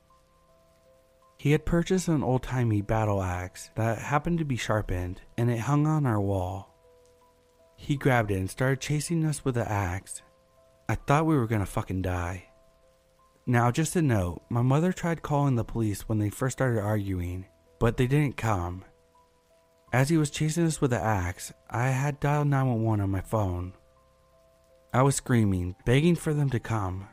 He 1.37 1.53
had 1.53 1.67
purchased 1.67 2.07
an 2.07 2.23
old 2.23 2.43
timey 2.45 2.81
battle 2.81 3.23
axe 3.23 3.71
that 3.75 3.99
happened 3.99 4.39
to 4.39 4.45
be 4.45 4.57
sharpened, 4.57 5.21
and 5.37 5.51
it 5.51 5.59
hung 5.59 5.87
on 5.87 6.07
our 6.07 6.21
wall. 6.21 6.75
He 7.77 7.97
grabbed 7.97 8.31
it 8.31 8.37
and 8.37 8.49
started 8.49 8.81
chasing 8.81 9.25
us 9.25 9.45
with 9.45 9.57
the 9.57 9.71
axe. 9.71 10.23
I 10.91 10.97
thought 10.97 11.25
we 11.25 11.37
were 11.37 11.47
gonna 11.47 11.67
fucking 11.67 12.03
die. 12.03 12.47
Now, 13.47 13.71
just 13.71 13.95
a 13.95 14.03
note 14.03 14.43
my 14.49 14.61
mother 14.61 14.93
tried 14.93 15.23
calling 15.23 15.55
the 15.55 15.63
police 15.63 16.09
when 16.09 16.19
they 16.19 16.31
first 16.31 16.59
started 16.59 16.81
arguing, 16.81 17.47
but 17.79 17.97
they 17.97 18.09
didn't 18.09 18.37
come. 18.37 18.85
As 19.93 20.09
he 20.09 20.17
was 20.17 20.33
chasing 20.33 20.67
us 20.67 20.81
with 20.81 20.91
the 20.91 21.01
axe, 21.01 21.53
I 21.71 21.91
had 21.91 22.19
dialed 22.19 22.49
911 22.49 23.05
on 23.05 23.09
my 23.09 23.21
phone. 23.21 23.75
I 24.93 25.03
was 25.03 25.15
screaming, 25.15 25.77
begging 25.87 26.17
for 26.17 26.35
them 26.35 26.51
to 26.51 26.59
come. 26.59 27.07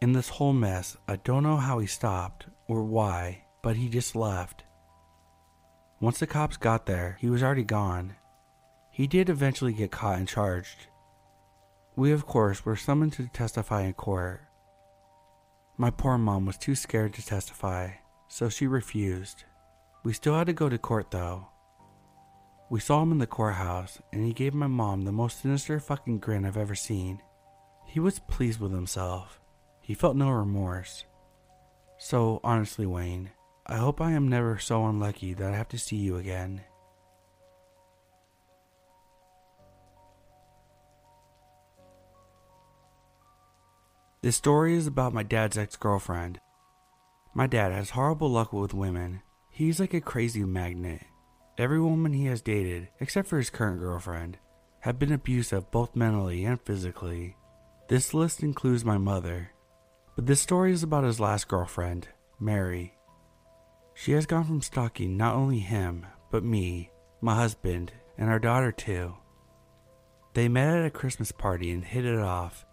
In 0.00 0.12
this 0.12 0.30
whole 0.30 0.52
mess, 0.52 0.96
I 1.06 1.14
don't 1.14 1.44
know 1.44 1.58
how 1.58 1.78
he 1.78 1.86
stopped 1.86 2.46
or 2.66 2.82
why, 2.82 3.44
but 3.62 3.76
he 3.76 3.88
just 3.88 4.16
left. 4.16 4.64
Once 6.00 6.18
the 6.18 6.26
cops 6.26 6.56
got 6.56 6.86
there, 6.86 7.16
he 7.20 7.30
was 7.30 7.44
already 7.44 7.62
gone. 7.62 8.16
He 8.90 9.06
did 9.06 9.28
eventually 9.28 9.72
get 9.72 9.92
caught 9.92 10.18
and 10.18 10.26
charged. 10.26 10.88
We, 11.94 12.12
of 12.12 12.26
course, 12.26 12.64
were 12.64 12.76
summoned 12.76 13.12
to 13.14 13.28
testify 13.28 13.82
in 13.82 13.92
court. 13.92 14.40
My 15.76 15.90
poor 15.90 16.16
mom 16.16 16.46
was 16.46 16.56
too 16.56 16.74
scared 16.74 17.14
to 17.14 17.26
testify, 17.26 17.90
so 18.28 18.48
she 18.48 18.66
refused. 18.66 19.44
We 20.04 20.12
still 20.12 20.34
had 20.34 20.46
to 20.46 20.52
go 20.52 20.68
to 20.68 20.78
court 20.78 21.10
though. 21.10 21.48
We 22.70 22.80
saw 22.80 23.02
him 23.02 23.12
in 23.12 23.18
the 23.18 23.26
courthouse, 23.26 24.00
and 24.12 24.24
he 24.24 24.32
gave 24.32 24.54
my 24.54 24.66
mom 24.66 25.02
the 25.02 25.12
most 25.12 25.42
sinister 25.42 25.78
fucking 25.78 26.20
grin 26.20 26.46
I've 26.46 26.56
ever 26.56 26.74
seen. 26.74 27.20
He 27.86 28.00
was 28.00 28.18
pleased 28.18 28.60
with 28.60 28.72
himself. 28.72 29.40
He 29.82 29.92
felt 29.92 30.16
no 30.16 30.30
remorse. 30.30 31.04
So, 31.98 32.40
honestly, 32.42 32.86
Wayne, 32.86 33.30
I 33.66 33.76
hope 33.76 34.00
I 34.00 34.12
am 34.12 34.28
never 34.28 34.58
so 34.58 34.86
unlucky 34.86 35.34
that 35.34 35.52
I 35.52 35.56
have 35.56 35.68
to 35.68 35.78
see 35.78 35.96
you 35.96 36.16
again. 36.16 36.62
This 44.22 44.36
story 44.36 44.76
is 44.76 44.86
about 44.86 45.12
my 45.12 45.24
dad's 45.24 45.58
ex 45.58 45.74
girlfriend. 45.74 46.38
My 47.34 47.48
dad 47.48 47.72
has 47.72 47.90
horrible 47.90 48.28
luck 48.28 48.52
with 48.52 48.72
women. 48.72 49.20
He's 49.50 49.80
like 49.80 49.94
a 49.94 50.00
crazy 50.00 50.44
magnet. 50.44 51.02
Every 51.58 51.80
woman 51.80 52.12
he 52.12 52.26
has 52.26 52.40
dated, 52.40 52.86
except 53.00 53.26
for 53.26 53.38
his 53.38 53.50
current 53.50 53.80
girlfriend, 53.80 54.38
have 54.82 55.00
been 55.00 55.10
abusive 55.10 55.72
both 55.72 55.96
mentally 55.96 56.44
and 56.44 56.62
physically. 56.62 57.36
This 57.88 58.14
list 58.14 58.44
includes 58.44 58.84
my 58.84 58.96
mother, 58.96 59.50
but 60.14 60.26
this 60.26 60.40
story 60.40 60.70
is 60.70 60.84
about 60.84 61.02
his 61.02 61.18
last 61.18 61.48
girlfriend, 61.48 62.06
Mary. 62.38 62.94
She 63.92 64.12
has 64.12 64.26
gone 64.26 64.44
from 64.44 64.62
stalking 64.62 65.16
not 65.16 65.34
only 65.34 65.58
him, 65.58 66.06
but 66.30 66.44
me, 66.44 66.92
my 67.20 67.34
husband, 67.34 67.90
and 68.16 68.30
our 68.30 68.38
daughter 68.38 68.70
too. 68.70 69.16
They 70.34 70.48
met 70.48 70.78
at 70.78 70.86
a 70.86 70.90
Christmas 70.90 71.32
party 71.32 71.72
and 71.72 71.84
hit 71.84 72.04
it 72.04 72.20
off. 72.20 72.64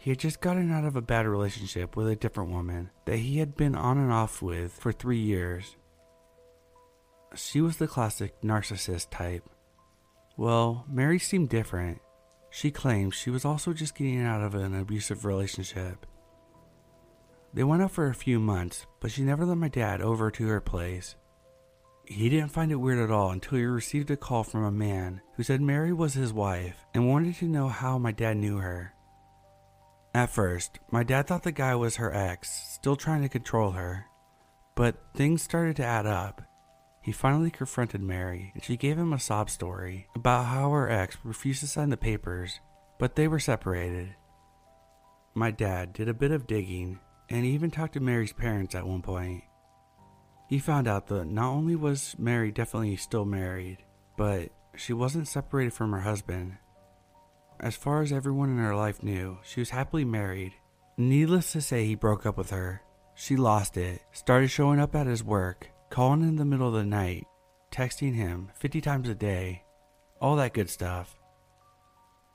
He 0.00 0.10
had 0.10 0.18
just 0.18 0.40
gotten 0.40 0.72
out 0.72 0.84
of 0.84 0.96
a 0.96 1.02
bad 1.02 1.26
relationship 1.26 1.94
with 1.94 2.08
a 2.08 2.16
different 2.16 2.50
woman 2.50 2.90
that 3.04 3.18
he 3.18 3.38
had 3.38 3.56
been 3.56 3.76
on 3.76 3.98
and 3.98 4.10
off 4.10 4.42
with 4.42 4.72
for 4.72 4.90
three 4.90 5.20
years. 5.20 5.76
She 7.36 7.60
was 7.60 7.76
the 7.76 7.86
classic 7.86 8.40
narcissist 8.42 9.10
type. 9.10 9.48
Well, 10.36 10.84
Mary 10.90 11.18
seemed 11.18 11.50
different. 11.50 12.00
She 12.50 12.70
claimed 12.70 13.14
she 13.14 13.30
was 13.30 13.44
also 13.44 13.72
just 13.72 13.94
getting 13.94 14.22
out 14.22 14.42
of 14.42 14.54
an 14.54 14.74
abusive 14.74 15.24
relationship 15.24 16.06
they 17.52 17.64
went 17.64 17.82
out 17.82 17.90
for 17.90 18.06
a 18.06 18.14
few 18.14 18.38
months, 18.38 18.86
but 19.00 19.10
she 19.10 19.22
never 19.22 19.44
let 19.44 19.56
my 19.56 19.68
dad 19.68 20.00
over 20.00 20.30
to 20.30 20.46
her 20.46 20.60
place. 20.60 21.16
He 22.04 22.28
didn't 22.28 22.52
find 22.52 22.70
it 22.70 22.76
weird 22.76 22.98
at 23.00 23.10
all 23.10 23.30
until 23.30 23.58
he 23.58 23.64
received 23.64 24.10
a 24.10 24.16
call 24.16 24.44
from 24.44 24.64
a 24.64 24.70
man 24.70 25.20
who 25.34 25.42
said 25.42 25.60
Mary 25.60 25.92
was 25.92 26.14
his 26.14 26.32
wife 26.32 26.84
and 26.94 27.08
wanted 27.08 27.36
to 27.36 27.46
know 27.46 27.68
how 27.68 27.98
my 27.98 28.12
dad 28.12 28.36
knew 28.36 28.58
her. 28.58 28.94
At 30.12 30.30
first, 30.30 30.80
my 30.90 31.04
dad 31.04 31.26
thought 31.26 31.44
the 31.44 31.52
guy 31.52 31.74
was 31.76 31.96
her 31.96 32.12
ex, 32.12 32.50
still 32.50 32.96
trying 32.96 33.22
to 33.22 33.28
control 33.28 33.72
her. 33.72 34.06
But 34.74 34.96
things 35.14 35.42
started 35.42 35.76
to 35.76 35.84
add 35.84 36.06
up. 36.06 36.42
He 37.02 37.12
finally 37.12 37.50
confronted 37.50 38.02
Mary 38.02 38.50
and 38.54 38.62
she 38.62 38.76
gave 38.76 38.98
him 38.98 39.12
a 39.12 39.20
sob 39.20 39.48
story 39.48 40.08
about 40.14 40.46
how 40.46 40.70
her 40.70 40.90
ex 40.90 41.16
refused 41.24 41.60
to 41.60 41.66
sign 41.66 41.90
the 41.90 41.96
papers, 41.96 42.60
but 42.98 43.14
they 43.14 43.28
were 43.28 43.38
separated. 43.38 44.14
My 45.34 45.50
dad 45.50 45.92
did 45.92 46.08
a 46.08 46.14
bit 46.14 46.32
of 46.32 46.46
digging 46.46 46.98
and 47.28 47.44
even 47.44 47.70
talked 47.70 47.94
to 47.94 48.00
Mary's 48.00 48.32
parents 48.32 48.74
at 48.74 48.86
one 48.86 49.02
point. 49.02 49.44
He 50.48 50.58
found 50.58 50.88
out 50.88 51.06
that 51.06 51.26
not 51.26 51.52
only 51.52 51.76
was 51.76 52.16
Mary 52.18 52.50
definitely 52.50 52.96
still 52.96 53.24
married, 53.24 53.78
but 54.16 54.50
she 54.74 54.92
wasn't 54.92 55.28
separated 55.28 55.72
from 55.72 55.92
her 55.92 56.00
husband. 56.00 56.56
As 57.62 57.76
far 57.76 58.00
as 58.00 58.10
everyone 58.10 58.48
in 58.48 58.56
her 58.56 58.74
life 58.74 59.02
knew, 59.02 59.38
she 59.42 59.60
was 59.60 59.68
happily 59.68 60.04
married. 60.04 60.54
Needless 60.96 61.52
to 61.52 61.60
say, 61.60 61.84
he 61.84 61.94
broke 61.94 62.24
up 62.24 62.38
with 62.38 62.48
her. 62.50 62.80
She 63.14 63.36
lost 63.36 63.76
it, 63.76 64.00
started 64.12 64.48
showing 64.48 64.80
up 64.80 64.94
at 64.94 65.06
his 65.06 65.22
work, 65.22 65.68
calling 65.90 66.22
in 66.22 66.36
the 66.36 66.46
middle 66.46 66.68
of 66.68 66.72
the 66.72 66.84
night, 66.84 67.26
texting 67.70 68.14
him 68.14 68.50
50 68.54 68.80
times 68.80 69.10
a 69.10 69.14
day, 69.14 69.64
all 70.22 70.36
that 70.36 70.54
good 70.54 70.70
stuff. 70.70 71.18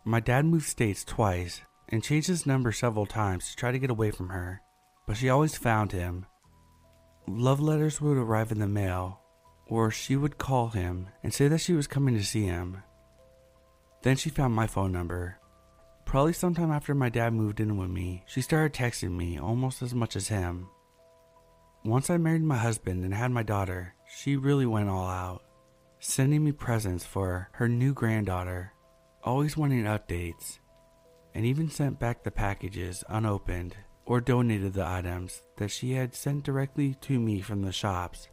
My 0.03 0.19
dad 0.19 0.45
moved 0.45 0.67
states 0.67 1.03
twice 1.03 1.61
and 1.89 2.03
changed 2.03 2.28
his 2.28 2.45
number 2.45 2.71
several 2.71 3.07
times 3.07 3.49
to 3.49 3.55
try 3.55 3.71
to 3.71 3.80
get 3.80 3.89
away 3.89 4.11
from 4.11 4.30
her, 4.30 4.61
but 5.07 5.17
she 5.17 5.30
always 5.30 5.57
found 5.57 5.91
him. 5.91 6.28
Love 7.28 7.59
letters 7.59 7.99
would 7.99 8.17
arrive 8.17 8.51
in 8.51 8.59
the 8.59 8.67
mail, 8.67 9.21
or 9.65 9.89
she 9.89 10.15
would 10.15 10.38
call 10.38 10.67
him 10.67 11.09
and 11.23 11.34
say 11.34 11.47
that 11.47 11.61
she 11.61 11.73
was 11.73 11.88
coming 11.88 12.13
to 12.15 12.23
see 12.23 12.45
him. 12.45 12.84
Then 14.06 14.18
she 14.18 14.30
found 14.30 14.53
my 14.53 14.68
phone 14.68 14.91
number. 14.91 15.39
Probably 16.06 16.32
sometime 16.32 16.70
after 16.70 16.93
my 16.93 17.10
dad 17.10 17.34
moved 17.34 17.60
in 17.60 17.76
with 17.76 17.89
me, 17.89 18.24
she 18.28 18.39
started 18.39 18.72
texting 18.72 19.18
me 19.18 19.39
almost 19.39 19.82
as 19.82 19.95
much 19.95 20.16
as 20.16 20.28
him. 20.28 20.68
Once 21.84 22.12
I 22.12 22.18
married 22.18 22.43
my 22.43 22.58
husband 22.58 23.03
and 23.03 23.16
had 23.16 23.32
my 23.32 23.41
daughter, 23.41 23.95
she 24.08 24.36
really 24.36 24.68
went 24.68 24.89
all 24.89 25.08
out, 25.08 25.41
sending 25.97 26.43
me 26.43 26.51
presents 26.51 27.03
for 27.03 27.49
her 27.53 27.68
new 27.68 27.95
granddaughter, 27.95 28.74
always 29.24 29.58
wanting 29.58 29.86
updates, 29.86 30.60
and 31.34 31.43
even 31.43 31.72
sent 31.72 31.99
back 31.99 32.22
the 32.22 32.30
packages 32.30 33.03
unopened 33.10 33.76
or 34.06 34.22
donated 34.22 34.74
the 34.74 34.86
items 34.86 35.41
that 35.58 35.72
she 35.72 35.93
had 35.93 36.14
sent 36.14 36.43
directly 36.43 36.93
to 37.01 37.20
me 37.20 37.41
from 37.41 37.64
the 37.64 37.72
shops. 37.72 38.28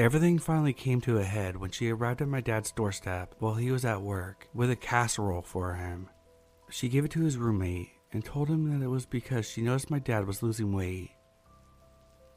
Everything 0.00 0.38
finally 0.38 0.72
came 0.72 0.98
to 1.02 1.18
a 1.18 1.24
head 1.24 1.58
when 1.58 1.70
she 1.70 1.90
arrived 1.90 2.22
at 2.22 2.28
my 2.28 2.40
dad's 2.40 2.72
doorstep 2.72 3.34
while 3.38 3.56
he 3.56 3.70
was 3.70 3.84
at 3.84 4.00
work 4.00 4.48
with 4.54 4.70
a 4.70 4.74
casserole 4.74 5.42
for 5.42 5.74
him. 5.74 6.08
She 6.70 6.88
gave 6.88 7.04
it 7.04 7.10
to 7.10 7.20
his 7.20 7.36
roommate 7.36 7.90
and 8.10 8.24
told 8.24 8.48
him 8.48 8.70
that 8.70 8.82
it 8.82 8.88
was 8.88 9.04
because 9.04 9.46
she 9.46 9.60
noticed 9.60 9.90
my 9.90 9.98
dad 9.98 10.26
was 10.26 10.42
losing 10.42 10.72
weight. 10.72 11.10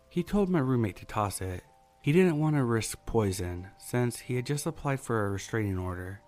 He 0.10 0.24
told 0.24 0.50
my 0.50 0.60
roommate 0.60 0.98
to 0.98 1.06
toss 1.06 1.40
it. 1.40 1.64
He 2.02 2.12
didn't 2.12 2.38
want 2.38 2.58
to 2.58 2.66
risk 2.66 2.98
poison 3.06 3.70
since 3.78 4.20
he 4.20 4.36
had 4.36 4.46
just 4.46 4.66
applied 4.66 5.00
for 5.00 5.26
a 5.26 5.32
restraining 5.32 5.78
order. 5.78 6.20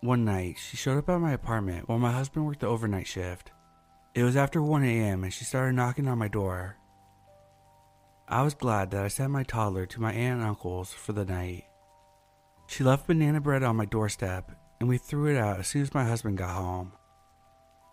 One 0.00 0.24
night, 0.24 0.56
she 0.58 0.76
showed 0.76 0.98
up 0.98 1.08
at 1.08 1.20
my 1.20 1.34
apartment 1.34 1.88
while 1.88 2.00
my 2.00 2.10
husband 2.10 2.46
worked 2.46 2.62
the 2.62 2.66
overnight 2.66 3.06
shift. 3.06 3.52
It 4.16 4.24
was 4.24 4.36
after 4.36 4.60
1 4.60 4.82
a.m. 4.82 5.22
and 5.22 5.32
she 5.32 5.44
started 5.44 5.76
knocking 5.76 6.08
on 6.08 6.18
my 6.18 6.26
door. 6.26 6.79
I 8.30 8.42
was 8.42 8.54
glad 8.54 8.90
that 8.92 9.04
I 9.04 9.08
sent 9.08 9.32
my 9.32 9.42
toddler 9.42 9.84
to 9.86 10.00
my 10.00 10.12
aunt 10.12 10.40
and 10.40 10.48
uncle's 10.48 10.92
for 10.92 11.12
the 11.12 11.24
night. 11.24 11.64
She 12.68 12.84
left 12.84 13.06
banana 13.06 13.40
bread 13.40 13.62
on 13.62 13.76
my 13.76 13.84
doorstep 13.84 14.52
and 14.80 14.88
we 14.88 14.96
threw 14.96 15.34
it 15.34 15.36
out 15.36 15.58
as 15.58 15.66
soon 15.66 15.82
as 15.82 15.92
my 15.92 16.04
husband 16.04 16.38
got 16.38 16.54
home. 16.54 16.92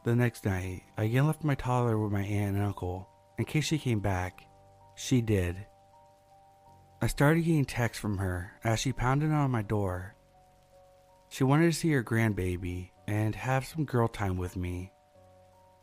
The 0.06 0.16
next 0.16 0.46
night, 0.46 0.84
I 0.98 1.06
again 1.06 1.28
left 1.28 1.44
my 1.44 1.56
toddler 1.56 1.98
with 1.98 2.14
my 2.14 2.24
aunt 2.24 2.56
and 2.56 2.64
uncle 2.64 3.10
in 3.38 3.44
case 3.46 3.66
she 3.66 3.78
came 3.78 4.00
back. 4.00 4.44
She 4.96 5.22
did. 5.22 5.58
I 7.02 7.08
started 7.08 7.42
getting 7.42 7.66
texts 7.66 8.00
from 8.00 8.20
her 8.20 8.54
as 8.64 8.80
she 8.80 8.94
pounded 8.94 9.32
on 9.32 9.52
my 9.52 9.64
door 9.64 10.16
she 11.30 11.44
wanted 11.44 11.66
to 11.66 11.78
see 11.78 11.92
her 11.92 12.04
grandbaby 12.04 12.92
and 13.08 13.36
have 13.36 13.66
some 13.66 13.86
girl 13.86 14.08
time 14.08 14.38
with 14.38 14.56
me. 14.56 14.92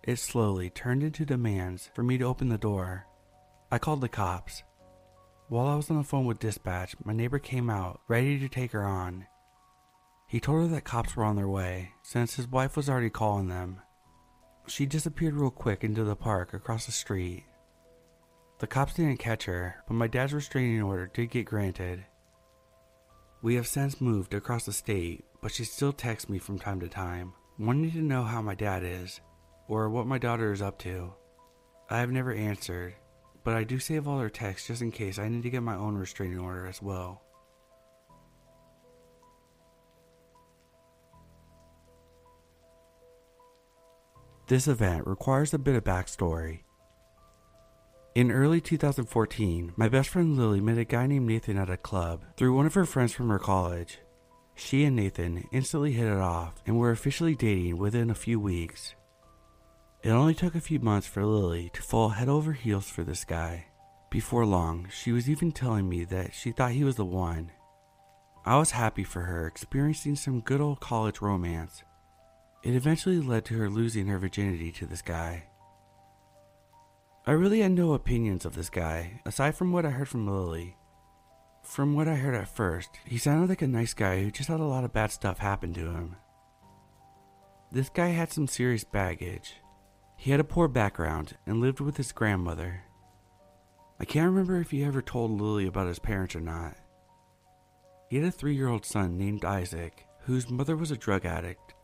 It 0.03 0.17
slowly 0.17 0.71
turned 0.71 1.03
into 1.03 1.25
demands 1.25 1.91
for 1.95 2.03
me 2.03 2.19
to 2.19 2.25
open 2.25 2.49
the 2.49 2.59
door. 2.59 3.07
I 3.75 3.79
called 3.79 4.03
the 4.03 4.09
cops. 4.09 4.63
While 5.49 5.67
I 5.67 5.75
was 5.75 5.91
on 5.91 5.97
the 5.97 6.05
phone 6.05 6.27
with 6.27 6.39
dispatch, 6.39 6.95
my 7.03 7.13
neighbor 7.13 7.41
came 7.41 7.69
out, 7.69 8.03
ready 8.07 8.39
to 8.39 8.49
take 8.49 8.71
her 8.71 8.85
on. 8.85 9.27
He 10.29 10.39
told 10.39 10.63
her 10.63 10.69
that 10.69 10.85
cops 10.85 11.17
were 11.17 11.25
on 11.25 11.35
their 11.35 11.49
way, 11.49 11.91
since 12.05 12.37
his 12.37 12.47
wife 12.47 12.77
was 12.77 12.89
already 12.89 13.11
calling 13.11 13.49
them. 13.49 13.81
She 14.69 14.87
disappeared 14.87 15.35
real 15.35 15.51
quick 15.51 15.83
into 15.83 16.05
the 16.05 16.15
park 16.15 16.55
across 16.55 16.87
the 16.87 16.93
street. 16.93 17.47
The 18.61 18.69
cops 18.69 18.95
didn't 18.95 19.19
catch 19.19 19.47
her, 19.47 19.83
but 19.89 19.95
my 19.95 20.07
dad's 20.07 20.35
restraining 20.35 20.81
order 20.81 21.11
did 21.13 21.31
get 21.33 21.47
granted. 21.47 22.05
We 23.43 23.57
have 23.57 23.67
since 23.67 24.01
moved 24.01 24.35
across 24.35 24.67
the 24.67 24.73
state, 24.73 25.25
but 25.43 25.51
she 25.51 25.65
still 25.65 25.93
texts 25.93 26.31
me 26.31 26.39
from 26.39 26.61
time 26.61 26.79
to 26.79 26.89
time, 26.89 27.33
wanting 27.59 27.91
to 27.91 28.03
know 28.03 28.23
how 28.23 28.41
my 28.41 28.55
dad 28.55 28.85
is, 28.85 29.21
or 29.67 29.91
what 29.91 30.07
my 30.07 30.19
daughter 30.19 30.53
is 30.53 30.63
up 30.63 30.79
to. 30.79 31.13
I 31.91 31.99
have 31.99 32.13
never 32.13 32.33
answered, 32.33 32.95
but 33.45 33.55
I 33.55 33.63
do 33.63 33.79
save 33.79 34.09
all 34.09 34.19
her 34.19 34.31
texts 34.31 34.69
just 34.69 34.83
in 34.83 34.91
case 34.91 35.19
I 35.19 35.29
need 35.29 35.43
to 35.43 35.51
get 35.51 35.63
my 35.63 35.77
own 35.77 35.97
restraining 35.97 36.39
order 36.39 36.67
as 36.67 36.83
well. 36.83 37.23
This 44.47 44.69
event 44.69 45.07
requires 45.07 45.55
a 45.55 45.59
bit 45.59 45.75
of 45.75 45.85
backstory. 45.85 46.61
In 48.15 48.31
early 48.31 48.61
2014, 48.61 49.73
my 49.77 49.89
best 49.89 50.11
friend 50.11 50.37
Lily 50.37 50.61
met 50.61 50.79
a 50.79 50.85
guy 50.85 51.07
named 51.07 51.27
Nathan 51.27 51.57
at 51.57 51.71
a 51.71 51.77
club 51.77 52.25
through 52.37 52.55
one 52.55 52.67
of 52.67 52.75
her 52.75 52.85
friends 52.85 53.13
from 53.13 53.29
her 53.31 53.39
college. 53.39 53.99
She 54.55 54.85
and 54.85 54.95
Nathan 54.95 55.49
instantly 55.51 55.93
hit 55.93 56.07
it 56.07 56.19
off 56.19 56.63
and 56.67 56.79
were 56.79 56.91
officially 56.91 57.35
dating 57.35 57.79
within 57.79 58.11
a 58.11 58.15
few 58.15 58.39
weeks. 58.39 58.95
It 60.05 60.11
only 60.11 60.35
took 60.35 60.55
a 60.55 60.61
few 60.61 60.81
months 60.81 61.07
for 61.07 61.25
Lily 61.25 61.71
to 61.73 61.81
fall 61.81 62.11
head 62.11 62.29
over 62.29 62.53
heels 62.53 62.91
for 62.91 63.05
this 63.05 63.25
guy. 63.25 63.69
Before 64.11 64.45
long, 64.45 64.87
she 64.93 65.13
was 65.13 65.31
even 65.31 65.51
telling 65.51 65.89
me 65.89 66.05
that 66.05 66.35
she 66.35 66.53
thought 66.53 66.73
he 66.73 66.85
was 66.85 66.97
the 66.97 67.07
one. 67.07 67.51
I 68.45 68.59
was 68.59 68.73
happy 68.73 69.03
for 69.03 69.23
her 69.23 69.47
experiencing 69.47 70.17
some 70.17 70.43
good 70.43 70.61
old 70.61 70.81
college 70.81 71.23
romance. 71.23 71.83
It 72.63 72.75
eventually 72.75 73.19
led 73.19 73.47
to 73.47 73.55
her 73.55 73.71
losing 73.71 74.07
her 74.09 74.19
virginity 74.19 74.71
to 74.73 74.87
this 74.87 75.01
guy. 75.01 75.45
I 77.27 77.33
really 77.33 77.61
had 77.61 77.73
no 77.73 77.95
opinions 77.95 78.45
of 78.45 78.55
this 78.55 78.69
guy, 78.69 79.23
aside 79.25 79.55
from 79.55 79.73
what 79.73 79.87
I 79.87 79.91
heard 79.91 80.11
from 80.11 80.29
Lily. 80.29 80.77
From 81.63 81.95
what 81.95 82.09
I 82.09 82.17
heard 82.17 82.35
at 82.35 82.55
first, 82.55 82.91
he 83.07 83.17
sounded 83.17 83.49
like 83.49 83.63
a 83.63 83.67
nice 83.67 83.95
guy 83.95 84.23
who 84.23 84.31
just 84.31 84.51
had 84.51 84.61
a 84.61 84.65
lot 84.65 84.85
of 84.85 84.93
bad 84.93 85.13
stuff 85.13 85.39
happen 85.39 85.73
to 85.73 85.81
him. 85.81 86.17
This 87.73 87.89
guy 87.89 88.09
had 88.09 88.31
some 88.31 88.47
serious 88.47 88.85
baggage. 88.85 89.55
He 90.17 90.31
had 90.31 90.41
a 90.41 90.45
poor 90.45 90.69
background 90.69 91.37
and 91.47 91.61
lived 91.61 91.81
with 91.81 91.97
his 91.97 92.13
grandmother. 92.13 92.85
I 94.01 94.05
can't 94.05 94.31
remember 94.31 94.61
if 94.61 94.71
he 94.71 94.85
ever 94.85 95.03
told 95.03 95.41
Lily 95.41 95.67
about 95.67 95.89
his 95.89 95.99
parents 95.99 96.35
or 96.35 96.41
not. 96.41 96.77
He 98.09 98.17
had 98.17 98.27
a 98.27 98.31
three 98.31 98.55
year 98.55 98.69
old 98.69 98.85
son 98.85 99.19
named 99.19 99.45
Isaac, 99.45 100.07
whose 100.23 100.51
mother 100.51 100.77
was 100.77 100.91
a 100.91 100.97
drug 100.97 101.25
addict 101.25 101.75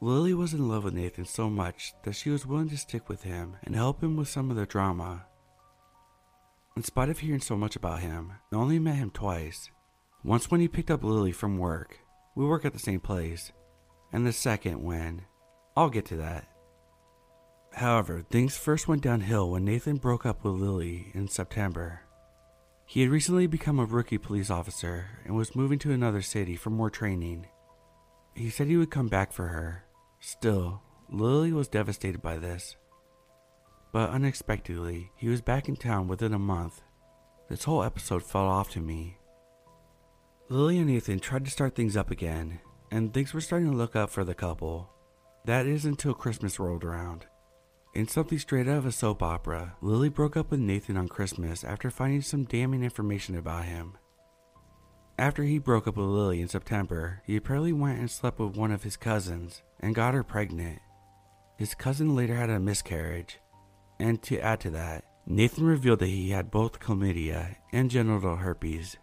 Lily 0.00 0.32
was 0.32 0.54
in 0.54 0.68
love 0.68 0.84
with 0.84 0.94
Nathan 0.94 1.24
so 1.24 1.50
much 1.50 1.92
that 2.04 2.14
she 2.14 2.30
was 2.30 2.46
willing 2.46 2.68
to 2.68 2.76
stick 2.76 3.08
with 3.08 3.24
him 3.24 3.56
and 3.64 3.74
help 3.74 4.00
him 4.00 4.16
with 4.16 4.28
some 4.28 4.48
of 4.48 4.56
the 4.56 4.64
drama. 4.64 5.26
In 6.76 6.84
spite 6.84 7.08
of 7.08 7.18
hearing 7.18 7.40
so 7.40 7.56
much 7.56 7.74
about 7.74 7.98
him, 7.98 8.34
I 8.52 8.56
only 8.56 8.78
met 8.78 8.94
him 8.94 9.10
twice. 9.10 9.70
Once 10.22 10.52
when 10.52 10.60
he 10.60 10.68
picked 10.68 10.92
up 10.92 11.02
Lily 11.02 11.32
from 11.32 11.58
work, 11.58 11.98
we 12.36 12.44
work 12.44 12.64
at 12.64 12.72
the 12.72 12.78
same 12.78 13.00
place, 13.00 13.50
and 14.12 14.24
the 14.24 14.32
second 14.32 14.84
when. 14.84 15.22
I'll 15.76 15.90
get 15.90 16.04
to 16.06 16.16
that. 16.18 16.46
However, 17.74 18.24
things 18.28 18.56
first 18.56 18.88
went 18.88 19.02
downhill 19.02 19.50
when 19.50 19.64
Nathan 19.64 19.96
broke 19.96 20.26
up 20.26 20.42
with 20.42 20.54
Lily 20.54 21.10
in 21.14 21.28
September. 21.28 22.02
He 22.86 23.02
had 23.02 23.10
recently 23.10 23.46
become 23.46 23.78
a 23.78 23.84
rookie 23.84 24.18
police 24.18 24.50
officer 24.50 25.06
and 25.24 25.36
was 25.36 25.54
moving 25.54 25.78
to 25.80 25.92
another 25.92 26.22
city 26.22 26.56
for 26.56 26.70
more 26.70 26.90
training. 26.90 27.46
He 28.34 28.50
said 28.50 28.66
he 28.66 28.76
would 28.76 28.90
come 28.90 29.08
back 29.08 29.32
for 29.32 29.48
her, 29.48 29.84
Still, 30.20 30.82
Lily 31.08 31.52
was 31.52 31.68
devastated 31.68 32.20
by 32.20 32.38
this. 32.38 32.76
But 33.92 34.10
unexpectedly, 34.10 35.10
he 35.16 35.28
was 35.28 35.40
back 35.40 35.68
in 35.68 35.76
town 35.76 36.08
within 36.08 36.34
a 36.34 36.38
month. 36.38 36.82
This 37.48 37.64
whole 37.64 37.82
episode 37.82 38.22
fell 38.22 38.46
off 38.46 38.70
to 38.70 38.80
me. 38.80 39.18
Lily 40.48 40.78
and 40.78 40.88
Nathan 40.88 41.20
tried 41.20 41.44
to 41.44 41.50
start 41.50 41.74
things 41.74 41.96
up 41.96 42.10
again, 42.10 42.60
and 42.90 43.12
things 43.12 43.32
were 43.32 43.40
starting 43.40 43.70
to 43.70 43.76
look 43.76 43.94
up 43.94 44.10
for 44.10 44.24
the 44.24 44.34
couple. 44.34 44.90
That 45.44 45.66
is 45.66 45.84
until 45.84 46.14
Christmas 46.14 46.58
rolled 46.58 46.84
around. 46.84 47.26
In 47.94 48.06
something 48.06 48.38
straight 48.38 48.68
out 48.68 48.78
of 48.78 48.86
a 48.86 48.92
soap 48.92 49.22
opera, 49.22 49.74
Lily 49.80 50.08
broke 50.08 50.36
up 50.36 50.50
with 50.50 50.60
Nathan 50.60 50.96
on 50.96 51.08
Christmas 51.08 51.64
after 51.64 51.90
finding 51.90 52.22
some 52.22 52.44
damning 52.44 52.84
information 52.84 53.36
about 53.36 53.64
him. 53.64 53.96
After 55.18 55.42
he 55.42 55.58
broke 55.58 55.88
up 55.88 55.96
with 55.96 56.06
Lily 56.06 56.40
in 56.40 56.48
September, 56.48 57.22
he 57.26 57.34
apparently 57.34 57.72
went 57.72 57.98
and 57.98 58.10
slept 58.10 58.38
with 58.38 58.56
one 58.56 58.70
of 58.70 58.84
his 58.84 58.96
cousins 58.96 59.62
and 59.80 59.94
got 59.94 60.14
her 60.14 60.22
pregnant. 60.22 60.78
His 61.56 61.74
cousin 61.74 62.14
later 62.14 62.36
had 62.36 62.50
a 62.50 62.60
miscarriage, 62.60 63.40
and 63.98 64.22
to 64.22 64.38
add 64.38 64.60
to 64.60 64.70
that, 64.70 65.04
Nathan 65.26 65.64
revealed 65.66 65.98
that 65.98 66.06
he 66.06 66.30
had 66.30 66.52
both 66.52 66.78
chlamydia 66.78 67.56
and 67.72 67.90
genital 67.90 68.36
herpes. 68.36 68.96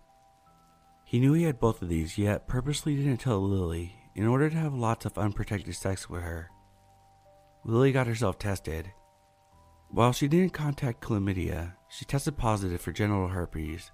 He 1.03 1.19
knew 1.19 1.33
he 1.33 1.43
had 1.43 1.59
both 1.59 1.81
of 1.81 1.89
these, 1.89 2.17
yet 2.17 2.47
purposely 2.47 2.95
didn't 2.95 3.17
tell 3.17 3.41
Lily 3.41 3.95
in 4.15 4.25
order 4.25 4.49
to 4.49 4.55
have 4.55 4.73
lots 4.73 5.05
of 5.05 5.17
unprotected 5.17 5.75
sex 5.75 6.09
with 6.09 6.21
her. 6.21 6.49
Lily 7.67 7.91
got 7.91 8.05
herself 8.05 8.37
tested. 8.37 8.91
While 9.89 10.13
she 10.13 10.27
didn't 10.27 10.53
contact 10.53 11.01
chlamydia, 11.01 11.73
she 11.89 12.05
tested 12.05 12.37
positive 12.37 12.79
for 12.79 12.91
genital 12.91 13.27
herpes. 13.27 13.91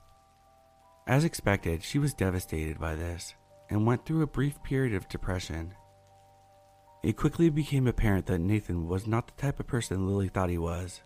As 1.07 1.23
expected, 1.23 1.81
she 1.81 1.97
was 1.97 2.13
devastated 2.13 2.79
by 2.79 2.95
this 2.95 3.33
and 3.69 3.85
went 3.85 4.05
through 4.05 4.23
a 4.23 4.27
brief 4.27 4.61
period 4.61 4.93
of 4.93 5.07
depression. 5.07 5.73
It 7.01 7.15
quickly 7.15 7.49
became 7.49 7.87
apparent 7.87 8.25
that 8.25 8.39
Nathan 8.39 8.87
was 8.87 9.07
not 9.07 9.27
the 9.27 9.41
type 9.41 9.59
of 9.61 9.67
person 9.67 10.05
Lily 10.05 10.27
thought 10.27 10.49
he 10.49 10.57
was. 10.57 11.01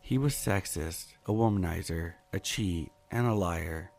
He 0.00 0.16
was 0.16 0.34
sexist, 0.34 1.08
a 1.26 1.32
womanizer, 1.32 2.14
a 2.32 2.40
cheat, 2.40 2.90
and 3.10 3.26
a 3.26 3.34
liar. 3.34 3.90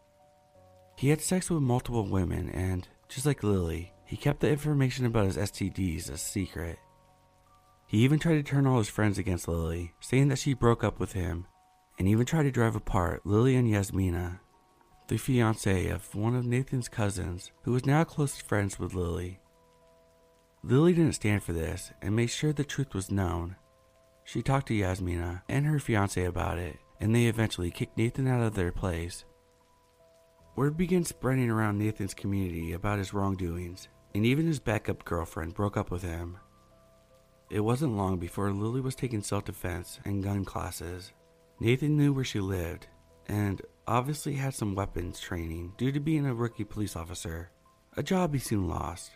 He 0.96 1.10
had 1.10 1.22
sex 1.22 1.52
with 1.52 1.62
multiple 1.62 2.10
women, 2.10 2.50
and, 2.50 2.88
just 3.08 3.28
like 3.28 3.44
Lily, 3.44 3.94
he 4.06 4.18
kept 4.18 4.40
the 4.40 4.50
information 4.50 5.06
about 5.06 5.26
his 5.26 5.38
STDs 5.38 6.10
a 6.10 6.18
secret. 6.18 6.80
He 7.88 8.00
even 8.00 8.20
tried 8.20 8.36
to 8.36 8.44
turn 8.44 8.68
all 8.68 8.80
his 8.80 8.90
friends 8.90 9.18
against 9.18 9.48
Lily, 9.48 9.94
saying 10.02 10.28
that 10.28 10.40
she 10.40 10.54
broke 10.54 10.84
up 10.84 11.00
with 11.00 11.14
him, 11.14 11.48
and 11.98 12.08
even 12.08 12.26
tried 12.26 12.44
to 12.44 12.52
drive 12.52 12.76
apart 12.76 13.26
Lily 13.26 13.56
and 13.56 13.70
Yasmina, 13.70 14.42
the 15.08 15.18
fiance 15.18 15.88
of 15.88 16.14
one 16.14 16.36
of 16.36 16.46
Nathan's 16.46 16.90
cousins, 16.90 17.52
who 17.64 17.72
was 17.72 17.86
now 17.86 18.04
close 18.04 18.38
friends 18.42 18.78
with 18.78 18.94
Lily. 18.94 19.40
Lily 20.64 20.92
didn't 20.92 21.14
stand 21.14 21.44
for 21.44 21.54
this 21.54 21.94
and 22.02 22.14
made 22.14 22.30
sure 22.30 22.52
the 22.52 22.66
truth 22.66 22.94
was 22.94 23.10
known. 23.10 23.56
She 24.26 24.42
talked 24.42 24.68
to 24.68 24.74
Yasmina 24.74 25.44
and 25.48 25.66
her 25.66 25.80
fiance 25.80 26.22
about 26.26 26.58
it, 26.58 26.78
and 27.00 27.16
they 27.16 27.28
eventually 27.28 27.72
kicked 27.72 27.98
Nathan 27.98 28.28
out 28.28 28.42
of 28.42 28.54
their 28.54 28.74
place. 28.74 29.24
Word 30.58 30.76
began 30.76 31.06
spreading 31.06 31.50
around 31.50 31.78
Nathan's 31.78 32.14
community 32.14 32.74
about 32.74 32.98
his 32.98 33.14
wrongdoings, 33.14 33.88
and 34.14 34.26
even 34.26 34.46
his 34.46 34.60
backup 34.60 35.06
girlfriend 35.06 35.54
broke 35.54 35.78
up 35.78 35.90
with 35.90 36.02
him. 36.02 36.38
It 37.50 37.62
wasn't 37.62 37.96
long 37.96 38.18
before 38.18 38.52
Lily 38.52 38.82
was 38.82 38.96
taking 38.96 39.22
self 39.22 39.46
defense 39.46 40.00
and 40.04 40.24
gun 40.24 40.44
classes. 40.44 41.14
Nathan 41.60 41.98
knew 41.98 42.14
where 42.14 42.26
she 42.26 42.40
lived, 42.40 42.88
and 43.28 43.62
obviously 43.88 44.34
had 44.34 44.54
some 44.54 44.76
weapons 44.76 45.20
training 45.20 45.74
due 45.78 45.92
to 45.92 46.00
being 46.00 46.26
a 46.26 46.34
rookie 46.34 46.66
police 46.66 46.96
officer, 46.96 47.50
a 47.96 48.04
job 48.04 48.34
he 48.34 48.40
soon 48.40 48.68
lost. 48.68 49.12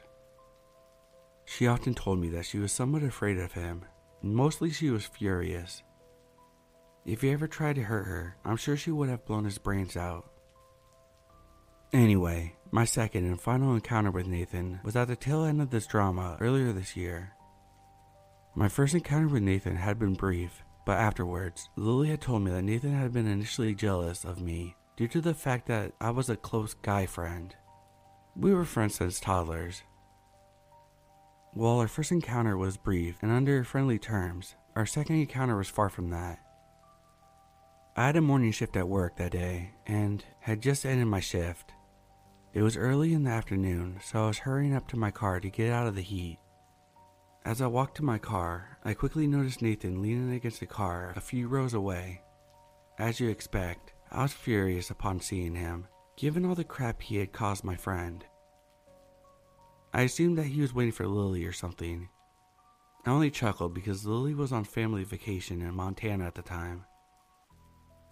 She 1.45 1.67
often 1.67 1.93
told 1.93 2.19
me 2.19 2.29
that 2.29 2.45
she 2.45 2.57
was 2.57 2.71
somewhat 2.71 3.03
afraid 3.03 3.37
of 3.37 3.51
him, 3.51 3.83
and 4.21 4.33
mostly 4.33 4.71
she 4.71 4.89
was 4.89 5.05
furious. 5.05 5.83
If 7.05 7.21
he 7.21 7.31
ever 7.31 7.47
tried 7.47 7.75
to 7.75 7.83
hurt 7.83 8.05
her, 8.05 8.37
I'm 8.45 8.57
sure 8.57 8.77
she 8.77 8.91
would 8.91 9.09
have 9.09 9.25
blown 9.25 9.43
his 9.43 9.57
brains 9.57 9.97
out. 9.97 10.31
Anyway, 11.91 12.55
my 12.71 12.85
second 12.85 13.25
and 13.25 13.41
final 13.41 13.73
encounter 13.73 14.11
with 14.11 14.27
Nathan 14.27 14.79
was 14.83 14.95
at 14.95 15.09
the 15.09 15.15
tail 15.17 15.43
end 15.43 15.61
of 15.61 15.71
this 15.71 15.87
drama 15.87 16.37
earlier 16.39 16.71
this 16.71 16.95
year. 16.95 17.33
My 18.53 18.67
first 18.67 18.93
encounter 18.93 19.27
with 19.27 19.43
Nathan 19.43 19.77
had 19.77 19.97
been 19.97 20.13
brief, 20.13 20.63
but 20.85 20.97
afterwards, 20.97 21.69
Lily 21.75 22.09
had 22.09 22.21
told 22.21 22.43
me 22.43 22.51
that 22.51 22.63
Nathan 22.63 22.93
had 22.93 23.13
been 23.13 23.27
initially 23.27 23.73
jealous 23.73 24.25
of 24.25 24.41
me 24.41 24.75
due 24.97 25.07
to 25.07 25.21
the 25.21 25.33
fact 25.33 25.67
that 25.67 25.93
I 26.01 26.11
was 26.11 26.29
a 26.29 26.35
close 26.35 26.73
guy 26.73 27.05
friend. 27.05 27.55
We 28.35 28.53
were 28.53 28.65
friends 28.65 28.95
since 28.95 29.19
toddlers, 29.19 29.83
while 31.53 31.79
our 31.79 31.87
first 31.89 32.13
encounter 32.13 32.55
was 32.55 32.77
brief 32.77 33.17
and 33.21 33.29
under 33.29 33.65
friendly 33.65 33.99
terms, 33.99 34.55
our 34.73 34.85
second 34.85 35.17
encounter 35.17 35.57
was 35.57 35.67
far 35.67 35.89
from 35.89 36.09
that. 36.11 36.39
I 37.97 38.05
had 38.05 38.15
a 38.15 38.21
morning 38.21 38.53
shift 38.53 38.77
at 38.77 38.87
work 38.87 39.17
that 39.17 39.33
day 39.33 39.71
and 39.85 40.23
had 40.39 40.61
just 40.61 40.85
ended 40.85 41.07
my 41.07 41.19
shift. 41.19 41.73
It 42.53 42.61
was 42.61 42.77
early 42.77 43.13
in 43.13 43.23
the 43.23 43.31
afternoon, 43.31 43.99
so 44.01 44.23
I 44.23 44.27
was 44.27 44.37
hurrying 44.39 44.73
up 44.73 44.87
to 44.89 44.97
my 44.97 45.11
car 45.11 45.41
to 45.41 45.49
get 45.49 45.73
out 45.73 45.87
of 45.87 45.95
the 45.95 46.01
heat. 46.01 46.37
As 47.43 47.59
I 47.59 47.65
walked 47.65 47.97
to 47.97 48.03
my 48.03 48.19
car, 48.19 48.77
I 48.85 48.93
quickly 48.93 49.25
noticed 49.25 49.63
Nathan 49.63 50.01
leaning 50.01 50.31
against 50.33 50.59
the 50.59 50.67
car 50.67 51.11
a 51.15 51.21
few 51.21 51.47
rows 51.47 51.73
away. 51.73 52.21
As 52.99 53.19
you 53.19 53.29
expect, 53.29 53.93
I 54.11 54.21
was 54.21 54.31
furious 54.31 54.91
upon 54.91 55.21
seeing 55.21 55.55
him, 55.55 55.87
given 56.17 56.45
all 56.45 56.53
the 56.53 56.63
crap 56.63 57.01
he 57.01 57.17
had 57.17 57.33
caused 57.33 57.63
my 57.63 57.75
friend. 57.75 58.23
I 59.91 60.01
assumed 60.01 60.37
that 60.37 60.45
he 60.45 60.61
was 60.61 60.73
waiting 60.73 60.91
for 60.91 61.07
Lily 61.07 61.43
or 61.43 61.51
something. 61.51 62.09
I 63.07 63.09
only 63.09 63.31
chuckled 63.31 63.73
because 63.73 64.05
Lily 64.05 64.35
was 64.35 64.51
on 64.51 64.63
family 64.63 65.03
vacation 65.03 65.63
in 65.63 65.73
Montana 65.73 66.27
at 66.27 66.35
the 66.35 66.43
time. 66.43 66.85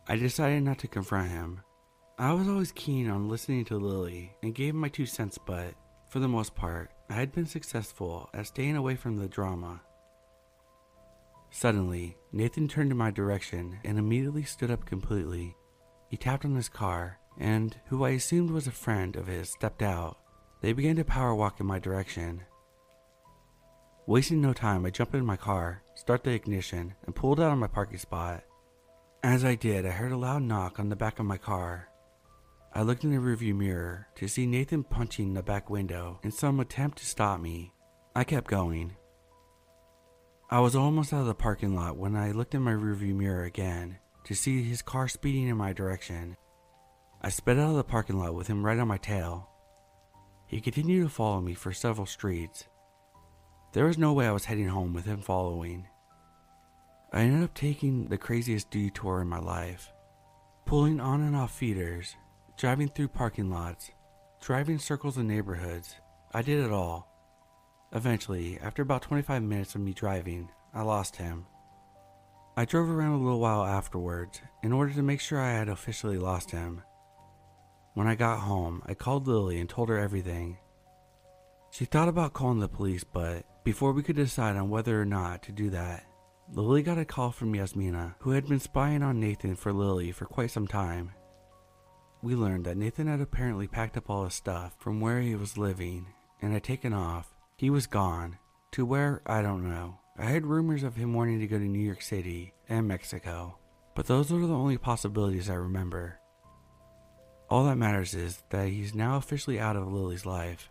I 0.07 0.15
decided 0.15 0.63
not 0.63 0.79
to 0.79 0.87
confront 0.87 1.29
him. 1.29 1.61
I 2.17 2.33
was 2.33 2.47
always 2.47 2.71
keen 2.71 3.07
on 3.07 3.29
listening 3.29 3.63
to 3.65 3.77
Lily 3.77 4.35
and 4.41 4.55
gave 4.55 4.73
my 4.73 4.89
two 4.89 5.05
cents, 5.05 5.37
but 5.37 5.75
for 6.09 6.17
the 6.17 6.27
most 6.27 6.55
part, 6.55 6.91
I 7.09 7.13
had 7.15 7.33
been 7.33 7.45
successful 7.45 8.29
at 8.33 8.47
staying 8.47 8.75
away 8.75 8.95
from 8.95 9.17
the 9.17 9.27
drama. 9.27 9.81
Suddenly, 11.49 12.17
Nathan 12.31 12.67
turned 12.67 12.91
in 12.91 12.97
my 12.97 13.11
direction 13.11 13.79
and 13.83 13.97
immediately 13.97 14.43
stood 14.43 14.69
up 14.69 14.85
completely. 14.85 15.55
He 16.09 16.17
tapped 16.17 16.45
on 16.45 16.55
his 16.55 16.69
car, 16.69 17.19
and 17.37 17.75
who 17.87 18.03
I 18.03 18.11
assumed 18.11 18.51
was 18.51 18.67
a 18.67 18.71
friend 18.71 19.15
of 19.15 19.27
his 19.27 19.49
stepped 19.49 19.81
out 19.81 20.19
they 20.61 20.73
began 20.73 20.97
to 20.97 21.05
power 21.05 21.33
walk 21.33 21.59
in 21.59 21.65
my 21.65 21.79
direction. 21.79 22.41
Wasting 24.05 24.41
no 24.41 24.53
time, 24.53 24.85
I 24.85 24.89
jumped 24.89 25.15
in 25.15 25.25
my 25.25 25.37
car, 25.37 25.83
started 25.95 26.25
the 26.25 26.31
ignition, 26.31 26.95
and 27.05 27.15
pulled 27.15 27.39
out 27.39 27.53
of 27.53 27.57
my 27.57 27.67
parking 27.67 27.97
spot. 27.97 28.43
As 29.23 29.45
I 29.45 29.55
did, 29.55 29.85
I 29.85 29.91
heard 29.91 30.11
a 30.11 30.17
loud 30.17 30.43
knock 30.43 30.79
on 30.79 30.89
the 30.89 30.95
back 30.95 31.19
of 31.19 31.25
my 31.25 31.37
car. 31.37 31.87
I 32.73 32.83
looked 32.83 33.03
in 33.03 33.11
the 33.11 33.17
rearview 33.17 33.55
mirror 33.55 34.07
to 34.15 34.27
see 34.27 34.45
Nathan 34.45 34.83
punching 34.83 35.33
the 35.33 35.41
back 35.41 35.69
window 35.69 36.19
in 36.23 36.31
some 36.31 36.59
attempt 36.59 36.99
to 36.99 37.05
stop 37.05 37.39
me. 37.39 37.73
I 38.15 38.23
kept 38.23 38.47
going. 38.47 38.95
I 40.51 40.59
was 40.59 40.75
almost 40.75 41.11
out 41.11 41.21
of 41.21 41.27
the 41.27 41.33
parking 41.33 41.75
lot 41.75 41.97
when 41.97 42.15
I 42.15 42.31
looked 42.31 42.55
in 42.55 42.61
my 42.61 42.73
rearview 42.73 43.15
mirror 43.15 43.43
again 43.43 43.97
to 44.25 44.35
see 44.35 44.61
his 44.63 44.81
car 44.81 45.07
speeding 45.07 45.47
in 45.47 45.57
my 45.57 45.73
direction. 45.73 46.37
I 47.21 47.29
sped 47.29 47.57
out 47.57 47.71
of 47.71 47.75
the 47.75 47.83
parking 47.83 48.19
lot 48.19 48.35
with 48.35 48.47
him 48.47 48.65
right 48.65 48.79
on 48.79 48.87
my 48.87 48.97
tail. 48.97 49.49
He 50.47 50.61
continued 50.61 51.03
to 51.03 51.09
follow 51.09 51.41
me 51.41 51.53
for 51.53 51.73
several 51.73 52.05
streets. 52.05 52.65
There 53.73 53.85
was 53.85 53.97
no 53.97 54.13
way 54.13 54.27
I 54.27 54.31
was 54.31 54.45
heading 54.45 54.67
home 54.67 54.93
with 54.93 55.05
him 55.05 55.21
following. 55.21 55.87
I 57.11 57.21
ended 57.21 57.43
up 57.43 57.53
taking 57.53 58.07
the 58.07 58.17
craziest 58.17 58.69
detour 58.69 59.21
in 59.21 59.27
my 59.27 59.39
life, 59.39 59.91
pulling 60.65 60.99
on 60.99 61.21
and 61.21 61.35
off 61.35 61.51
feeders, 61.51 62.15
driving 62.59 62.89
through 62.89 63.07
parking 63.07 63.49
lots, 63.49 63.89
driving 64.41 64.77
circles 64.77 65.17
in 65.17 65.25
neighborhoods. 65.25 65.95
I 66.33 66.41
did 66.41 66.59
it 66.59 66.73
all. 66.73 67.07
Eventually, 67.93 68.59
after 68.61 68.81
about 68.81 69.01
25 69.01 69.41
minutes 69.41 69.75
of 69.75 69.81
me 69.81 69.93
driving, 69.93 70.49
I 70.73 70.81
lost 70.81 71.15
him. 71.15 71.45
I 72.57 72.65
drove 72.65 72.89
around 72.89 73.13
a 73.13 73.23
little 73.23 73.39
while 73.39 73.63
afterwards 73.63 74.41
in 74.61 74.73
order 74.73 74.91
to 74.93 75.01
make 75.01 75.21
sure 75.21 75.39
I 75.39 75.53
had 75.53 75.69
officially 75.69 76.17
lost 76.17 76.51
him. 76.51 76.81
When 77.93 78.07
I 78.07 78.15
got 78.15 78.39
home, 78.39 78.83
I 78.85 78.93
called 78.93 79.25
Lily 79.25 79.61
and 79.61 79.69
told 79.69 79.87
her 79.87 79.97
everything. 79.97 80.57
She 81.71 81.85
thought 81.85 82.09
about 82.09 82.33
calling 82.33 82.59
the 82.59 82.67
police, 82.67 83.05
but 83.05 83.45
before 83.63 83.93
we 83.93 84.03
could 84.03 84.17
decide 84.17 84.57
on 84.57 84.69
whether 84.69 85.01
or 85.01 85.05
not 85.05 85.43
to 85.43 85.53
do 85.53 85.69
that, 85.69 86.03
Lily 86.51 86.83
got 86.83 86.97
a 86.97 87.05
call 87.05 87.31
from 87.31 87.55
Yasmina, 87.55 88.15
who 88.19 88.31
had 88.31 88.49
been 88.49 88.59
spying 88.59 89.01
on 89.01 89.17
Nathan 89.17 89.55
for 89.55 89.71
Lily 89.71 90.11
for 90.11 90.25
quite 90.25 90.51
some 90.51 90.67
time. 90.67 91.13
We 92.21 92.35
learned 92.35 92.65
that 92.65 92.77
Nathan 92.77 93.07
had 93.07 93.21
apparently 93.21 93.67
packed 93.67 93.95
up 93.95 94.09
all 94.09 94.25
his 94.25 94.33
stuff 94.33 94.75
from 94.77 94.99
where 94.99 95.21
he 95.21 95.35
was 95.35 95.57
living 95.57 96.07
and 96.41 96.51
had 96.51 96.63
taken 96.63 96.93
off. 96.93 97.33
He 97.55 97.69
was 97.69 97.87
gone. 97.87 98.37
To 98.73 98.85
where, 98.85 99.21
I 99.25 99.41
don't 99.41 99.67
know. 99.67 99.97
I 100.17 100.25
heard 100.25 100.45
rumors 100.45 100.83
of 100.83 100.95
him 100.95 101.13
wanting 101.13 101.39
to 101.39 101.47
go 101.47 101.57
to 101.57 101.63
New 101.63 101.79
York 101.79 102.01
City 102.01 102.53
and 102.67 102.87
Mexico, 102.87 103.57
but 103.95 104.05
those 104.05 104.31
are 104.31 104.39
the 104.39 104.53
only 104.53 104.77
possibilities 104.77 105.49
I 105.49 105.55
remember. 105.55 106.19
All 107.49 107.63
that 107.63 107.77
matters 107.77 108.13
is 108.13 108.43
that 108.49 108.67
he's 108.67 108.93
now 108.93 109.15
officially 109.15 109.59
out 109.59 109.75
of 109.75 109.91
Lily's 109.91 110.25
life. 110.25 110.69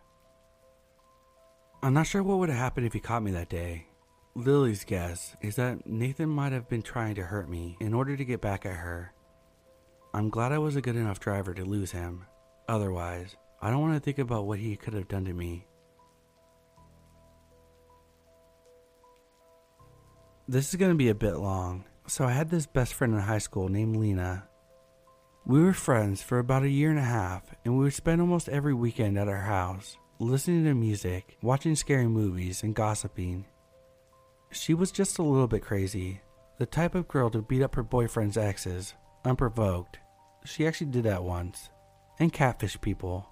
I'm 1.82 1.94
not 1.94 2.06
sure 2.06 2.22
what 2.22 2.38
would 2.38 2.50
have 2.50 2.58
happened 2.58 2.86
if 2.86 2.92
he 2.92 3.00
caught 3.00 3.22
me 3.22 3.30
that 3.32 3.48
day. 3.48 3.86
Lily's 4.34 4.84
guess 4.84 5.34
is 5.40 5.56
that 5.56 5.86
Nathan 5.86 6.28
might 6.28 6.52
have 6.52 6.68
been 6.68 6.82
trying 6.82 7.16
to 7.16 7.24
hurt 7.24 7.48
me 7.48 7.76
in 7.80 7.94
order 7.94 8.16
to 8.16 8.24
get 8.24 8.40
back 8.40 8.64
at 8.64 8.76
her. 8.76 9.12
I'm 10.18 10.30
glad 10.30 10.50
I 10.50 10.58
was 10.58 10.74
a 10.74 10.82
good 10.82 10.96
enough 10.96 11.20
driver 11.20 11.54
to 11.54 11.64
lose 11.64 11.92
him. 11.92 12.24
Otherwise, 12.68 13.36
I 13.62 13.70
don't 13.70 13.80
want 13.80 13.94
to 13.94 14.00
think 14.00 14.18
about 14.18 14.46
what 14.46 14.58
he 14.58 14.76
could 14.76 14.94
have 14.94 15.06
done 15.06 15.24
to 15.26 15.32
me. 15.32 15.66
This 20.48 20.70
is 20.70 20.74
going 20.74 20.90
to 20.90 20.96
be 20.98 21.08
a 21.08 21.14
bit 21.14 21.36
long. 21.36 21.84
So, 22.08 22.24
I 22.24 22.32
had 22.32 22.50
this 22.50 22.66
best 22.66 22.94
friend 22.94 23.14
in 23.14 23.20
high 23.20 23.38
school 23.38 23.68
named 23.68 23.96
Lena 23.96 24.48
we 25.48 25.62
were 25.62 25.72
friends 25.72 26.20
for 26.20 26.38
about 26.38 26.64
a 26.64 26.68
year 26.68 26.90
and 26.90 26.98
a 26.98 27.02
half, 27.02 27.54
and 27.64 27.78
we 27.78 27.84
would 27.84 27.94
spend 27.94 28.20
almost 28.20 28.50
every 28.50 28.74
weekend 28.74 29.18
at 29.18 29.28
our 29.28 29.40
house, 29.40 29.96
listening 30.18 30.64
to 30.64 30.74
music, 30.74 31.38
watching 31.40 31.74
scary 31.74 32.06
movies, 32.06 32.62
and 32.62 32.74
gossiping. 32.74 33.46
She 34.50 34.74
was 34.74 34.92
just 34.92 35.18
a 35.18 35.22
little 35.22 35.48
bit 35.48 35.62
crazy. 35.62 36.20
the 36.58 36.66
type 36.66 36.94
of 36.94 37.08
girl 37.08 37.30
to 37.30 37.40
beat 37.40 37.62
up 37.62 37.76
her 37.76 37.82
boyfriend's 37.82 38.36
exes, 38.36 38.92
unprovoked. 39.24 40.00
She 40.48 40.66
actually 40.66 40.90
did 40.90 41.04
that 41.04 41.24
once. 41.24 41.68
And 42.18 42.32
catfish 42.32 42.80
people. 42.80 43.28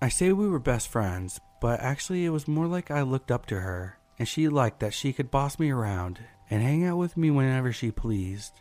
I 0.00 0.08
say 0.08 0.32
we 0.32 0.48
were 0.48 0.58
best 0.58 0.88
friends, 0.88 1.40
but 1.60 1.80
actually 1.80 2.26
it 2.26 2.30
was 2.30 2.46
more 2.46 2.66
like 2.66 2.90
I 2.90 3.02
looked 3.02 3.30
up 3.30 3.46
to 3.46 3.60
her, 3.60 3.98
and 4.18 4.28
she 4.28 4.48
liked 4.48 4.80
that 4.80 4.92
she 4.92 5.12
could 5.12 5.30
boss 5.30 5.58
me 5.58 5.70
around 5.70 6.20
and 6.50 6.62
hang 6.62 6.84
out 6.84 6.98
with 6.98 7.16
me 7.16 7.30
whenever 7.30 7.72
she 7.72 7.90
pleased. 7.90 8.60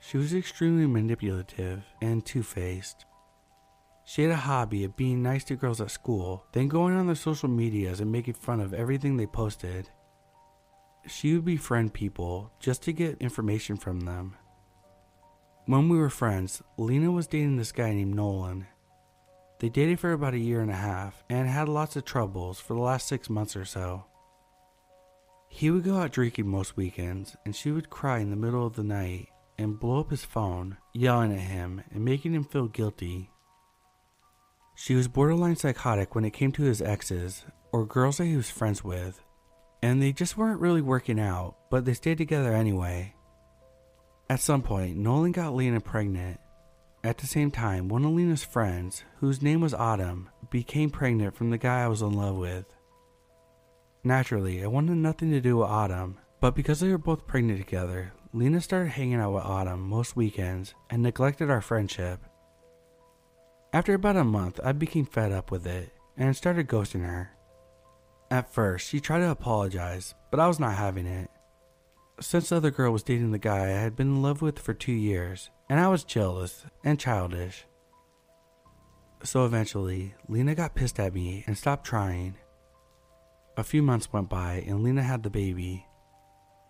She 0.00 0.18
was 0.18 0.34
extremely 0.34 0.86
manipulative 0.86 1.82
and 2.02 2.24
two 2.24 2.42
faced. 2.42 3.06
She 4.04 4.22
had 4.22 4.30
a 4.30 4.36
hobby 4.36 4.84
of 4.84 4.96
being 4.96 5.22
nice 5.22 5.44
to 5.44 5.56
girls 5.56 5.80
at 5.80 5.90
school, 5.90 6.44
then 6.52 6.68
going 6.68 6.94
on 6.94 7.06
their 7.06 7.16
social 7.16 7.48
medias 7.48 8.00
and 8.00 8.12
making 8.12 8.34
fun 8.34 8.60
of 8.60 8.74
everything 8.74 9.16
they 9.16 9.26
posted. 9.26 9.88
She 11.06 11.34
would 11.34 11.44
befriend 11.44 11.94
people 11.94 12.52
just 12.60 12.82
to 12.82 12.92
get 12.92 13.18
information 13.18 13.76
from 13.76 14.00
them. 14.00 14.36
When 15.68 15.90
we 15.90 15.98
were 15.98 16.08
friends, 16.08 16.62
Lena 16.78 17.10
was 17.10 17.26
dating 17.26 17.58
this 17.58 17.72
guy 17.72 17.92
named 17.92 18.14
Nolan. 18.14 18.66
They 19.60 19.68
dated 19.68 20.00
for 20.00 20.14
about 20.14 20.32
a 20.32 20.38
year 20.38 20.62
and 20.62 20.70
a 20.70 20.74
half 20.74 21.22
and 21.28 21.46
had 21.46 21.68
lots 21.68 21.94
of 21.94 22.06
troubles 22.06 22.58
for 22.58 22.72
the 22.72 22.80
last 22.80 23.06
six 23.06 23.28
months 23.28 23.54
or 23.54 23.66
so. 23.66 24.06
He 25.50 25.70
would 25.70 25.84
go 25.84 25.98
out 25.98 26.10
drinking 26.10 26.48
most 26.48 26.78
weekends, 26.78 27.36
and 27.44 27.54
she 27.54 27.70
would 27.70 27.90
cry 27.90 28.20
in 28.20 28.30
the 28.30 28.36
middle 28.36 28.66
of 28.66 28.76
the 28.76 28.82
night 28.82 29.28
and 29.58 29.78
blow 29.78 30.00
up 30.00 30.10
his 30.10 30.24
phone, 30.24 30.78
yelling 30.94 31.34
at 31.34 31.40
him 31.40 31.82
and 31.90 32.02
making 32.02 32.32
him 32.32 32.44
feel 32.44 32.68
guilty. 32.68 33.28
She 34.74 34.94
was 34.94 35.06
borderline 35.06 35.56
psychotic 35.56 36.14
when 36.14 36.24
it 36.24 36.30
came 36.30 36.52
to 36.52 36.62
his 36.62 36.80
exes 36.80 37.44
or 37.72 37.84
girls 37.84 38.16
that 38.16 38.24
he 38.24 38.36
was 38.36 38.48
friends 38.48 38.82
with, 38.82 39.22
and 39.82 40.00
they 40.00 40.14
just 40.14 40.38
weren't 40.38 40.62
really 40.62 40.80
working 40.80 41.20
out, 41.20 41.56
but 41.70 41.84
they 41.84 41.92
stayed 41.92 42.16
together 42.16 42.54
anyway. 42.54 43.12
At 44.30 44.40
some 44.40 44.60
point, 44.60 44.96
Nolan 44.96 45.32
got 45.32 45.54
Lena 45.54 45.80
pregnant. 45.80 46.38
At 47.02 47.18
the 47.18 47.26
same 47.26 47.50
time, 47.50 47.88
one 47.88 48.04
of 48.04 48.10
Lena's 48.10 48.44
friends, 48.44 49.02
whose 49.20 49.40
name 49.40 49.62
was 49.62 49.72
Autumn, 49.72 50.28
became 50.50 50.90
pregnant 50.90 51.34
from 51.34 51.48
the 51.50 51.56
guy 51.56 51.82
I 51.82 51.88
was 51.88 52.02
in 52.02 52.12
love 52.12 52.36
with. 52.36 52.66
Naturally, 54.04 54.62
I 54.62 54.66
wanted 54.66 54.96
nothing 54.96 55.30
to 55.30 55.40
do 55.40 55.56
with 55.58 55.68
Autumn, 55.68 56.18
but 56.40 56.54
because 56.54 56.80
they 56.80 56.90
were 56.90 56.98
both 56.98 57.26
pregnant 57.26 57.58
together, 57.58 58.12
Lena 58.34 58.60
started 58.60 58.90
hanging 58.90 59.20
out 59.20 59.32
with 59.32 59.44
Autumn 59.44 59.80
most 59.80 60.14
weekends 60.14 60.74
and 60.90 61.02
neglected 61.02 61.50
our 61.50 61.62
friendship. 61.62 62.20
After 63.72 63.94
about 63.94 64.16
a 64.16 64.24
month, 64.24 64.60
I 64.62 64.72
became 64.72 65.06
fed 65.06 65.32
up 65.32 65.50
with 65.50 65.66
it 65.66 65.90
and 66.18 66.36
started 66.36 66.68
ghosting 66.68 67.04
her. 67.06 67.30
At 68.30 68.52
first, 68.52 68.88
she 68.88 69.00
tried 69.00 69.20
to 69.20 69.30
apologize, 69.30 70.14
but 70.30 70.38
I 70.38 70.48
was 70.48 70.60
not 70.60 70.76
having 70.76 71.06
it. 71.06 71.30
Since 72.20 72.48
the 72.48 72.56
other 72.56 72.72
girl 72.72 72.92
was 72.92 73.04
dating 73.04 73.30
the 73.30 73.38
guy 73.38 73.66
I 73.66 73.80
had 73.80 73.94
been 73.94 74.08
in 74.08 74.22
love 74.22 74.42
with 74.42 74.58
for 74.58 74.74
two 74.74 74.92
years, 74.92 75.50
and 75.68 75.78
I 75.78 75.88
was 75.88 76.02
jealous 76.02 76.66
and 76.82 76.98
childish. 76.98 77.64
So 79.22 79.44
eventually, 79.44 80.14
Lena 80.28 80.54
got 80.54 80.74
pissed 80.74 80.98
at 80.98 81.14
me 81.14 81.44
and 81.46 81.56
stopped 81.56 81.86
trying. 81.86 82.36
A 83.56 83.64
few 83.64 83.82
months 83.82 84.12
went 84.12 84.28
by 84.28 84.64
and 84.66 84.82
Lena 84.82 85.02
had 85.02 85.22
the 85.22 85.30
baby. 85.30 85.86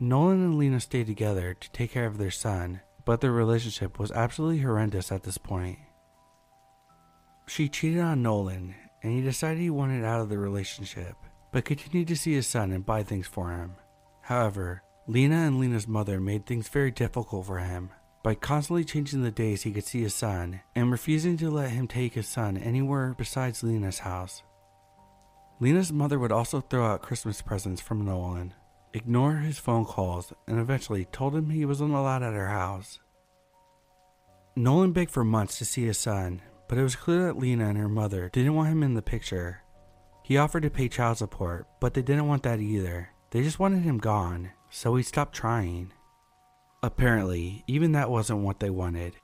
Nolan 0.01 0.44
and 0.44 0.59
Lena 0.59 0.80
stayed 0.80 1.07
together 1.07 1.55
to 1.55 1.70
take 1.72 1.92
care 1.92 2.07
of 2.07 2.18
their 2.18 2.30
son, 2.30 2.80
but 3.05 3.20
their 3.20 3.32
relationship 3.32 3.99
was 3.99 4.12
absolutely 4.12 4.61
horrendous 4.61 5.11
at 5.11 5.22
this 5.22 5.38
point. 5.38 5.78
She 7.46 7.68
cheated 7.68 8.01
on 8.01 8.22
Nolan, 8.22 8.74
and 9.03 9.12
he 9.12 9.22
decided 9.22 9.59
he 9.59 9.70
wanted 9.70 10.05
out 10.05 10.20
of 10.20 10.28
the 10.28 10.38
relationship, 10.38 11.16
but 11.53 11.64
continued 11.64 12.09
to 12.09 12.16
see 12.16 12.34
his 12.34 12.46
son 12.46 12.70
and 12.72 12.84
buy 12.84 13.03
things 13.03 13.26
for 13.26 13.51
him. 13.51 13.72
However, 14.22 14.82
Lena 15.11 15.46
and 15.46 15.59
Lena's 15.59 15.88
mother 15.88 16.20
made 16.20 16.44
things 16.44 16.68
very 16.68 16.90
difficult 16.90 17.46
for 17.46 17.56
him 17.56 17.88
by 18.22 18.34
constantly 18.34 18.84
changing 18.84 19.22
the 19.22 19.30
days 19.30 19.62
he 19.62 19.72
could 19.72 19.86
see 19.86 20.02
his 20.02 20.14
son 20.14 20.61
and 20.76 20.92
refusing 20.92 21.34
to 21.38 21.50
let 21.50 21.70
him 21.70 21.88
take 21.88 22.12
his 22.12 22.28
son 22.28 22.59
anywhere 22.59 23.14
besides 23.16 23.62
Lena's 23.62 24.00
house. 24.00 24.42
Lena's 25.61 25.90
mother 25.90 26.18
would 26.18 26.30
also 26.30 26.61
throw 26.61 26.84
out 26.84 27.00
Christmas 27.00 27.40
presents 27.40 27.80
from 27.80 28.04
Nolan, 28.04 28.52
ignore 28.92 29.36
his 29.36 29.59
phone 29.59 29.86
calls, 29.86 30.30
and 30.46 30.61
eventually 30.61 31.06
told 31.06 31.34
him 31.34 31.48
he 31.48 31.64
wasn't 31.64 31.94
allowed 31.94 32.22
at 32.22 32.34
her 32.34 32.48
house. 32.48 32.98
Nolan 34.56 34.92
begged 34.92 35.11
for 35.11 35.24
months 35.24 35.56
to 35.56 35.64
see 35.64 35.86
his 35.86 35.96
son, 35.96 36.42
but 36.68 36.76
it 36.76 36.82
was 36.82 36.96
clear 36.96 37.28
that 37.28 37.38
Lena 37.38 37.70
and 37.70 37.78
her 37.78 37.88
mother 37.88 38.28
didn't 38.34 38.54
want 38.54 38.68
him 38.68 38.82
in 38.82 38.92
the 38.92 39.00
picture. 39.00 39.62
He 40.22 40.36
offered 40.36 40.64
to 40.64 40.70
pay 40.70 40.90
child 40.90 41.16
support, 41.16 41.66
but 41.80 41.94
they 41.94 42.02
didn't 42.02 42.28
want 42.28 42.42
that 42.42 42.61
either. 42.61 43.09
They 43.30 43.42
just 43.42 43.59
wanted 43.59 43.84
him 43.84 43.96
gone, 43.96 44.50
so 44.70 44.96
he 44.96 45.02
stopped 45.02 45.34
trying. 45.34 45.92
Apparently, 46.82 47.64
even 47.66 47.92
that 47.92 48.10
wasn't 48.10 48.40
what 48.40 48.60
they 48.60 48.70
wanted. 48.70 49.16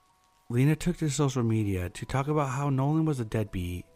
Lena 0.50 0.76
took 0.76 0.96
to 0.98 1.08
social 1.08 1.42
media 1.42 1.88
to 1.90 2.04
talk 2.04 2.28
about 2.28 2.50
how 2.50 2.68
Nolan 2.68 3.04
was 3.04 3.20
a 3.20 3.24
deadbeat. 3.24 3.86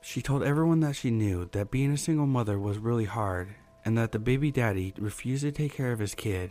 She 0.00 0.22
told 0.22 0.42
everyone 0.42 0.80
that 0.80 0.96
she 0.96 1.10
knew 1.10 1.48
that 1.52 1.70
being 1.70 1.92
a 1.92 1.98
single 1.98 2.26
mother 2.26 2.58
was 2.58 2.78
really 2.78 3.04
hard 3.04 3.48
and 3.84 3.98
that 3.98 4.12
the 4.12 4.18
baby 4.18 4.50
daddy 4.50 4.94
refused 4.98 5.42
to 5.42 5.52
take 5.52 5.74
care 5.74 5.92
of 5.92 5.98
his 5.98 6.14
kid. 6.14 6.50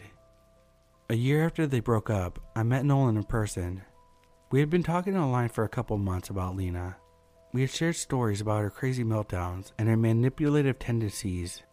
A 1.09 1.15
year 1.15 1.45
after 1.45 1.67
they 1.67 1.79
broke 1.79 2.09
up, 2.09 2.39
I 2.55 2.63
met 2.63 2.85
Nolan 2.85 3.17
in 3.17 3.23
person. 3.23 3.83
We 4.51 4.59
had 4.59 4.69
been 4.69 4.83
talking 4.83 5.17
online 5.17 5.49
for 5.49 5.63
a 5.63 5.69
couple 5.69 5.97
months 5.97 6.29
about 6.29 6.55
Lena. 6.55 6.97
We 7.53 7.61
had 7.61 7.69
shared 7.69 7.95
stories 7.95 8.41
about 8.41 8.61
her 8.61 8.69
crazy 8.69 9.03
meltdowns 9.03 9.71
and 9.77 9.87
her 9.87 9.97
manipulative 9.97 10.79
tendencies, 10.79 11.63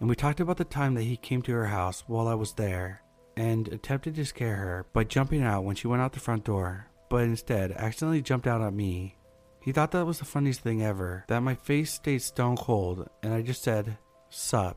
and 0.00 0.08
we 0.08 0.14
talked 0.14 0.40
about 0.40 0.56
the 0.56 0.64
time 0.64 0.94
that 0.94 1.02
he 1.02 1.16
came 1.16 1.42
to 1.42 1.52
her 1.52 1.66
house 1.66 2.04
while 2.06 2.28
I 2.28 2.34
was 2.34 2.52
there 2.52 3.02
and 3.36 3.68
attempted 3.68 4.14
to 4.16 4.24
scare 4.24 4.56
her 4.56 4.86
by 4.92 5.04
jumping 5.04 5.42
out 5.42 5.64
when 5.64 5.76
she 5.76 5.86
went 5.86 6.02
out 6.02 6.12
the 6.12 6.20
front 6.20 6.44
door, 6.44 6.86
but 7.08 7.22
instead 7.22 7.72
accidentally 7.72 8.22
jumped 8.22 8.46
out 8.46 8.60
at 8.60 8.72
me. 8.72 9.16
He 9.60 9.72
thought 9.72 9.90
that 9.92 10.06
was 10.06 10.18
the 10.18 10.24
funniest 10.24 10.60
thing 10.60 10.82
ever, 10.82 11.24
that 11.28 11.42
my 11.42 11.54
face 11.54 11.92
stayed 11.92 12.22
stone 12.22 12.56
cold 12.56 13.08
and 13.22 13.32
I 13.32 13.42
just 13.42 13.62
said, 13.62 13.98
Sup. 14.30 14.76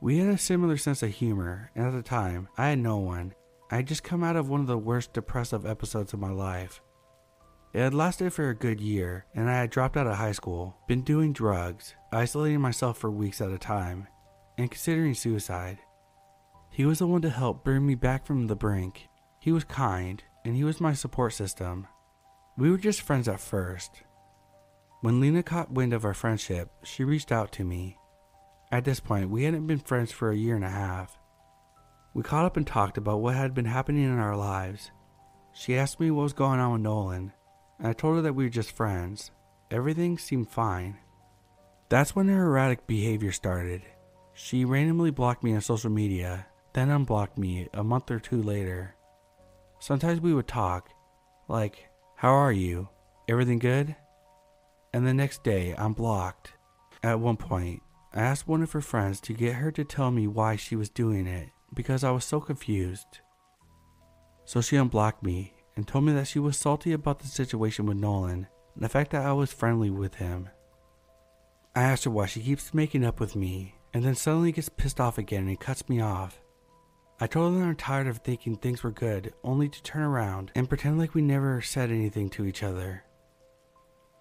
We 0.00 0.18
had 0.18 0.28
a 0.28 0.38
similar 0.38 0.76
sense 0.76 1.02
of 1.04 1.10
humor, 1.10 1.70
and 1.76 1.86
at 1.86 1.92
the 1.92 2.02
time, 2.02 2.48
I 2.58 2.70
had 2.70 2.80
no 2.80 2.96
one. 2.96 3.34
I 3.70 3.76
had 3.76 3.86
just 3.86 4.02
come 4.02 4.24
out 4.24 4.34
of 4.34 4.48
one 4.48 4.60
of 4.60 4.66
the 4.66 4.76
worst 4.76 5.12
depressive 5.12 5.64
episodes 5.64 6.12
of 6.12 6.18
my 6.18 6.30
life. 6.30 6.82
It 7.72 7.78
had 7.78 7.94
lasted 7.94 8.32
for 8.32 8.48
a 8.48 8.54
good 8.54 8.80
year, 8.80 9.26
and 9.34 9.48
I 9.48 9.60
had 9.60 9.70
dropped 9.70 9.96
out 9.96 10.08
of 10.08 10.16
high 10.16 10.32
school, 10.32 10.76
been 10.88 11.02
doing 11.02 11.32
drugs, 11.32 11.94
isolating 12.12 12.60
myself 12.60 12.98
for 12.98 13.10
weeks 13.10 13.40
at 13.40 13.50
a 13.50 13.58
time, 13.58 14.06
and 14.58 14.70
considering 14.70 15.14
suicide. 15.14 15.78
He 16.70 16.84
was 16.84 16.98
the 16.98 17.06
one 17.06 17.22
to 17.22 17.30
help 17.30 17.64
bring 17.64 17.86
me 17.86 17.94
back 17.94 18.24
from 18.26 18.46
the 18.46 18.56
brink. 18.56 19.08
He 19.40 19.52
was 19.52 19.64
kind, 19.64 20.22
and 20.44 20.56
he 20.56 20.64
was 20.64 20.80
my 20.80 20.92
support 20.92 21.32
system. 21.32 21.86
We 22.56 22.70
were 22.70 22.78
just 22.78 23.02
friends 23.02 23.28
at 23.28 23.40
first. 23.40 24.02
When 25.00 25.20
Lena 25.20 25.42
caught 25.42 25.72
wind 25.72 25.92
of 25.92 26.04
our 26.04 26.14
friendship, 26.14 26.70
she 26.84 27.02
reached 27.02 27.32
out 27.32 27.50
to 27.52 27.64
me. 27.64 27.98
At 28.70 28.84
this 28.84 29.00
point, 29.00 29.30
we 29.30 29.44
hadn't 29.44 29.66
been 29.66 29.80
friends 29.80 30.12
for 30.12 30.30
a 30.30 30.36
year 30.36 30.54
and 30.54 30.64
a 30.64 30.70
half. 30.70 31.18
We 32.14 32.22
caught 32.22 32.44
up 32.44 32.56
and 32.56 32.66
talked 32.66 32.98
about 32.98 33.20
what 33.20 33.34
had 33.34 33.54
been 33.54 33.64
happening 33.64 34.04
in 34.04 34.18
our 34.18 34.36
lives. 34.36 34.90
She 35.52 35.76
asked 35.76 35.98
me 35.98 36.10
what 36.10 36.22
was 36.22 36.32
going 36.32 36.60
on 36.60 36.72
with 36.72 36.82
Nolan, 36.82 37.32
and 37.78 37.88
I 37.88 37.92
told 37.92 38.16
her 38.16 38.22
that 38.22 38.34
we 38.34 38.44
were 38.44 38.50
just 38.50 38.72
friends. 38.72 39.30
Everything 39.70 40.18
seemed 40.18 40.48
fine. 40.48 40.98
That's 41.92 42.16
when 42.16 42.26
her 42.28 42.46
erratic 42.46 42.86
behavior 42.86 43.32
started. 43.32 43.82
She 44.32 44.64
randomly 44.64 45.10
blocked 45.10 45.44
me 45.44 45.54
on 45.54 45.60
social 45.60 45.90
media, 45.90 46.46
then 46.72 46.88
unblocked 46.88 47.36
me 47.36 47.68
a 47.74 47.84
month 47.84 48.10
or 48.10 48.18
two 48.18 48.42
later. 48.42 48.94
Sometimes 49.78 50.18
we 50.18 50.32
would 50.32 50.48
talk, 50.48 50.88
like, 51.48 51.90
How 52.16 52.30
are 52.30 52.50
you? 52.50 52.88
Everything 53.28 53.58
good? 53.58 53.94
And 54.94 55.06
the 55.06 55.12
next 55.12 55.44
day, 55.44 55.74
I'm 55.76 55.92
blocked. 55.92 56.54
At 57.02 57.20
one 57.20 57.36
point, 57.36 57.82
I 58.14 58.22
asked 58.22 58.48
one 58.48 58.62
of 58.62 58.72
her 58.72 58.80
friends 58.80 59.20
to 59.20 59.34
get 59.34 59.56
her 59.56 59.70
to 59.72 59.84
tell 59.84 60.10
me 60.10 60.26
why 60.26 60.56
she 60.56 60.76
was 60.76 60.88
doing 60.88 61.26
it 61.26 61.50
because 61.74 62.04
I 62.04 62.10
was 62.10 62.24
so 62.24 62.40
confused. 62.40 63.20
So 64.46 64.62
she 64.62 64.76
unblocked 64.76 65.22
me 65.22 65.52
and 65.76 65.86
told 65.86 66.04
me 66.04 66.14
that 66.14 66.26
she 66.26 66.38
was 66.38 66.56
salty 66.56 66.94
about 66.94 67.18
the 67.18 67.26
situation 67.26 67.84
with 67.84 67.98
Nolan 67.98 68.46
and 68.76 68.82
the 68.82 68.88
fact 68.88 69.10
that 69.10 69.26
I 69.26 69.34
was 69.34 69.52
friendly 69.52 69.90
with 69.90 70.14
him. 70.14 70.48
I 71.74 71.82
asked 71.82 72.04
her 72.04 72.10
why 72.10 72.26
she 72.26 72.42
keeps 72.42 72.74
making 72.74 73.04
up 73.04 73.18
with 73.18 73.34
me 73.34 73.76
and 73.94 74.04
then 74.04 74.14
suddenly 74.14 74.52
gets 74.52 74.68
pissed 74.68 75.00
off 75.00 75.18
again 75.18 75.48
and 75.48 75.58
cuts 75.58 75.88
me 75.88 76.00
off. 76.00 76.38
I 77.20 77.26
told 77.26 77.54
her 77.54 77.62
I'm 77.62 77.76
tired 77.76 78.08
of 78.08 78.18
thinking 78.18 78.56
things 78.56 78.82
were 78.82 78.90
good 78.90 79.32
only 79.44 79.68
to 79.68 79.82
turn 79.82 80.02
around 80.02 80.50
and 80.54 80.68
pretend 80.68 80.98
like 80.98 81.14
we 81.14 81.22
never 81.22 81.62
said 81.62 81.90
anything 81.90 82.28
to 82.30 82.44
each 82.44 82.62
other. 82.62 83.04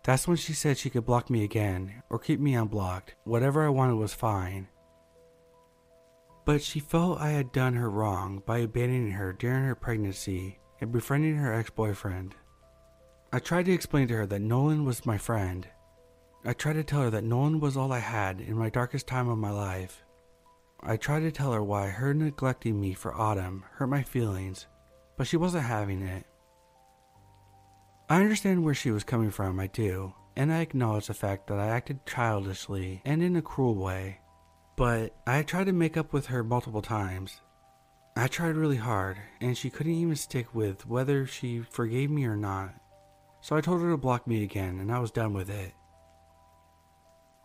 That's 0.03 0.27
when 0.27 0.37
she 0.37 0.53
said 0.53 0.77
she 0.77 0.89
could 0.89 1.05
block 1.05 1.29
me 1.29 1.43
again 1.43 2.03
or 2.09 2.19
keep 2.19 2.39
me 2.39 2.55
unblocked. 2.55 3.15
Whatever 3.23 3.65
I 3.65 3.69
wanted 3.69 3.95
was 3.95 4.13
fine. 4.13 4.67
But 6.45 6.61
she 6.61 6.79
felt 6.79 7.19
I 7.19 7.29
had 7.29 7.51
done 7.51 7.73
her 7.73 7.89
wrong 7.89 8.41
by 8.45 8.59
abandoning 8.59 9.11
her 9.11 9.33
during 9.33 9.63
her 9.63 9.75
pregnancy 9.75 10.59
and 10.79 10.91
befriending 10.91 11.35
her 11.35 11.53
ex 11.53 11.69
boyfriend. 11.69 12.35
I 13.31 13.39
tried 13.39 13.65
to 13.65 13.73
explain 13.73 14.07
to 14.07 14.15
her 14.15 14.25
that 14.25 14.41
Nolan 14.41 14.85
was 14.85 15.05
my 15.05 15.17
friend. 15.17 15.67
I 16.43 16.53
tried 16.53 16.73
to 16.73 16.83
tell 16.83 17.01
her 17.01 17.09
that 17.11 17.23
Nolan 17.23 17.59
was 17.59 17.77
all 17.77 17.91
I 17.91 17.99
had 17.99 18.41
in 18.41 18.57
my 18.57 18.69
darkest 18.71 19.05
time 19.05 19.29
of 19.29 19.37
my 19.37 19.51
life. 19.51 20.03
I 20.81 20.97
tried 20.97 21.19
to 21.19 21.31
tell 21.31 21.51
her 21.53 21.63
why 21.63 21.87
her 21.87 22.15
neglecting 22.15 22.81
me 22.81 22.93
for 22.93 23.13
Autumn 23.13 23.63
hurt 23.73 23.87
my 23.87 24.01
feelings, 24.01 24.65
but 25.17 25.27
she 25.27 25.37
wasn't 25.37 25.65
having 25.65 26.01
it. 26.01 26.25
I 28.09 28.21
understand 28.21 28.63
where 28.63 28.73
she 28.73 28.89
was 28.89 29.03
coming 29.03 29.29
from, 29.29 29.59
I 29.59 29.67
do, 29.67 30.15
and 30.35 30.51
I 30.51 30.61
acknowledge 30.61 31.07
the 31.07 31.13
fact 31.13 31.45
that 31.47 31.59
I 31.59 31.67
acted 31.67 32.07
childishly 32.07 33.03
and 33.05 33.21
in 33.21 33.35
a 33.35 33.41
cruel 33.43 33.75
way. 33.75 34.19
But 34.75 35.15
I 35.27 35.43
tried 35.43 35.67
to 35.67 35.73
make 35.73 35.95
up 35.95 36.11
with 36.11 36.25
her 36.25 36.43
multiple 36.43 36.81
times. 36.81 37.39
I 38.17 38.27
tried 38.27 38.55
really 38.55 38.77
hard, 38.77 39.17
and 39.39 39.55
she 39.55 39.69
couldn't 39.69 39.93
even 39.93 40.15
stick 40.15 40.55
with 40.55 40.87
whether 40.87 41.27
she 41.27 41.59
forgave 41.61 42.09
me 42.09 42.25
or 42.25 42.35
not. 42.35 42.73
So 43.41 43.55
I 43.55 43.61
told 43.61 43.81
her 43.81 43.91
to 43.91 43.97
block 43.97 44.25
me 44.25 44.43
again, 44.43 44.79
and 44.79 44.91
I 44.91 44.97
was 44.97 45.11
done 45.11 45.33
with 45.33 45.49
it. 45.51 45.73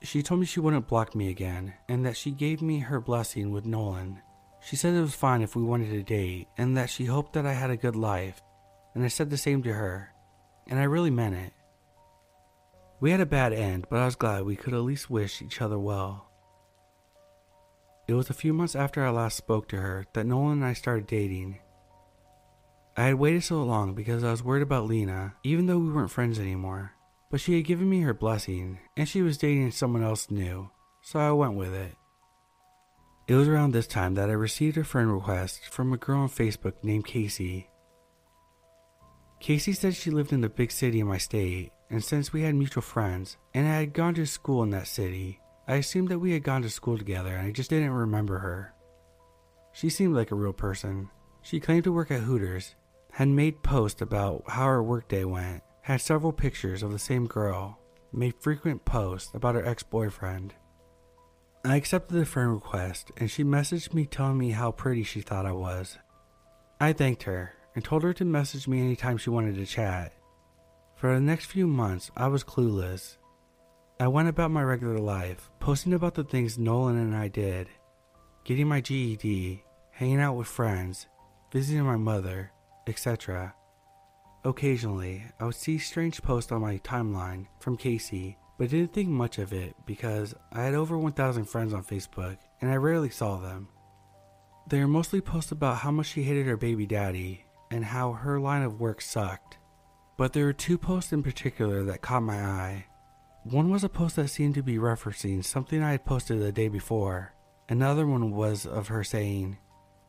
She 0.03 0.23
told 0.23 0.41
me 0.41 0.47
she 0.47 0.61
wouldn't 0.61 0.89
block 0.89 1.15
me 1.15 1.29
again, 1.31 1.75
and 1.89 2.05
that 2.05 2.17
she 2.17 2.31
gave 2.31 2.63
me 2.63 2.81
her 2.81 3.01
blessing 3.01 3.51
with 3.51 3.65
Nolan. 3.65 4.21
She 4.61 4.77
said 4.77 4.95
it 4.95 5.01
was 5.01 5.15
fine 5.15 5.43
if 5.43 5.57
we 5.57 5.63
wanted 5.63 5.91
to 5.91 6.03
date, 6.03 6.49
and 6.59 6.77
that 6.77 6.91
she 6.91 7.07
hoped 7.07 7.33
that 7.33 7.47
I 7.47 7.53
had 7.53 7.71
a 7.71 7.77
good 7.77 7.97
life, 7.97 8.43
and 8.95 9.05
I 9.05 9.09
said 9.09 9.31
the 9.31 9.37
same 9.37 9.63
to 9.63 9.73
her, 9.73 10.13
and 10.69 10.79
I 10.79 10.85
really 10.85 11.11
meant 11.11 11.35
it. 11.35 11.53
We 12.99 13.11
had 13.11 13.21
a 13.21 13.27
bad 13.27 13.53
end, 13.53 13.87
but 13.91 14.01
I 14.01 14.07
was 14.07 14.17
glad 14.17 14.45
we 14.45 14.57
could 14.57 14.75
at 14.75 14.81
least 14.81 15.11
wish 15.11 15.43
each 15.43 15.61
other 15.61 15.79
well. 15.79 16.31
It 18.09 18.15
was 18.15 18.31
a 18.31 18.35
few 18.35 18.53
months 18.53 18.75
after 18.75 19.05
I 19.05 19.11
last 19.11 19.37
spoke 19.37 19.69
to 19.69 19.77
her 19.77 20.07
that 20.13 20.27
Nolan 20.27 20.59
and 20.59 20.65
I 20.65 20.73
started 20.73 21.07
dating. 21.07 21.59
I 22.97 23.05
had 23.05 23.17
waited 23.17 23.45
so 23.45 23.63
long 23.63 23.95
because 23.95 24.25
I 24.25 24.31
was 24.31 24.43
worried 24.43 24.63
about 24.63 24.87
Lena, 24.87 25.35
even 25.43 25.67
though 25.67 25.79
we 25.79 25.91
weren't 25.91 26.11
friends 26.11 26.39
anymore. 26.39 26.93
But 27.31 27.41
she 27.41 27.57
had 27.57 27.65
given 27.65 27.89
me 27.89 28.01
her 28.01 28.15
blessing, 28.15 28.79
and 28.97 29.09
she 29.09 29.23
was 29.23 29.39
dating 29.39 29.73
someone 29.73 30.03
else 30.03 30.31
new, 30.31 30.71
so 31.03 31.19
I 31.19 31.33
went 31.33 31.55
with 31.55 31.75
it. 31.75 31.95
It 33.27 33.35
was 33.35 33.49
around 33.49 33.73
this 33.73 33.89
time 33.89 34.15
that 34.15 34.31
I 34.31 34.35
received 34.35 34.77
a 34.77 34.85
friend 34.85 35.13
request 35.13 35.69
from 35.69 35.93
a 35.93 35.97
girl 35.97 36.21
on 36.21 36.29
Facebook 36.29 36.75
named 36.83 37.07
Casey. 37.07 37.69
Casey 39.41 39.73
said 39.73 39.95
she 39.95 40.11
lived 40.11 40.33
in 40.33 40.41
the 40.41 40.49
big 40.49 40.71
city 40.71 41.01
in 41.01 41.09
my 41.09 41.19
state, 41.19 41.73
and 41.91 42.03
since 42.03 42.33
we 42.33 42.43
had 42.43 42.55
mutual 42.55 42.83
friends, 42.83 43.37
and 43.55 43.67
I 43.67 43.81
had 43.81 43.93
gone 43.93 44.15
to 44.15 44.27
school 44.27 44.63
in 44.63 44.71
that 44.71 44.87
city, 44.87 45.41
I 45.69 45.77
assumed 45.77 46.09
that 46.09 46.21
we 46.21 46.33
had 46.33 46.45
gone 46.45 46.63
to 46.63 46.71
school 46.71 46.97
together 46.97 47.35
and 47.35 47.49
I 47.49 47.51
just 47.51 47.71
didn't 47.71 47.91
remember 47.91 48.39
her. 48.39 48.73
She 49.73 49.91
seemed 49.91 50.15
like 50.15 50.31
a 50.31 50.37
real 50.37 50.53
person. 50.53 51.11
She 51.43 51.59
claimed 51.59 51.85
to 51.85 51.93
work 51.93 52.11
at 52.13 52.21
Hooters, 52.21 52.77
had 53.11 53.29
made 53.29 53.63
posts 53.65 54.01
about 54.01 54.45
how 54.47 54.67
her 54.67 54.83
workday 54.83 55.25
went, 55.25 55.63
had 55.87 56.01
several 56.01 56.33
pictures 56.33 56.83
of 56.83 56.91
the 56.91 56.99
same 56.99 57.29
girl, 57.29 57.79
made 58.13 58.35
frequent 58.41 58.85
posts 58.85 59.31
about 59.35 59.55
her 59.55 59.65
ex 59.65 59.85
boyfriend. 59.85 60.53
I 61.65 61.77
accepted 61.77 62.17
the 62.17 62.27
friend 62.27 62.53
request 62.53 63.13
and 63.19 63.31
she 63.31 63.45
messaged 63.45 63.95
me 63.95 64.05
telling 64.05 64.37
me 64.37 64.51
how 64.51 64.73
pretty 64.73 65.05
she 65.05 65.21
thought 65.21 65.47
I 65.47 65.53
was. 65.53 65.97
I 66.81 66.93
thanked 66.93 67.23
her 67.23 67.53
and 67.77 67.85
told 67.85 68.03
her 68.03 68.13
to 68.15 68.25
message 68.25 68.67
me 68.67 68.81
anytime 68.81 69.17
she 69.17 69.31
wanted 69.31 69.55
to 69.55 69.65
chat. 69.65 70.13
For 70.97 71.15
the 71.15 71.21
next 71.21 71.47
few 71.47 71.69
months, 71.69 72.11
I 72.17 72.27
was 72.27 72.43
clueless. 72.43 73.17
I 74.01 74.09
went 74.09 74.29
about 74.29 74.51
my 74.51 74.65
regular 74.65 74.99
life, 74.99 75.51
posting 75.61 75.93
about 75.93 76.15
the 76.15 76.25
things 76.25 76.59
Nolan 76.59 76.99
and 76.99 77.15
I 77.15 77.29
did 77.29 77.69
getting 78.43 78.67
my 78.67 78.81
GED, 78.81 79.63
hanging 79.93 80.21
out 80.21 80.35
with 80.35 80.49
friends, 80.49 81.07
visiting 81.53 81.85
my 81.85 81.97
mother, 81.97 82.51
etc. 82.89 83.55
Occasionally, 84.47 85.25
I 85.41 85.47
would 85.47 85.57
see 85.57 85.77
strange 85.77 86.23
posts 86.23 86.53
on 86.53 86.61
my 86.61 86.79
timeline 86.79 87.49
from 87.59 87.77
Casey, 87.77 88.39
but 88.59 88.71
didn't 88.71 88.93
think 88.93 89.09
much 89.09 89.39
of 89.39 89.53
it 89.53 89.75
because 89.87 90.37
I 90.53 90.63
had 90.63 90.75
over 90.75 90.97
1,000 90.97 91.47
friends 91.47 91.75
on 91.75 91.83
Facebook 91.83 92.37
and 92.61 92.71
I 92.71 92.77
rarely 92.77 93.11
saw 93.11 93.39
them. 93.39 93.67
They 94.69 94.79
were 94.79 94.87
mostly 94.87 95.21
posts 95.21 95.51
about 95.51 95.79
how 95.79 95.91
much 95.91 96.07
she 96.07 96.23
hated 96.23 96.47
her 96.47 96.57
baby 96.57 96.87
daddy 96.87 97.45
and 97.73 97.85
how 97.85 98.13
her 98.13 98.39
line 98.39 98.63
of 98.63 98.79
work 98.79 99.01
sucked. 99.01 99.59
But 100.17 100.33
there 100.33 100.45
were 100.45 100.53
two 100.53 100.79
posts 100.79 101.13
in 101.13 101.25
particular 101.25 101.83
that 101.83 102.03
caught 102.03 102.23
my 102.23 102.41
eye. 102.41 102.87
One 103.43 103.69
was 103.69 103.83
a 103.83 103.89
post 103.89 104.15
that 104.15 104.29
seemed 104.29 104.55
to 104.55 104.63
be 104.63 104.77
referencing 104.77 105.45
something 105.45 105.83
I 105.83 105.91
had 105.91 106.05
posted 106.05 106.41
the 106.41 106.53
day 106.53 106.69
before. 106.69 107.35
Another 107.69 108.07
one 108.07 108.31
was 108.31 108.65
of 108.65 108.87
her 108.87 109.03
saying, 109.03 109.59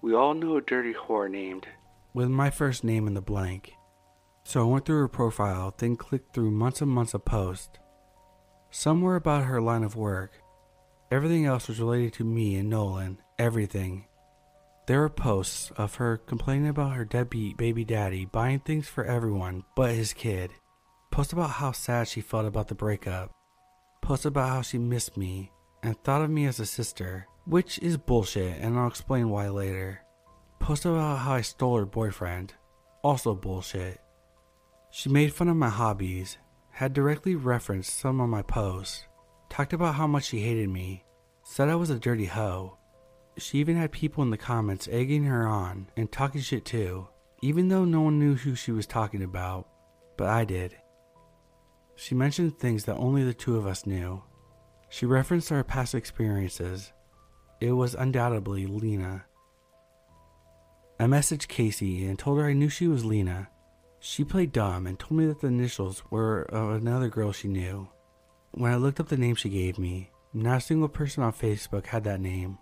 We 0.03 0.13
all 0.13 0.35
know 0.35 0.57
a 0.57 0.61
dirty 0.61 0.93
whore 0.93 1.27
named, 1.27 1.65
with 2.13 2.29
my 2.29 2.51
first 2.51 2.83
name 2.83 3.07
in 3.07 3.15
the 3.15 3.21
blank. 3.21 3.73
So 4.47 4.61
I 4.61 4.63
went 4.63 4.85
through 4.85 4.99
her 4.99 5.09
profile, 5.09 5.75
then 5.77 5.97
clicked 5.97 6.33
through 6.33 6.51
months 6.51 6.81
and 6.81 6.89
months 6.89 7.13
of 7.13 7.25
posts. 7.25 7.79
Some 8.71 9.01
were 9.01 9.17
about 9.17 9.43
her 9.43 9.59
line 9.59 9.83
of 9.83 9.97
work. 9.97 10.31
Everything 11.11 11.45
else 11.45 11.67
was 11.67 11.81
related 11.81 12.13
to 12.13 12.23
me 12.23 12.55
and 12.55 12.69
Nolan. 12.69 13.17
Everything. 13.37 14.05
There 14.85 15.01
were 15.01 15.09
posts 15.09 15.69
of 15.75 15.95
her 15.95 16.15
complaining 16.15 16.69
about 16.69 16.93
her 16.93 17.03
deadbeat 17.03 17.57
baby 17.57 17.83
daddy 17.83 18.23
buying 18.23 18.59
things 18.59 18.87
for 18.87 19.03
everyone 19.03 19.65
but 19.75 19.91
his 19.95 20.13
kid. 20.13 20.51
Posts 21.11 21.33
about 21.33 21.49
how 21.49 21.73
sad 21.73 22.07
she 22.07 22.21
felt 22.21 22.45
about 22.45 22.69
the 22.69 22.75
breakup. 22.75 23.35
Posts 24.01 24.27
about 24.27 24.47
how 24.47 24.61
she 24.61 24.77
missed 24.77 25.17
me 25.17 25.51
and 25.83 26.01
thought 26.05 26.21
of 26.21 26.29
me 26.29 26.45
as 26.45 26.61
a 26.61 26.65
sister, 26.65 27.27
which 27.43 27.79
is 27.79 27.97
bullshit 27.97 28.61
and 28.61 28.79
I'll 28.79 28.87
explain 28.87 29.29
why 29.29 29.49
later. 29.49 30.03
Posts 30.61 30.85
about 30.85 31.17
how 31.17 31.33
I 31.33 31.41
stole 31.41 31.79
her 31.79 31.85
boyfriend. 31.85 32.53
Also 33.03 33.35
bullshit. 33.35 33.99
She 34.89 35.09
made 35.09 35.33
fun 35.33 35.49
of 35.49 35.57
my 35.57 35.69
hobbies, 35.69 36.37
had 36.71 36.93
directly 36.93 37.35
referenced 37.35 37.99
some 37.99 38.21
of 38.21 38.29
my 38.29 38.41
posts, 38.41 39.05
talked 39.49 39.73
about 39.73 39.95
how 39.95 40.07
much 40.07 40.25
she 40.25 40.39
hated 40.39 40.69
me, 40.69 41.03
said 41.43 41.69
I 41.69 41.75
was 41.75 41.89
a 41.89 41.99
dirty 41.99 42.25
hoe. 42.25 42.77
She 43.37 43.59
even 43.59 43.75
had 43.75 43.91
people 43.91 44.23
in 44.23 44.29
the 44.29 44.37
comments 44.37 44.87
egging 44.91 45.25
her 45.25 45.45
on 45.45 45.89
and 45.97 46.11
talking 46.11 46.41
shit 46.41 46.65
too, 46.65 47.07
even 47.41 47.67
though 47.67 47.85
no 47.85 48.01
one 48.01 48.19
knew 48.19 48.35
who 48.35 48.55
she 48.55 48.71
was 48.71 48.87
talking 48.87 49.23
about, 49.23 49.67
but 50.17 50.27
I 50.27 50.45
did. 50.45 50.75
She 51.95 52.15
mentioned 52.15 52.57
things 52.57 52.85
that 52.85 52.95
only 52.95 53.23
the 53.23 53.33
two 53.33 53.57
of 53.57 53.67
us 53.67 53.85
knew. 53.85 54.23
She 54.89 55.05
referenced 55.05 55.51
our 55.51 55.63
past 55.63 55.95
experiences. 55.95 56.93
It 57.59 57.71
was 57.71 57.93
undoubtedly 57.93 58.65
Lena. 58.67 59.25
I 60.99 61.05
messaged 61.05 61.47
Casey 61.47 62.05
and 62.05 62.17
told 62.17 62.39
her 62.39 62.45
I 62.45 62.53
knew 62.53 62.69
she 62.69 62.87
was 62.87 63.03
Lena 63.03 63.49
she 64.09 64.23
played 64.23 64.53
dumb 64.53 64.87
and 64.87 64.97
told 64.97 65.19
me 65.19 65.25
that 65.25 65.41
the 65.41 65.47
initials 65.47 66.01
were 66.09 66.43
of 66.43 66.69
another 66.69 67.09
girl 67.09 67.33
she 67.33 67.49
knew. 67.49 67.89
When 68.51 68.71
I 68.71 68.77
looked 68.77 69.01
up 69.01 69.09
the 69.09 69.17
name 69.17 69.35
she 69.35 69.49
gave 69.49 69.77
me, 69.77 70.11
not 70.33 70.59
a 70.59 70.61
single 70.61 70.87
person 70.87 71.23
on 71.23 71.33
Facebook 71.33 71.87
had 71.87 72.05
that 72.05 72.21
name. 72.21 72.57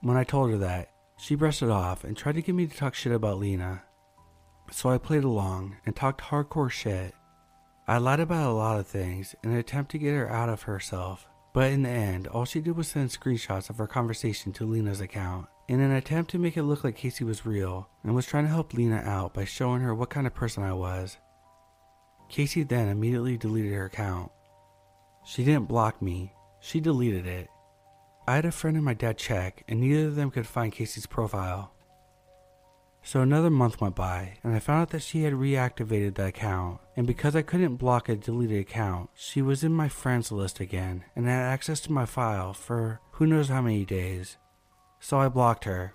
When 0.00 0.16
I 0.16 0.22
told 0.22 0.50
her 0.50 0.58
that, 0.58 0.90
she 1.18 1.34
brushed 1.34 1.62
it 1.62 1.70
off 1.70 2.04
and 2.04 2.16
tried 2.16 2.36
to 2.36 2.42
get 2.42 2.54
me 2.54 2.68
to 2.68 2.76
talk 2.76 2.94
shit 2.94 3.12
about 3.12 3.40
Lena. 3.40 3.82
So 4.70 4.90
I 4.90 4.98
played 4.98 5.24
along 5.24 5.78
and 5.84 5.96
talked 5.96 6.20
hardcore 6.20 6.70
shit. 6.70 7.14
I 7.88 7.98
lied 7.98 8.20
about 8.20 8.48
a 8.48 8.54
lot 8.54 8.78
of 8.78 8.86
things 8.86 9.34
in 9.42 9.50
an 9.50 9.56
attempt 9.56 9.90
to 9.90 9.98
get 9.98 10.14
her 10.14 10.30
out 10.30 10.48
of 10.48 10.62
herself, 10.62 11.26
but 11.52 11.72
in 11.72 11.82
the 11.82 11.90
end, 11.90 12.28
all 12.28 12.44
she 12.44 12.60
did 12.60 12.76
was 12.76 12.86
send 12.86 13.10
screenshots 13.10 13.70
of 13.70 13.80
our 13.80 13.88
conversation 13.88 14.52
to 14.52 14.66
Lena's 14.66 15.00
account 15.00 15.48
in 15.72 15.80
an 15.80 15.92
attempt 15.92 16.30
to 16.30 16.38
make 16.38 16.58
it 16.58 16.64
look 16.64 16.84
like 16.84 16.96
Casey 16.96 17.24
was 17.24 17.46
real 17.46 17.88
and 18.04 18.14
was 18.14 18.26
trying 18.26 18.44
to 18.44 18.50
help 18.50 18.74
Lena 18.74 18.96
out 18.96 19.32
by 19.32 19.46
showing 19.46 19.80
her 19.80 19.94
what 19.94 20.10
kind 20.10 20.26
of 20.26 20.34
person 20.34 20.62
I 20.62 20.74
was. 20.74 21.16
Casey 22.28 22.62
then 22.62 22.88
immediately 22.88 23.38
deleted 23.38 23.72
her 23.72 23.86
account. 23.86 24.30
She 25.24 25.44
didn't 25.44 25.68
block 25.68 26.02
me, 26.02 26.34
she 26.60 26.78
deleted 26.78 27.26
it. 27.26 27.48
I 28.28 28.34
had 28.34 28.44
a 28.44 28.52
friend 28.52 28.76
and 28.76 28.84
my 28.84 28.92
dad 28.92 29.16
check, 29.16 29.64
and 29.66 29.80
neither 29.80 30.08
of 30.08 30.14
them 30.14 30.30
could 30.30 30.46
find 30.46 30.70
Casey's 30.70 31.06
profile. 31.06 31.72
So 33.02 33.22
another 33.22 33.48
month 33.48 33.80
went 33.80 33.96
by, 33.96 34.34
and 34.44 34.54
I 34.54 34.58
found 34.58 34.82
out 34.82 34.90
that 34.90 35.02
she 35.02 35.22
had 35.22 35.32
reactivated 35.32 36.16
the 36.16 36.26
account, 36.26 36.80
and 36.98 37.06
because 37.06 37.34
I 37.34 37.40
couldn't 37.40 37.76
block 37.76 38.10
a 38.10 38.16
deleted 38.16 38.60
account, 38.60 39.08
she 39.14 39.40
was 39.40 39.64
in 39.64 39.72
my 39.72 39.88
friends 39.88 40.30
list 40.30 40.60
again 40.60 41.04
and 41.16 41.26
had 41.26 41.40
access 41.40 41.80
to 41.80 41.92
my 41.92 42.04
file 42.04 42.52
for 42.52 43.00
who 43.12 43.26
knows 43.26 43.48
how 43.48 43.62
many 43.62 43.86
days 43.86 44.36
so 45.02 45.18
I 45.18 45.28
blocked 45.28 45.64
her. 45.64 45.94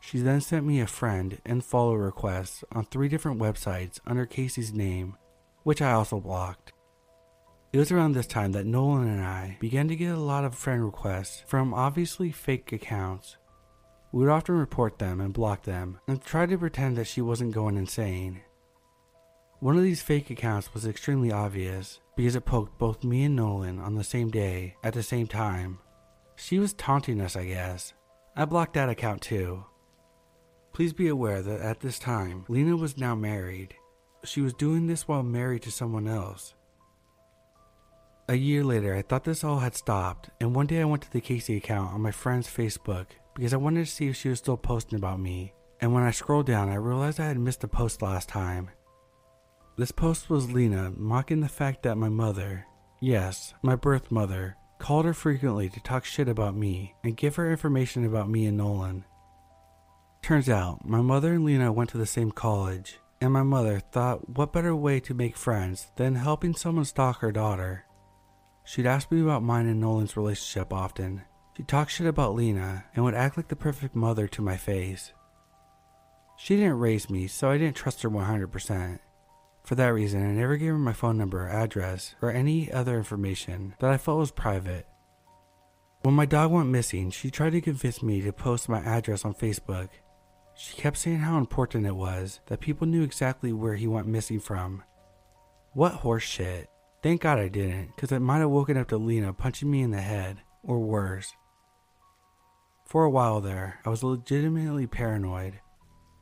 She 0.00 0.18
then 0.18 0.40
sent 0.40 0.66
me 0.66 0.80
a 0.80 0.88
friend 0.88 1.40
and 1.46 1.64
follow 1.64 1.94
requests 1.94 2.64
on 2.72 2.84
three 2.84 3.08
different 3.08 3.40
websites 3.40 4.00
under 4.04 4.26
Casey's 4.26 4.72
name, 4.72 5.16
which 5.62 5.80
I 5.80 5.92
also 5.92 6.18
blocked. 6.18 6.72
It 7.72 7.78
was 7.78 7.92
around 7.92 8.12
this 8.12 8.26
time 8.26 8.52
that 8.52 8.66
Nolan 8.66 9.06
and 9.06 9.22
I 9.22 9.56
began 9.60 9.86
to 9.86 9.94
get 9.94 10.16
a 10.16 10.20
lot 10.20 10.44
of 10.44 10.56
friend 10.56 10.84
requests 10.84 11.44
from 11.46 11.72
obviously 11.72 12.32
fake 12.32 12.72
accounts. 12.72 13.36
We 14.10 14.18
would 14.18 14.32
often 14.32 14.56
report 14.56 14.98
them 14.98 15.20
and 15.20 15.32
block 15.32 15.62
them 15.62 16.00
and 16.08 16.20
try 16.20 16.46
to 16.46 16.58
pretend 16.58 16.96
that 16.96 17.06
she 17.06 17.20
wasn't 17.20 17.54
going 17.54 17.76
insane. 17.76 18.40
One 19.60 19.76
of 19.76 19.84
these 19.84 20.02
fake 20.02 20.28
accounts 20.28 20.74
was 20.74 20.86
extremely 20.86 21.30
obvious 21.30 22.00
because 22.16 22.34
it 22.34 22.44
poked 22.44 22.78
both 22.78 23.04
me 23.04 23.22
and 23.22 23.36
Nolan 23.36 23.78
on 23.78 23.94
the 23.94 24.02
same 24.02 24.28
day 24.28 24.74
at 24.82 24.92
the 24.92 25.04
same 25.04 25.28
time 25.28 25.78
she 26.42 26.58
was 26.58 26.74
taunting 26.74 27.20
us, 27.20 27.36
I 27.36 27.44
guess. 27.46 27.94
I 28.34 28.46
blocked 28.46 28.74
that 28.74 28.88
account 28.88 29.22
too. 29.22 29.64
Please 30.72 30.92
be 30.92 31.06
aware 31.06 31.40
that 31.40 31.60
at 31.60 31.80
this 31.80 32.00
time, 32.00 32.44
Lena 32.48 32.76
was 32.76 32.98
now 32.98 33.14
married. 33.14 33.74
She 34.24 34.40
was 34.40 34.52
doing 34.52 34.86
this 34.86 35.06
while 35.06 35.22
married 35.22 35.62
to 35.62 35.70
someone 35.70 36.08
else. 36.08 36.54
A 38.28 38.34
year 38.34 38.64
later, 38.64 38.94
I 38.94 39.02
thought 39.02 39.22
this 39.22 39.44
all 39.44 39.60
had 39.60 39.76
stopped, 39.76 40.30
and 40.40 40.54
one 40.54 40.66
day 40.66 40.80
I 40.80 40.84
went 40.84 41.02
to 41.02 41.12
the 41.12 41.20
Casey 41.20 41.56
account 41.56 41.92
on 41.92 42.00
my 42.00 42.10
friend's 42.10 42.48
Facebook 42.48 43.06
because 43.34 43.54
I 43.54 43.58
wanted 43.58 43.84
to 43.84 43.90
see 43.92 44.08
if 44.08 44.16
she 44.16 44.28
was 44.28 44.38
still 44.38 44.56
posting 44.56 44.98
about 44.98 45.20
me. 45.20 45.52
And 45.80 45.92
when 45.92 46.02
I 46.02 46.10
scrolled 46.10 46.46
down, 46.46 46.70
I 46.70 46.74
realized 46.74 47.20
I 47.20 47.26
had 47.26 47.38
missed 47.38 47.62
a 47.62 47.68
post 47.68 48.02
last 48.02 48.28
time. 48.28 48.70
This 49.76 49.92
post 49.92 50.28
was 50.28 50.52
Lena 50.52 50.92
mocking 50.96 51.40
the 51.40 51.48
fact 51.48 51.84
that 51.84 51.96
my 51.96 52.08
mother, 52.08 52.66
yes, 53.00 53.54
my 53.62 53.76
birth 53.76 54.10
mother, 54.10 54.56
called 54.82 55.04
her 55.04 55.14
frequently 55.14 55.68
to 55.68 55.78
talk 55.78 56.04
shit 56.04 56.28
about 56.28 56.56
me 56.56 56.92
and 57.04 57.16
give 57.16 57.36
her 57.36 57.48
information 57.48 58.04
about 58.04 58.28
me 58.28 58.46
and 58.46 58.56
Nolan. 58.56 59.04
Turns 60.22 60.48
out, 60.48 60.84
my 60.84 61.00
mother 61.00 61.34
and 61.34 61.44
Lena 61.44 61.72
went 61.72 61.90
to 61.90 61.98
the 61.98 62.04
same 62.04 62.32
college, 62.32 62.98
and 63.20 63.32
my 63.32 63.44
mother 63.44 63.78
thought 63.78 64.28
what 64.28 64.52
better 64.52 64.74
way 64.74 64.98
to 64.98 65.14
make 65.14 65.36
friends 65.36 65.92
than 65.94 66.16
helping 66.16 66.52
someone 66.56 66.84
stalk 66.84 67.20
her 67.20 67.30
daughter. 67.30 67.84
She'd 68.64 68.86
ask 68.86 69.08
me 69.12 69.22
about 69.22 69.44
mine 69.44 69.68
and 69.68 69.80
Nolan's 69.80 70.16
relationship 70.16 70.72
often. 70.72 71.22
She'd 71.56 71.68
talk 71.68 71.88
shit 71.88 72.08
about 72.08 72.34
Lena 72.34 72.84
and 72.96 73.04
would 73.04 73.14
act 73.14 73.36
like 73.36 73.46
the 73.46 73.54
perfect 73.54 73.94
mother 73.94 74.26
to 74.26 74.42
my 74.42 74.56
face. 74.56 75.12
She 76.36 76.56
didn't 76.56 76.80
raise 76.80 77.08
me, 77.08 77.28
so 77.28 77.50
I 77.50 77.58
didn't 77.58 77.76
trust 77.76 78.02
her 78.02 78.10
100%. 78.10 78.98
For 79.64 79.76
that 79.76 79.88
reason, 79.88 80.28
I 80.28 80.32
never 80.32 80.56
gave 80.56 80.72
her 80.72 80.78
my 80.78 80.92
phone 80.92 81.16
number, 81.16 81.46
address, 81.46 82.14
or 82.20 82.30
any 82.30 82.70
other 82.72 82.96
information 82.96 83.74
that 83.78 83.90
I 83.90 83.96
felt 83.96 84.18
was 84.18 84.32
private. 84.32 84.86
When 86.02 86.14
my 86.14 86.26
dog 86.26 86.50
went 86.50 86.68
missing, 86.68 87.10
she 87.10 87.30
tried 87.30 87.50
to 87.50 87.60
convince 87.60 88.02
me 88.02 88.20
to 88.22 88.32
post 88.32 88.68
my 88.68 88.80
address 88.80 89.24
on 89.24 89.34
Facebook. 89.34 89.88
She 90.54 90.76
kept 90.76 90.98
saying 90.98 91.20
how 91.20 91.38
important 91.38 91.86
it 91.86 91.94
was 91.94 92.40
that 92.46 92.60
people 92.60 92.88
knew 92.88 93.02
exactly 93.02 93.52
where 93.52 93.76
he 93.76 93.86
went 93.86 94.08
missing 94.08 94.40
from. 94.40 94.82
What 95.74 95.94
horse 95.94 96.24
shit. 96.24 96.68
Thank 97.02 97.22
God 97.22 97.38
I 97.38 97.48
didn't, 97.48 97.94
because 97.94 98.12
it 98.12 98.20
might 98.20 98.38
have 98.38 98.50
woken 98.50 98.76
up 98.76 98.88
to 98.88 98.96
Lena 98.96 99.32
punching 99.32 99.70
me 99.70 99.82
in 99.82 99.92
the 99.92 100.00
head, 100.00 100.42
or 100.62 100.80
worse. 100.80 101.32
For 102.84 103.04
a 103.04 103.10
while 103.10 103.40
there, 103.40 103.80
I 103.86 103.88
was 103.88 104.02
legitimately 104.02 104.86
paranoid. 104.86 105.60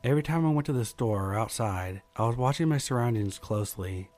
Every 0.03 0.23
time 0.23 0.47
I 0.47 0.49
went 0.49 0.65
to 0.65 0.73
the 0.73 0.83
store 0.83 1.25
or 1.25 1.37
outside, 1.37 2.01
I 2.15 2.25
was 2.25 2.35
watching 2.35 2.67
my 2.67 2.79
surroundings 2.79 3.37
closely. 3.37 4.09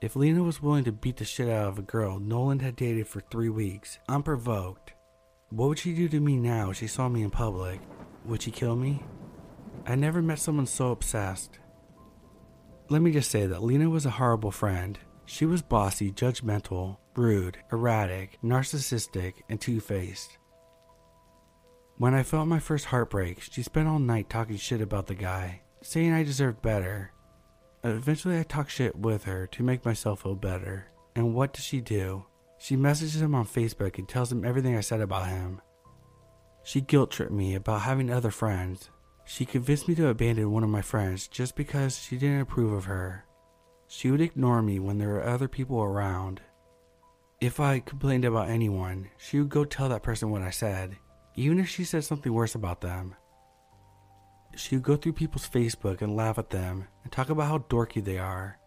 If 0.00 0.14
Lena 0.14 0.44
was 0.44 0.62
willing 0.62 0.84
to 0.84 0.92
beat 0.92 1.16
the 1.16 1.24
shit 1.24 1.48
out 1.48 1.66
of 1.66 1.78
a 1.80 1.82
girl 1.82 2.20
Nolan 2.20 2.60
had 2.60 2.76
dated 2.76 3.08
for 3.08 3.20
three 3.20 3.48
weeks, 3.48 3.98
unprovoked, 4.08 4.92
what 5.48 5.68
would 5.68 5.80
she 5.80 5.92
do 5.92 6.08
to 6.10 6.20
me 6.20 6.36
now 6.36 6.70
if 6.70 6.76
she 6.76 6.86
saw 6.86 7.08
me 7.08 7.24
in 7.24 7.30
public? 7.30 7.80
Would 8.26 8.42
she 8.42 8.52
kill 8.52 8.76
me? 8.76 9.02
I 9.86 9.96
never 9.96 10.22
met 10.22 10.38
someone 10.38 10.66
so 10.66 10.92
obsessed. 10.92 11.58
Let 12.88 13.02
me 13.02 13.10
just 13.10 13.30
say 13.30 13.46
that 13.46 13.64
Lena 13.64 13.90
was 13.90 14.06
a 14.06 14.10
horrible 14.10 14.52
friend, 14.52 14.96
she 15.26 15.46
was 15.46 15.62
bossy, 15.62 16.12
judgmental, 16.12 16.98
rude, 17.16 17.58
erratic, 17.72 18.38
narcissistic, 18.42 19.34
and 19.48 19.60
two 19.60 19.80
faced. 19.80 20.38
When 22.00 22.14
I 22.14 22.22
felt 22.22 22.48
my 22.48 22.60
first 22.60 22.86
heartbreak, 22.86 23.42
she 23.42 23.62
spent 23.62 23.86
all 23.86 23.98
night 23.98 24.30
talking 24.30 24.56
shit 24.56 24.80
about 24.80 25.06
the 25.06 25.14
guy, 25.14 25.60
saying 25.82 26.14
I 26.14 26.22
deserved 26.22 26.62
better. 26.62 27.12
Eventually, 27.84 28.38
I 28.38 28.42
talked 28.42 28.70
shit 28.70 28.96
with 28.96 29.24
her 29.24 29.46
to 29.48 29.62
make 29.62 29.84
myself 29.84 30.22
feel 30.22 30.34
better. 30.34 30.86
And 31.14 31.34
what 31.34 31.52
does 31.52 31.62
she 31.62 31.82
do? 31.82 32.24
She 32.56 32.74
messages 32.74 33.20
him 33.20 33.34
on 33.34 33.44
Facebook 33.44 33.98
and 33.98 34.08
tells 34.08 34.32
him 34.32 34.46
everything 34.46 34.78
I 34.78 34.80
said 34.80 35.02
about 35.02 35.28
him. 35.28 35.60
She 36.62 36.80
guilt 36.80 37.10
tripped 37.10 37.32
me 37.32 37.54
about 37.54 37.82
having 37.82 38.10
other 38.10 38.30
friends. 38.30 38.88
She 39.26 39.44
convinced 39.44 39.86
me 39.86 39.94
to 39.96 40.08
abandon 40.08 40.52
one 40.52 40.64
of 40.64 40.70
my 40.70 40.80
friends 40.80 41.28
just 41.28 41.54
because 41.54 41.98
she 41.98 42.16
didn't 42.16 42.40
approve 42.40 42.72
of 42.72 42.86
her. 42.86 43.26
She 43.88 44.10
would 44.10 44.22
ignore 44.22 44.62
me 44.62 44.78
when 44.78 44.96
there 44.96 45.10
were 45.10 45.28
other 45.28 45.48
people 45.48 45.82
around. 45.82 46.40
If 47.42 47.60
I 47.60 47.80
complained 47.80 48.24
about 48.24 48.48
anyone, 48.48 49.10
she 49.18 49.38
would 49.38 49.50
go 49.50 49.66
tell 49.66 49.90
that 49.90 50.02
person 50.02 50.30
what 50.30 50.40
I 50.40 50.48
said, 50.48 50.96
even 51.34 51.58
if 51.58 51.68
she 51.68 51.84
said 51.84 52.04
something 52.04 52.32
worse 52.32 52.54
about 52.54 52.80
them. 52.80 53.14
She 54.56 54.76
would 54.76 54.84
go 54.84 54.96
through 54.96 55.12
people's 55.12 55.48
Facebook 55.48 56.02
and 56.02 56.16
laugh 56.16 56.38
at 56.38 56.50
them 56.50 56.88
and 57.02 57.12
talk 57.12 57.30
about 57.30 57.48
how 57.48 57.58
dorky 57.58 58.04
they 58.04 58.18
are. 58.18 58.58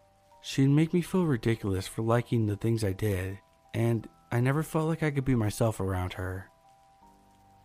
She'd 0.41 0.69
make 0.69 0.93
me 0.93 1.01
feel 1.01 1.25
ridiculous 1.25 1.87
for 1.87 2.01
liking 2.01 2.47
the 2.47 2.55
things 2.55 2.83
I 2.83 2.93
did, 2.93 3.39
and 3.73 4.07
I 4.31 4.39
never 4.39 4.63
felt 4.63 4.87
like 4.87 5.03
I 5.03 5.11
could 5.11 5.25
be 5.25 5.35
myself 5.35 5.79
around 5.79 6.13
her. 6.13 6.49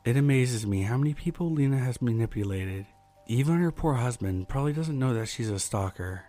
It 0.05 0.17
amazes 0.17 0.67
me 0.67 0.83
how 0.83 0.97
many 0.97 1.15
people 1.15 1.51
Lena 1.51 1.79
has 1.79 2.01
manipulated. 2.01 2.87
Even 3.27 3.59
her 3.59 3.73
poor 3.73 3.95
husband 3.95 4.49
probably 4.49 4.73
doesn't 4.73 4.99
know 4.99 5.13
that 5.15 5.27
she's 5.27 5.51
a 5.51 5.59
stalker. 5.59 6.25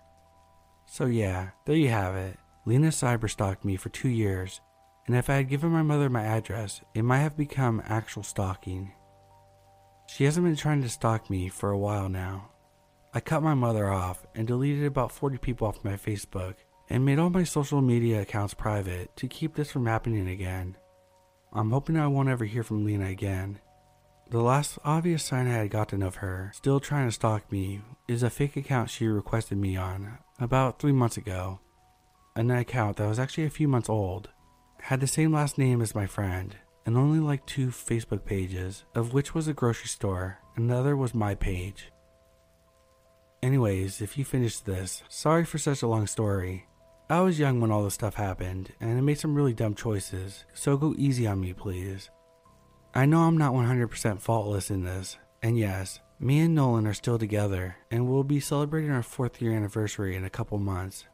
So, 0.86 1.06
yeah, 1.06 1.50
there 1.66 1.76
you 1.76 1.90
have 1.90 2.16
it. 2.16 2.38
Lena 2.66 2.88
cyberstalked 2.88 3.64
me 3.64 3.76
for 3.76 3.90
two 3.90 4.10
years, 4.10 4.60
and 5.10 5.18
if 5.18 5.28
I 5.28 5.38
had 5.38 5.50
given 5.50 5.72
my 5.72 5.82
mother 5.82 6.08
my 6.08 6.24
address, 6.24 6.82
it 6.94 7.02
might 7.02 7.22
have 7.22 7.36
become 7.36 7.82
actual 7.88 8.22
stalking. 8.22 8.92
She 10.06 10.24
hasn't 10.26 10.46
been 10.46 10.56
trying 10.56 10.84
to 10.84 10.90
stalk 10.90 11.32
me 11.32 11.50
for 11.50 11.72
a 11.72 11.78
while 11.80 12.10
now. 12.10 12.52
I 13.12 13.20
cut 13.20 13.42
my 13.42 13.56
mother 13.56 13.92
off 13.92 14.28
and 14.36 14.46
deleted 14.46 14.86
about 14.86 15.12
40 15.12 15.40
people 15.40 15.68
off 15.68 15.84
my 15.84 15.94
Facebook 15.94 16.58
and 16.92 17.04
made 17.04 17.18
all 17.18 17.32
my 17.32 17.44
social 17.44 17.82
media 17.82 18.22
accounts 18.22 18.54
private 18.54 19.16
to 19.16 19.28
keep 19.28 19.56
this 19.56 19.72
from 19.72 19.88
happening 19.88 20.28
again. 20.30 20.78
I'm 21.54 21.72
hoping 21.72 21.98
I 21.98 22.06
won't 22.06 22.30
ever 22.30 22.46
hear 22.46 22.62
from 22.62 22.86
Lena 22.86 23.08
again. 23.08 23.60
The 24.30 24.44
last 24.44 24.78
obvious 24.86 25.24
sign 25.24 25.48
I 25.48 25.54
had 25.54 25.72
gotten 25.72 26.04
of 26.04 26.18
her 26.18 26.52
still 26.54 26.80
trying 26.80 27.08
to 27.08 27.12
stalk 27.12 27.52
me 27.52 27.82
is 28.08 28.22
a 28.22 28.30
fake 28.30 28.58
account 28.58 28.92
she 28.92 29.08
requested 29.08 29.58
me 29.58 29.76
on 29.76 30.20
about 30.40 30.78
three 30.78 30.92
months 30.92 31.18
ago. 31.18 31.62
An 32.36 32.52
account 32.52 32.98
that 32.98 33.10
was 33.10 33.18
actually 33.18 33.46
a 33.46 33.50
few 33.50 33.68
months 33.68 33.90
old 33.90 34.30
had 34.82 35.00
the 35.00 35.08
same 35.08 35.34
last 35.34 35.58
name 35.58 35.82
as 35.82 35.96
my 35.96 36.06
friend 36.06 36.56
and 36.86 36.98
only 36.98 37.20
like 37.20 37.46
two 37.46 37.68
Facebook 37.68 38.26
pages, 38.26 38.86
of 38.96 39.14
which 39.14 39.36
was 39.36 39.48
a 39.48 39.54
grocery 39.54 39.88
store 39.88 40.40
and 40.56 40.70
the 40.70 40.76
other 40.76 40.96
was 40.96 41.14
my 41.14 41.36
page. 41.36 41.92
Anyways, 43.42 44.02
if 44.02 44.18
you 44.18 44.26
finished 44.26 44.66
this, 44.66 45.04
sorry 45.08 45.46
for 45.46 45.58
such 45.58 45.82
a 45.82 45.88
long 45.88 46.08
story. 46.08 46.66
I 47.10 47.22
was 47.22 47.40
young 47.40 47.62
when 47.62 47.72
all 47.72 47.84
this 47.84 47.94
stuff 47.94 48.16
happened, 48.16 48.74
and 48.80 48.98
I 48.98 49.02
made 49.02 49.18
some 49.18 49.34
really 49.34 49.54
dumb 49.54 49.74
choices, 49.74 50.46
so 50.54 50.78
go 50.78 50.94
easy 50.98 51.26
on 51.26 51.40
me, 51.40 51.54
please. 51.54 52.10
I 52.94 53.06
know 53.06 53.22
I'm 53.22 53.38
not 53.38 53.54
100% 53.54 54.22
faultless 54.22 54.70
in 54.70 54.84
this, 54.84 55.18
and 55.42 55.58
yes, 55.58 56.02
me 56.20 56.40
and 56.42 56.54
Nolan 56.54 56.86
are 56.86 56.94
still 56.94 57.18
together, 57.18 57.78
and 57.90 58.08
we'll 58.08 58.24
be 58.24 58.40
celebrating 58.40 58.92
our 58.92 59.02
fourth 59.02 59.42
year 59.42 59.54
anniversary 59.54 60.16
in 60.16 60.26
a 60.26 60.30
couple 60.30 60.58
months. 60.58 61.06